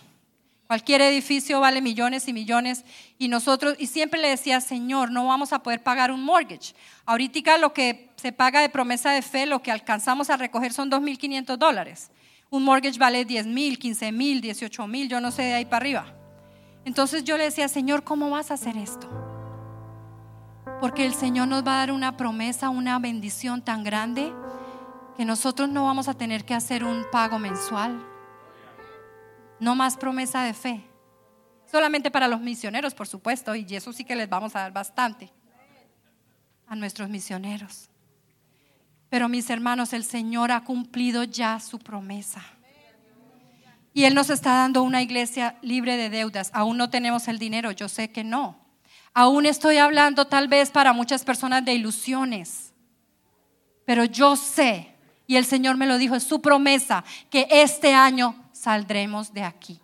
Cualquier 0.66 1.00
edificio 1.02 1.60
vale 1.60 1.80
millones 1.80 2.28
y 2.28 2.32
millones 2.32 2.84
y 3.18 3.28
nosotros, 3.28 3.76
y 3.78 3.86
siempre 3.86 4.20
le 4.20 4.28
decía, 4.28 4.60
Señor, 4.60 5.10
no 5.10 5.26
vamos 5.26 5.52
a 5.52 5.62
poder 5.62 5.82
pagar 5.82 6.10
un 6.10 6.22
mortgage. 6.22 6.74
Ahorita 7.06 7.58
lo 7.58 7.72
que 7.72 8.10
se 8.16 8.32
paga 8.32 8.60
de 8.60 8.68
promesa 8.68 9.10
de 9.12 9.22
fe, 9.22 9.46
lo 9.46 9.62
que 9.62 9.72
alcanzamos 9.72 10.30
a 10.30 10.36
recoger 10.36 10.72
son 10.72 10.90
2.500 10.90 11.56
dólares 11.56 12.10
Un 12.50 12.64
mortgage 12.64 12.98
vale 12.98 13.24
10 13.24 13.46
mil, 13.46 13.78
15 13.78 14.10
mil, 14.10 14.40
18 14.40 14.86
mil, 14.88 15.08
yo 15.08 15.20
no 15.20 15.30
sé 15.30 15.42
de 15.42 15.54
ahí 15.54 15.64
para 15.64 15.76
arriba. 15.76 16.06
Entonces 16.84 17.22
yo 17.22 17.36
le 17.36 17.44
decía, 17.44 17.68
Señor, 17.68 18.02
¿cómo 18.02 18.28
vas 18.30 18.50
a 18.50 18.54
hacer 18.54 18.76
esto? 18.76 19.08
Porque 20.80 21.06
el 21.06 21.14
Señor 21.14 21.46
nos 21.46 21.64
va 21.64 21.74
a 21.74 21.78
dar 21.78 21.92
una 21.92 22.16
promesa, 22.16 22.70
una 22.70 22.98
bendición 22.98 23.62
tan 23.62 23.84
grande 23.84 24.32
que 25.16 25.24
nosotros 25.24 25.68
no 25.68 25.84
vamos 25.84 26.08
a 26.08 26.14
tener 26.14 26.44
que 26.44 26.54
hacer 26.54 26.82
un 26.82 27.04
pago 27.12 27.38
mensual. 27.38 28.04
No 29.60 29.76
más 29.76 29.96
promesa 29.96 30.42
de 30.42 30.54
fe. 30.54 30.84
Solamente 31.66 32.10
para 32.10 32.26
los 32.26 32.40
misioneros, 32.40 32.94
por 32.94 33.06
supuesto, 33.06 33.54
y 33.54 33.66
eso 33.76 33.92
sí 33.92 34.04
que 34.04 34.16
les 34.16 34.28
vamos 34.28 34.56
a 34.56 34.60
dar 34.60 34.72
bastante 34.72 35.30
a 36.66 36.74
nuestros 36.74 37.08
misioneros. 37.08 37.89
Pero 39.10 39.28
mis 39.28 39.50
hermanos, 39.50 39.92
el 39.92 40.04
Señor 40.04 40.52
ha 40.52 40.62
cumplido 40.62 41.24
ya 41.24 41.58
su 41.58 41.80
promesa. 41.80 42.42
Y 43.92 44.04
Él 44.04 44.14
nos 44.14 44.30
está 44.30 44.52
dando 44.52 44.84
una 44.84 45.02
iglesia 45.02 45.58
libre 45.62 45.96
de 45.96 46.10
deudas. 46.10 46.50
Aún 46.54 46.76
no 46.76 46.90
tenemos 46.90 47.26
el 47.26 47.40
dinero, 47.40 47.72
yo 47.72 47.88
sé 47.88 48.12
que 48.12 48.22
no. 48.22 48.56
Aún 49.12 49.46
estoy 49.46 49.78
hablando 49.78 50.28
tal 50.28 50.46
vez 50.46 50.70
para 50.70 50.92
muchas 50.92 51.24
personas 51.24 51.64
de 51.64 51.74
ilusiones. 51.74 52.72
Pero 53.84 54.04
yo 54.04 54.36
sé, 54.36 54.94
y 55.26 55.34
el 55.34 55.44
Señor 55.44 55.76
me 55.76 55.86
lo 55.86 55.98
dijo, 55.98 56.14
es 56.14 56.22
su 56.22 56.40
promesa, 56.40 57.02
que 57.28 57.48
este 57.50 57.92
año 57.92 58.36
saldremos 58.52 59.34
de 59.34 59.42
aquí. 59.42 59.80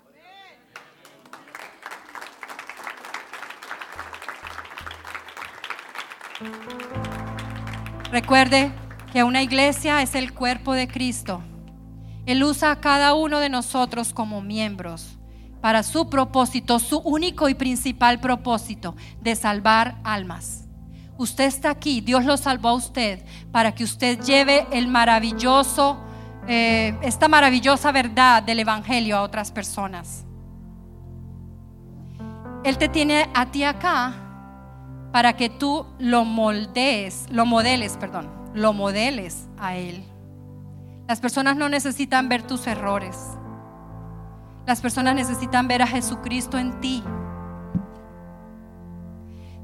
Recuerde 8.12 8.85
que 9.16 9.24
una 9.24 9.43
iglesia 9.43 10.02
es 10.02 10.14
el 10.14 10.34
cuerpo 10.34 10.74
de 10.74 10.88
Cristo. 10.88 11.40
Él 12.26 12.44
usa 12.44 12.70
a 12.70 12.80
cada 12.82 13.14
uno 13.14 13.40
de 13.40 13.48
nosotros 13.48 14.12
como 14.12 14.43
miembros 14.43 15.16
para 15.62 15.82
su 15.82 16.10
propósito, 16.10 16.78
su 16.78 16.98
único 16.98 17.48
y 17.48 17.55
principal 17.55 18.20
propósito 18.20 18.94
de 19.22 19.34
salvar 19.34 19.97
almas. 20.05 20.66
Usted 21.16 21.44
está 21.44 21.70
aquí, 21.70 22.02
Dios 22.02 22.26
lo 22.26 22.36
salvó 22.36 22.68
a 22.68 22.74
usted 22.74 23.24
para 23.52 23.74
que 23.74 23.84
usted 23.84 24.20
lleve 24.20 24.66
el 24.70 24.86
maravilloso, 24.86 25.97
eh, 26.47 26.94
esta 27.01 27.26
maravillosa 27.26 27.93
verdad 27.93 28.43
del 28.43 28.59
Evangelio 28.59 29.16
a 29.16 29.22
otras 29.22 29.51
personas. 29.51 30.26
Él 32.64 32.76
te 32.76 32.90
tiene 32.90 33.30
a 33.32 33.47
ti 33.47 33.64
acá 33.64 34.12
para 35.10 35.38
que 35.38 35.48
tú 35.48 35.86
lo 35.98 36.26
moldees, 36.26 37.24
lo 37.30 37.47
modeles, 37.47 37.97
perdón, 37.97 38.35
lo 38.56 38.72
modeles 38.72 39.48
a 39.58 39.76
Él. 39.76 40.02
Las 41.06 41.20
personas 41.20 41.56
no 41.56 41.68
necesitan 41.68 42.28
ver 42.28 42.42
tus 42.42 42.66
errores. 42.66 43.16
Las 44.66 44.80
personas 44.80 45.14
necesitan 45.14 45.68
ver 45.68 45.82
a 45.82 45.86
Jesucristo 45.86 46.58
en 46.58 46.80
ti. 46.80 47.04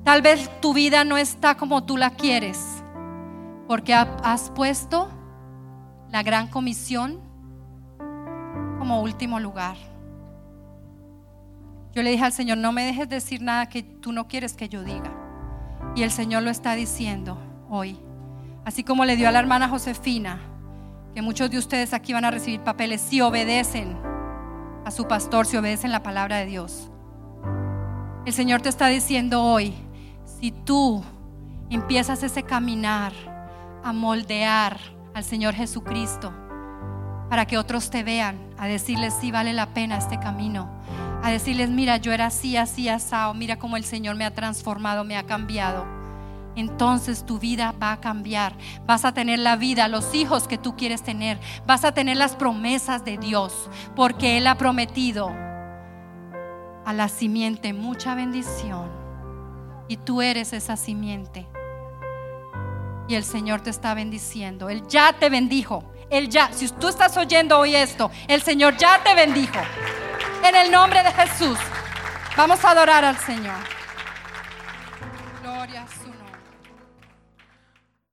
Tal 0.05 0.23
vez 0.23 0.49
tu 0.61 0.75
vida 0.75 1.05
no 1.05 1.17
está 1.17 1.57
como 1.57 1.85
tú 1.85 1.97
la 1.97 2.11
quieres, 2.11 2.83
porque 3.67 3.95
has 3.95 4.51
puesto 4.51 5.09
la 6.11 6.23
gran 6.23 6.49
comisión 6.49 7.21
como 8.79 9.01
último 9.01 9.41
lugar. 9.41 9.77
Yo 11.95 12.03
le 12.03 12.11
dije 12.11 12.25
al 12.25 12.33
Señor, 12.33 12.59
no 12.59 12.73
me 12.73 12.85
dejes 12.85 13.09
decir 13.09 13.43
nada 13.43 13.69
que 13.69 13.83
tú 13.83 14.13
no 14.13 14.29
quieres 14.29 14.55
que 14.55 14.69
yo 14.69 14.83
diga. 14.83 15.13
Y 15.95 16.03
el 16.03 16.11
Señor 16.11 16.43
lo 16.43 16.51
está 16.51 16.75
diciendo 16.75 17.39
hoy. 17.69 17.99
Así 18.65 18.85
como 18.85 19.05
le 19.05 19.17
dio 19.17 19.29
a 19.29 19.33
la 19.33 19.41
hermana 19.41 19.69
Josefina, 19.69 20.41
que 21.15 21.23
muchos 21.23 21.51
de 21.51 21.59
ustedes 21.59 21.93
aquí 21.93 22.13
van 22.13 22.25
a 22.25 22.31
recibir 22.31 22.61
papeles 22.61 23.01
si 23.01 23.21
obedecen 23.21 23.99
a 24.85 24.91
su 24.91 25.07
pastor, 25.07 25.47
si 25.47 25.57
obedecen 25.57 25.91
la 25.91 26.03
palabra 26.03 26.39
de 26.39 26.47
Dios. 26.47 26.91
El 28.25 28.33
Señor 28.33 28.63
te 28.63 28.69
está 28.69 28.87
diciendo 28.87 29.43
hoy, 29.43 29.75
si 30.25 30.53
tú 30.53 31.03
empiezas 31.71 32.23
ese 32.23 32.45
caminar 32.45 33.13
a 33.83 33.93
moldear 33.93 34.79
al 35.13 35.25
Señor 35.25 35.55
Jesucristo, 35.55 36.33
para 37.29 37.47
que 37.47 37.59
otros 37.59 37.91
te 37.91 38.05
vean, 38.05 38.39
a 38.59 38.67
decirles 38.67 39.15
si 39.21 39.33
vale 39.33 39.53
la 39.53 39.75
pena 39.75 39.97
este 39.97 40.21
camino, 40.21 40.71
a 41.23 41.31
decirles, 41.31 41.71
mira, 41.71 41.97
yo 41.97 42.13
era 42.13 42.27
así, 42.27 42.57
así, 42.57 42.89
asado, 42.89 43.35
mira 43.35 43.59
cómo 43.59 43.77
el 43.77 43.85
Señor 43.85 44.17
me 44.17 44.25
ha 44.25 44.35
transformado, 44.35 45.03
me 45.03 45.17
ha 45.17 45.25
cambiado. 45.25 46.02
Entonces 46.57 47.25
tu 47.25 47.39
vida 47.39 47.75
va 47.83 47.93
a 47.93 48.01
cambiar. 48.01 48.55
Vas 48.87 49.05
a 49.05 49.13
tener 49.13 49.39
la 49.39 49.57
vida, 49.57 49.89
los 49.89 50.15
hijos 50.15 50.49
que 50.49 50.59
tú 50.59 50.77
quieres 50.77 51.03
tener. 51.03 51.39
Vas 51.67 51.85
a 51.85 51.93
tener 51.93 52.17
las 52.17 52.37
promesas 52.37 53.05
de 53.05 53.19
Dios, 53.19 53.71
porque 53.97 54.39
Él 54.39 54.47
ha 54.47 54.57
prometido 54.57 55.31
a 56.85 56.93
la 56.93 57.09
simiente 57.09 57.73
mucha 57.73 58.15
bendición. 58.15 58.91
Y 59.89 59.97
tú 59.97 60.23
eres 60.23 60.53
esa 60.53 60.77
simiente. 60.77 61.47
Y 63.09 63.15
el 63.15 63.25
Señor 63.25 63.61
te 63.61 63.71
está 63.71 63.95
bendiciendo. 63.95 64.69
Él 64.69 64.87
ya 64.89 65.13
te 65.13 65.29
bendijo. 65.29 65.85
Él 66.11 66.29
ya, 66.29 66.53
si 66.53 66.69
tú 66.69 66.89
estás 66.89 67.17
oyendo 67.17 67.59
hoy 67.59 67.75
esto, 67.75 68.11
el 68.29 68.43
Señor 68.43 68.77
ya 68.77 69.03
te 69.03 69.15
bendijo. 69.15 69.59
En 70.45 70.55
el 70.55 70.71
nombre 70.71 71.03
de 71.03 71.13
Jesús. 71.13 71.59
Vamos 72.37 72.65
a 72.65 72.71
adorar 72.71 73.05
al 73.05 73.19
Señor. 73.19 73.82